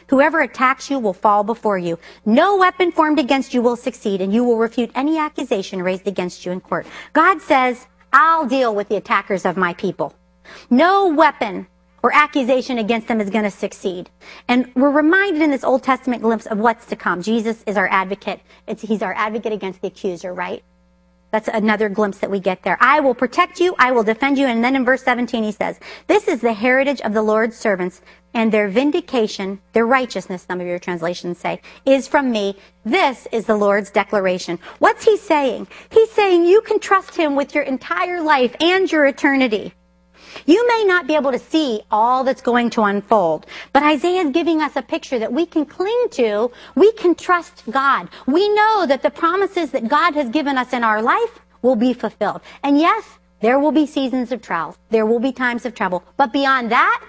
Whoever 0.08 0.40
attacks 0.40 0.90
you 0.90 0.98
will 0.98 1.12
fall 1.12 1.44
before 1.44 1.78
you. 1.78 1.98
No 2.24 2.56
weapon 2.56 2.92
formed 2.92 3.18
against 3.18 3.54
you 3.54 3.62
will 3.62 3.76
succeed, 3.76 4.20
and 4.20 4.32
you 4.32 4.42
will 4.42 4.56
refute 4.56 4.90
any 4.94 5.18
accusation 5.18 5.82
raised 5.82 6.06
against 6.06 6.44
you 6.44 6.52
in 6.52 6.60
court. 6.60 6.86
God 7.12 7.40
says, 7.40 7.86
I'll 8.12 8.46
deal 8.46 8.74
with 8.74 8.88
the 8.88 8.96
attackers 8.96 9.44
of 9.44 9.56
my 9.56 9.74
people. 9.74 10.14
No 10.70 11.08
weapon 11.08 11.66
or 12.02 12.14
accusation 12.14 12.78
against 12.78 13.08
them 13.08 13.20
is 13.20 13.28
going 13.28 13.44
to 13.44 13.50
succeed. 13.50 14.08
And 14.46 14.72
we're 14.74 14.90
reminded 14.90 15.42
in 15.42 15.50
this 15.50 15.64
Old 15.64 15.82
Testament 15.82 16.22
glimpse 16.22 16.46
of 16.46 16.58
what's 16.58 16.86
to 16.86 16.96
come. 16.96 17.22
Jesus 17.22 17.62
is 17.66 17.76
our 17.76 17.88
advocate. 17.88 18.40
It's, 18.66 18.82
he's 18.82 19.02
our 19.02 19.14
advocate 19.14 19.52
against 19.52 19.82
the 19.82 19.88
accuser, 19.88 20.32
right? 20.32 20.62
That's 21.30 21.48
another 21.48 21.88
glimpse 21.88 22.18
that 22.18 22.30
we 22.30 22.40
get 22.40 22.62
there. 22.62 22.78
I 22.80 23.00
will 23.00 23.14
protect 23.14 23.60
you. 23.60 23.74
I 23.78 23.92
will 23.92 24.02
defend 24.02 24.38
you. 24.38 24.46
And 24.46 24.64
then 24.64 24.74
in 24.74 24.84
verse 24.84 25.02
17 25.02 25.44
he 25.44 25.52
says, 25.52 25.78
this 26.06 26.26
is 26.26 26.40
the 26.40 26.54
heritage 26.54 27.00
of 27.02 27.12
the 27.12 27.22
Lord's 27.22 27.56
servants 27.56 28.00
and 28.34 28.52
their 28.52 28.68
vindication, 28.68 29.60
their 29.72 29.86
righteousness, 29.86 30.44
some 30.46 30.60
of 30.60 30.66
your 30.66 30.78
translations 30.78 31.38
say, 31.38 31.60
is 31.84 32.06
from 32.06 32.30
me. 32.30 32.56
This 32.84 33.26
is 33.32 33.46
the 33.46 33.56
Lord's 33.56 33.90
declaration. 33.90 34.58
What's 34.78 35.04
he 35.04 35.16
saying? 35.16 35.66
He's 35.90 36.10
saying 36.12 36.44
you 36.44 36.60
can 36.62 36.78
trust 36.78 37.14
him 37.14 37.36
with 37.36 37.54
your 37.54 37.64
entire 37.64 38.22
life 38.22 38.54
and 38.60 38.90
your 38.90 39.06
eternity. 39.06 39.74
You 40.46 40.66
may 40.68 40.84
not 40.84 41.06
be 41.06 41.14
able 41.14 41.32
to 41.32 41.38
see 41.38 41.82
all 41.90 42.24
that's 42.24 42.42
going 42.42 42.70
to 42.70 42.82
unfold, 42.82 43.46
but 43.72 43.82
Isaiah 43.82 44.22
is 44.22 44.30
giving 44.30 44.60
us 44.60 44.76
a 44.76 44.82
picture 44.82 45.18
that 45.18 45.32
we 45.32 45.46
can 45.46 45.64
cling 45.66 46.06
to. 46.12 46.50
We 46.74 46.92
can 46.92 47.14
trust 47.14 47.64
God. 47.70 48.08
We 48.26 48.48
know 48.48 48.86
that 48.86 49.02
the 49.02 49.10
promises 49.10 49.70
that 49.72 49.88
God 49.88 50.14
has 50.14 50.28
given 50.30 50.58
us 50.58 50.72
in 50.72 50.84
our 50.84 51.02
life 51.02 51.40
will 51.62 51.76
be 51.76 51.92
fulfilled. 51.92 52.40
And 52.62 52.78
yes, 52.78 53.18
there 53.40 53.58
will 53.58 53.72
be 53.72 53.86
seasons 53.86 54.32
of 54.32 54.42
trials. 54.42 54.76
There 54.90 55.06
will 55.06 55.20
be 55.20 55.32
times 55.32 55.64
of 55.64 55.74
trouble. 55.74 56.04
But 56.16 56.32
beyond 56.32 56.70
that, 56.72 57.04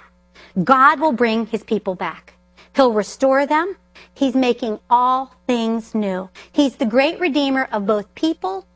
God 0.64 1.00
will 1.00 1.12
bring 1.12 1.46
his 1.46 1.64
people 1.64 1.96
back. 1.96 2.34
He'll 2.76 2.94
restore 2.94 3.46
them. 3.46 3.76
He's 4.14 4.36
making 4.36 4.80
all 4.90 5.34
things 5.48 5.96
new. 5.96 6.30
He's 6.52 6.76
the 6.76 6.86
great 6.86 7.20
redeemer 7.20 7.68
of 7.72 7.86
both 7.86 8.14
people 8.16 8.68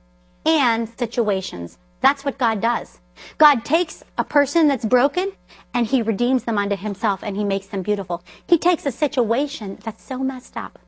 and 0.45 0.89
situations. 0.97 1.77
That's 2.01 2.25
what 2.25 2.37
God 2.37 2.61
does. 2.61 2.99
God 3.38 3.64
takes 3.66 4.03
a 4.18 4.24
person 4.24 4.68
that's 4.68 4.86
broken 4.86 5.34
and 5.74 5.88
he 5.88 6.01
redeems 6.01 6.43
them 6.43 6.57
unto 6.57 6.76
himself 6.76 7.24
and 7.24 7.36
he 7.36 7.43
makes 7.43 7.68
them 7.68 7.82
beautiful. 7.82 8.24
He 8.47 8.57
takes 8.57 8.86
a 8.86 8.91
situation 8.91 9.78
that's 9.84 10.03
so 10.03 10.20
messed 10.20 10.57
up 10.57 10.80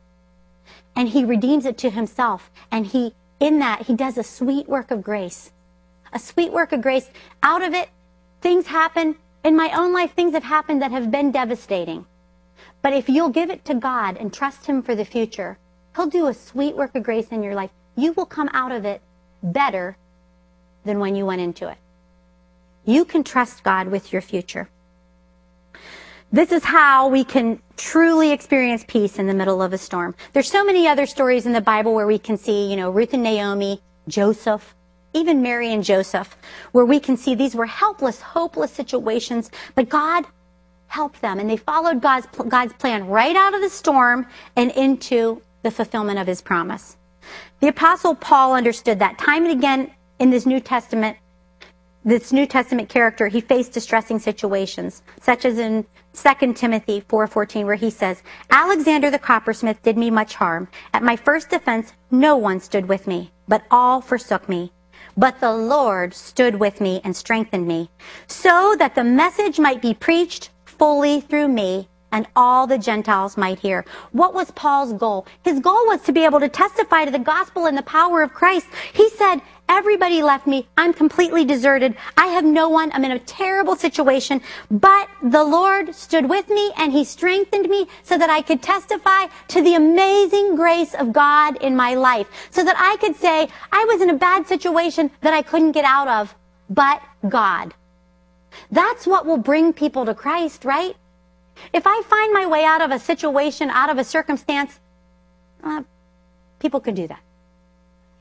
and 0.96 1.10
he 1.10 1.24
redeems 1.26 1.66
it 1.66 1.78
to 1.80 1.90
himself 1.90 2.52
and 2.72 2.88
he 2.88 3.14
in 3.40 3.60
that 3.60 3.84
he 3.84 3.94
does 3.94 4.18
a 4.18 4.24
sweet 4.24 4.68
work 4.68 4.92
of 4.92 5.04
grace. 5.04 5.52
A 6.14 6.20
sweet 6.20 6.52
work 6.52 6.72
of 6.72 6.82
grace. 6.82 7.10
Out 7.44 7.62
of 7.62 7.74
it 7.74 7.90
things 8.42 8.68
happen 8.68 9.16
in 9.44 9.56
my 9.56 9.70
own 9.72 9.94
life 9.94 10.14
things 10.14 10.34
have 10.34 10.44
happened 10.44 10.82
that 10.82 10.92
have 10.92 11.12
been 11.12 11.32
devastating. 11.32 12.06
But 12.82 12.94
if 12.94 13.10
you'll 13.10 13.30
give 13.30 13.50
it 13.50 13.66
to 13.66 13.74
God 13.74 14.18
and 14.18 14.32
trust 14.32 14.68
him 14.68 14.82
for 14.82 14.96
the 14.96 15.06
future, 15.06 15.58
he'll 15.96 16.08
do 16.08 16.28
a 16.28 16.34
sweet 16.34 16.76
work 16.76 16.96
of 16.96 17.04
grace 17.04 17.28
in 17.30 17.44
your 17.44 17.56
life. 17.56 17.72
You 17.96 18.14
will 18.14 18.26
come 18.26 18.50
out 18.54 18.72
of 18.72 18.86
it 18.86 19.02
better 19.42 19.98
than 20.84 21.00
when 21.00 21.16
you 21.16 21.26
went 21.26 21.42
into 21.42 21.68
it. 21.68 21.78
You 22.86 23.04
can 23.04 23.24
trust 23.24 23.64
God 23.64 23.88
with 23.88 24.14
your 24.14 24.22
future. 24.22 24.70
This 26.32 26.52
is 26.52 26.64
how 26.64 27.08
we 27.08 27.24
can 27.24 27.62
truly 27.78 28.32
experience 28.32 28.84
peace 28.88 29.20
in 29.20 29.28
the 29.28 29.34
middle 29.34 29.62
of 29.62 29.74
a 29.74 29.78
storm. 29.78 30.16
There's 30.34 30.50
so 30.50 30.64
many 30.64 30.88
other 30.88 31.06
stories 31.06 31.46
in 31.46 31.54
the 31.54 31.62
Bible 31.62 31.94
where 31.94 32.08
we 32.08 32.20
can 32.20 32.38
see, 32.38 32.70
you 32.70 32.76
know, 32.76 32.90
Ruth 32.92 33.14
and 33.14 33.24
Naomi, 33.24 33.82
Joseph, 34.08 34.76
even 35.14 35.42
Mary 35.42 35.72
and 35.74 35.84
Joseph, 35.84 36.36
where 36.74 36.86
we 36.86 37.00
can 37.00 37.16
see 37.16 37.36
these 37.36 37.56
were 37.56 37.66
helpless, 37.66 38.22
hopeless 38.22 38.72
situations, 38.72 39.50
but 39.74 39.90
God 39.90 40.26
helped 40.88 41.22
them 41.22 41.40
and 41.40 41.50
they 41.50 41.58
followed 41.58 42.02
God's, 42.02 42.28
God's 42.48 42.74
plan 42.74 43.08
right 43.08 43.36
out 43.36 43.54
of 43.54 43.62
the 43.62 43.70
storm 43.70 44.28
and 44.56 44.72
into 44.72 45.42
the 45.64 45.72
fulfillment 45.72 46.20
of 46.20 46.28
his 46.28 46.42
promise. 46.42 46.98
The 47.60 47.70
apostle 47.70 48.14
Paul 48.14 48.54
understood 48.54 49.00
that 49.00 49.18
time 49.18 49.46
and 49.46 49.58
again 49.58 49.92
in 50.20 50.30
this 50.30 50.46
New 50.46 50.60
Testament, 50.60 51.18
this 52.06 52.32
New 52.32 52.46
Testament 52.46 52.88
character, 52.88 53.28
he 53.28 53.42
faced 53.42 53.74
distressing 53.74 54.20
situations, 54.20 55.02
such 55.20 55.44
as 55.44 55.58
in 55.58 55.88
2 56.14 56.54
Timothy 56.54 57.02
4:14 57.02 57.66
where 57.66 57.74
he 57.74 57.90
says, 57.90 58.22
"Alexander 58.52 59.10
the 59.10 59.18
coppersmith 59.18 59.82
did 59.82 59.98
me 59.98 60.12
much 60.12 60.36
harm. 60.36 60.68
At 60.94 61.02
my 61.02 61.16
first 61.16 61.50
defense 61.50 61.94
no 62.12 62.38
one 62.38 62.60
stood 62.60 62.88
with 62.88 63.08
me, 63.08 63.32
but 63.48 63.64
all 63.72 64.02
forsook 64.02 64.48
me. 64.48 64.72
But 65.18 65.40
the 65.40 65.52
Lord 65.52 66.14
stood 66.14 66.60
with 66.60 66.80
me 66.80 67.02
and 67.04 67.16
strengthened 67.16 67.68
me, 67.68 67.90
so 68.28 68.76
that 68.78 68.94
the 68.94 69.04
message 69.04 69.60
might 69.60 69.82
be 69.82 69.96
preached 69.96 70.52
fully 70.64 71.22
through 71.22 71.48
me 71.48 71.90
and 72.16 72.28
all 72.34 72.66
the 72.66 72.78
Gentiles 72.78 73.36
might 73.36 73.60
hear. 73.60 73.84
What 74.14 74.34
was 74.34 74.50
Paul's 74.52 74.94
goal? 74.94 75.28
His 75.44 75.60
goal 75.60 75.86
was 75.88 76.02
to 76.04 76.14
be 76.14 76.24
able 76.24 76.40
to 76.40 76.48
testify 76.48 77.04
to 77.04 77.12
the 77.12 77.20
gospel 77.20 77.66
and 77.66 77.78
the 77.78 77.84
power 77.84 78.22
of 78.22 78.34
Christ. 78.34 78.68
He 78.94 79.10
said, 79.10 79.42
Everybody 79.68 80.22
left 80.22 80.46
me. 80.46 80.68
I'm 80.78 80.94
completely 80.94 81.44
deserted. 81.44 81.96
I 82.18 82.28
have 82.28 82.46
no 82.46 82.70
one. 82.70 82.92
I'm 82.94 83.04
in 83.04 83.12
a 83.12 83.20
terrible 83.20 83.76
situation. 83.76 84.42
But 84.70 85.10
the 85.24 85.44
Lord 85.44 85.96
stood 85.96 86.30
with 86.30 86.50
me 86.50 86.72
and 86.78 86.92
He 86.92 87.04
strengthened 87.04 87.68
me 87.70 87.88
so 88.04 88.18
that 88.18 88.30
I 88.30 88.42
could 88.42 88.62
testify 88.62 89.26
to 89.50 89.62
the 89.62 89.74
amazing 89.74 90.56
grace 90.56 90.94
of 90.94 91.12
God 91.12 91.62
in 91.64 91.76
my 91.76 91.96
life. 91.96 92.28
So 92.52 92.64
that 92.64 92.76
I 92.78 92.98
could 92.98 93.16
say, 93.16 93.48
I 93.72 93.86
was 93.86 94.02
in 94.02 94.10
a 94.12 94.16
bad 94.16 94.48
situation 94.48 95.10
that 95.22 95.34
I 95.34 95.42
couldn't 95.42 95.72
get 95.72 95.86
out 95.86 96.08
of, 96.08 96.36
but 96.70 97.02
God. 97.28 97.74
That's 98.72 99.08
what 99.08 99.26
will 99.26 99.38
bring 99.38 99.74
people 99.74 100.06
to 100.06 100.14
Christ, 100.14 100.64
right? 100.64 100.96
If 101.74 101.88
I 101.88 102.02
find 102.04 102.34
my 102.34 102.46
way 102.46 102.64
out 102.64 102.82
of 102.82 102.92
a 102.92 103.00
situation, 103.00 103.70
out 103.70 103.90
of 103.90 103.98
a 103.98 104.04
circumstance, 104.04 104.80
uh, 105.64 105.84
people 106.60 106.80
can 106.80 106.94
do 106.94 107.08
that. 107.08 107.25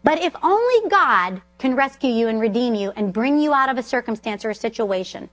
But 0.05 0.23
if 0.23 0.37
only 0.43 0.89
God 0.91 1.43
can 1.59 1.75
rescue 1.75 2.11
you 2.11 2.29
and 2.29 2.41
redeem 2.41 2.75
you 2.75 2.93
and 2.95 3.13
bring 3.13 3.39
you 3.39 3.53
out 3.53 3.71
of 3.71 3.79
a 3.79 3.83
circumstance 3.83 4.45
or 4.45 4.51
a 4.51 4.55
situation, 4.55 5.31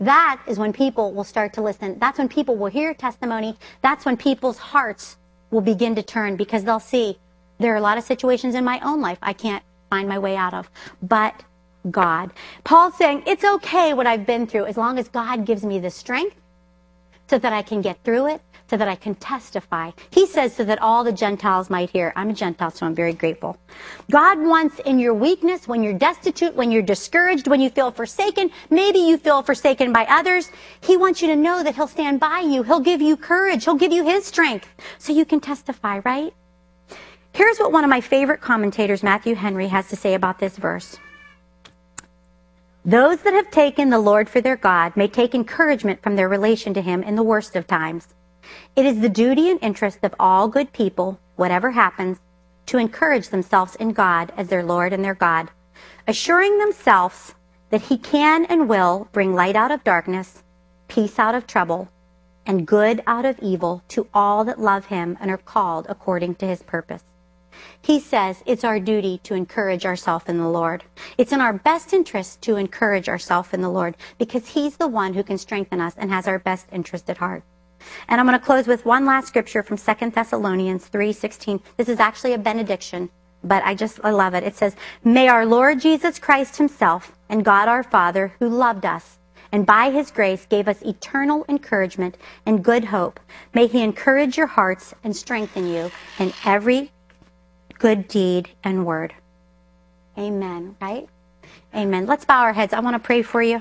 that 0.00 0.40
is 0.46 0.58
when 0.58 0.72
people 0.72 1.12
will 1.12 1.24
start 1.24 1.52
to 1.54 1.60
listen. 1.60 1.98
That's 1.98 2.18
when 2.18 2.28
people 2.28 2.56
will 2.56 2.70
hear 2.70 2.94
testimony. 2.94 3.58
That's 3.82 4.04
when 4.04 4.16
people's 4.16 4.58
hearts 4.58 5.16
will 5.50 5.60
begin 5.60 5.94
to 5.96 6.02
turn 6.02 6.36
because 6.36 6.64
they'll 6.64 6.80
see 6.80 7.18
there 7.58 7.74
are 7.74 7.76
a 7.76 7.80
lot 7.80 7.98
of 7.98 8.04
situations 8.04 8.54
in 8.54 8.64
my 8.64 8.80
own 8.80 9.00
life 9.00 9.18
I 9.20 9.32
can't 9.32 9.62
find 9.90 10.08
my 10.08 10.18
way 10.18 10.36
out 10.36 10.54
of. 10.54 10.70
But 11.02 11.42
God. 11.90 12.32
Paul's 12.64 12.96
saying 12.96 13.24
it's 13.26 13.44
okay 13.44 13.92
what 13.92 14.06
I've 14.06 14.26
been 14.26 14.46
through 14.46 14.66
as 14.66 14.76
long 14.76 14.98
as 14.98 15.08
God 15.08 15.44
gives 15.44 15.64
me 15.64 15.78
the 15.78 15.90
strength 15.90 16.36
so 17.28 17.38
that 17.38 17.52
I 17.52 17.62
can 17.62 17.80
get 17.80 18.02
through 18.04 18.28
it, 18.28 18.42
so 18.68 18.76
that 18.76 18.88
I 18.88 18.94
can 18.94 19.14
testify. 19.16 19.90
He 20.10 20.26
says 20.26 20.54
so 20.54 20.64
that 20.64 20.80
all 20.80 21.04
the 21.04 21.12
Gentiles 21.12 21.70
might 21.70 21.90
hear. 21.90 22.12
I'm 22.16 22.30
a 22.30 22.32
Gentile, 22.32 22.70
so 22.70 22.86
I'm 22.86 22.94
very 22.94 23.12
grateful. 23.12 23.56
God 24.10 24.38
wants 24.38 24.78
in 24.80 24.98
your 24.98 25.14
weakness, 25.14 25.68
when 25.68 25.82
you're 25.82 25.98
destitute, 25.98 26.54
when 26.54 26.70
you're 26.70 26.82
discouraged, 26.82 27.46
when 27.46 27.60
you 27.60 27.70
feel 27.70 27.90
forsaken, 27.90 28.50
maybe 28.70 28.98
you 28.98 29.16
feel 29.18 29.42
forsaken 29.42 29.92
by 29.92 30.06
others, 30.08 30.50
He 30.80 30.96
wants 30.96 31.22
you 31.22 31.28
to 31.28 31.36
know 31.36 31.62
that 31.62 31.74
He'll 31.74 31.88
stand 31.88 32.20
by 32.20 32.40
you. 32.40 32.62
He'll 32.62 32.80
give 32.80 33.02
you 33.02 33.16
courage. 33.16 33.64
He'll 33.64 33.74
give 33.74 33.92
you 33.92 34.04
His 34.04 34.24
strength 34.24 34.68
so 34.98 35.12
you 35.12 35.24
can 35.24 35.40
testify, 35.40 36.00
right? 36.04 36.32
Here's 37.32 37.58
what 37.58 37.72
one 37.72 37.84
of 37.84 37.90
my 37.90 38.00
favorite 38.00 38.40
commentators, 38.40 39.02
Matthew 39.02 39.34
Henry, 39.34 39.66
has 39.68 39.88
to 39.88 39.96
say 39.96 40.14
about 40.14 40.38
this 40.38 40.56
verse. 40.56 40.96
Those 42.86 43.22
that 43.22 43.32
have 43.32 43.50
taken 43.50 43.88
the 43.88 43.98
Lord 43.98 44.28
for 44.28 44.42
their 44.42 44.56
God 44.56 44.94
may 44.94 45.08
take 45.08 45.34
encouragement 45.34 46.02
from 46.02 46.16
their 46.16 46.28
relation 46.28 46.74
to 46.74 46.82
Him 46.82 47.02
in 47.02 47.16
the 47.16 47.22
worst 47.22 47.56
of 47.56 47.66
times. 47.66 48.08
It 48.76 48.84
is 48.84 49.00
the 49.00 49.08
duty 49.08 49.50
and 49.50 49.58
interest 49.62 50.00
of 50.02 50.14
all 50.20 50.48
good 50.48 50.70
people, 50.74 51.18
whatever 51.36 51.70
happens, 51.70 52.18
to 52.66 52.76
encourage 52.76 53.30
themselves 53.30 53.74
in 53.76 53.94
God 53.94 54.34
as 54.36 54.48
their 54.48 54.62
Lord 54.62 54.92
and 54.92 55.02
their 55.02 55.14
God, 55.14 55.48
assuring 56.06 56.58
themselves 56.58 57.34
that 57.70 57.80
He 57.80 57.96
can 57.96 58.44
and 58.44 58.68
will 58.68 59.08
bring 59.12 59.34
light 59.34 59.56
out 59.56 59.70
of 59.70 59.82
darkness, 59.82 60.42
peace 60.86 61.18
out 61.18 61.34
of 61.34 61.46
trouble, 61.46 61.88
and 62.44 62.66
good 62.66 63.02
out 63.06 63.24
of 63.24 63.38
evil 63.38 63.82
to 63.88 64.08
all 64.12 64.44
that 64.44 64.60
love 64.60 64.86
Him 64.86 65.16
and 65.22 65.30
are 65.30 65.38
called 65.38 65.86
according 65.88 66.34
to 66.34 66.46
His 66.46 66.62
purpose. 66.62 67.04
He 67.84 68.00
says 68.00 68.42
it's 68.46 68.64
our 68.64 68.80
duty 68.80 69.20
to 69.24 69.34
encourage 69.34 69.84
ourselves 69.84 70.24
in 70.26 70.38
the 70.38 70.48
Lord. 70.48 70.84
It's 71.18 71.32
in 71.32 71.42
our 71.42 71.52
best 71.52 71.92
interest 71.92 72.40
to 72.40 72.56
encourage 72.56 73.10
ourselves 73.10 73.52
in 73.52 73.60
the 73.60 73.68
Lord 73.68 73.98
because 74.16 74.48
He's 74.48 74.78
the 74.78 74.88
one 74.88 75.12
who 75.12 75.22
can 75.22 75.36
strengthen 75.36 75.82
us 75.82 75.92
and 75.98 76.10
has 76.10 76.26
our 76.26 76.38
best 76.38 76.66
interest 76.72 77.10
at 77.10 77.18
heart. 77.18 77.42
And 78.08 78.18
I'm 78.18 78.26
going 78.26 78.38
to 78.38 78.42
close 78.42 78.66
with 78.66 78.86
one 78.86 79.04
last 79.04 79.28
scripture 79.28 79.62
from 79.62 79.76
2 79.76 80.14
Thessalonians 80.14 80.88
3:16. 80.88 81.60
This 81.76 81.90
is 81.90 82.00
actually 82.00 82.32
a 82.32 82.38
benediction, 82.38 83.10
but 83.42 83.62
I 83.66 83.74
just 83.74 84.00
I 84.02 84.12
love 84.12 84.32
it. 84.32 84.44
It 84.44 84.56
says, 84.56 84.76
"May 85.04 85.28
our 85.28 85.44
Lord 85.44 85.78
Jesus 85.78 86.18
Christ 86.18 86.56
himself 86.56 87.12
and 87.28 87.44
God 87.44 87.68
our 87.68 87.82
Father 87.82 88.32
who 88.38 88.48
loved 88.48 88.86
us 88.86 89.18
and 89.52 89.66
by 89.66 89.90
his 89.90 90.10
grace 90.10 90.46
gave 90.46 90.68
us 90.68 90.80
eternal 90.80 91.44
encouragement 91.50 92.16
and 92.46 92.64
good 92.64 92.86
hope. 92.86 93.20
May 93.52 93.66
he 93.66 93.82
encourage 93.82 94.38
your 94.38 94.48
hearts 94.48 94.94
and 95.04 95.14
strengthen 95.14 95.68
you 95.68 95.92
in 96.18 96.32
every 96.46 96.90
good 97.84 98.08
deed 98.08 98.48
and 98.64 98.86
word. 98.86 99.12
Amen, 100.16 100.74
right? 100.80 101.06
Amen. 101.74 102.06
Let's 102.06 102.24
bow 102.24 102.40
our 102.40 102.54
heads. 102.54 102.72
I 102.72 102.80
want 102.80 102.94
to 102.94 102.98
pray 102.98 103.20
for 103.20 103.42
you. 103.42 103.60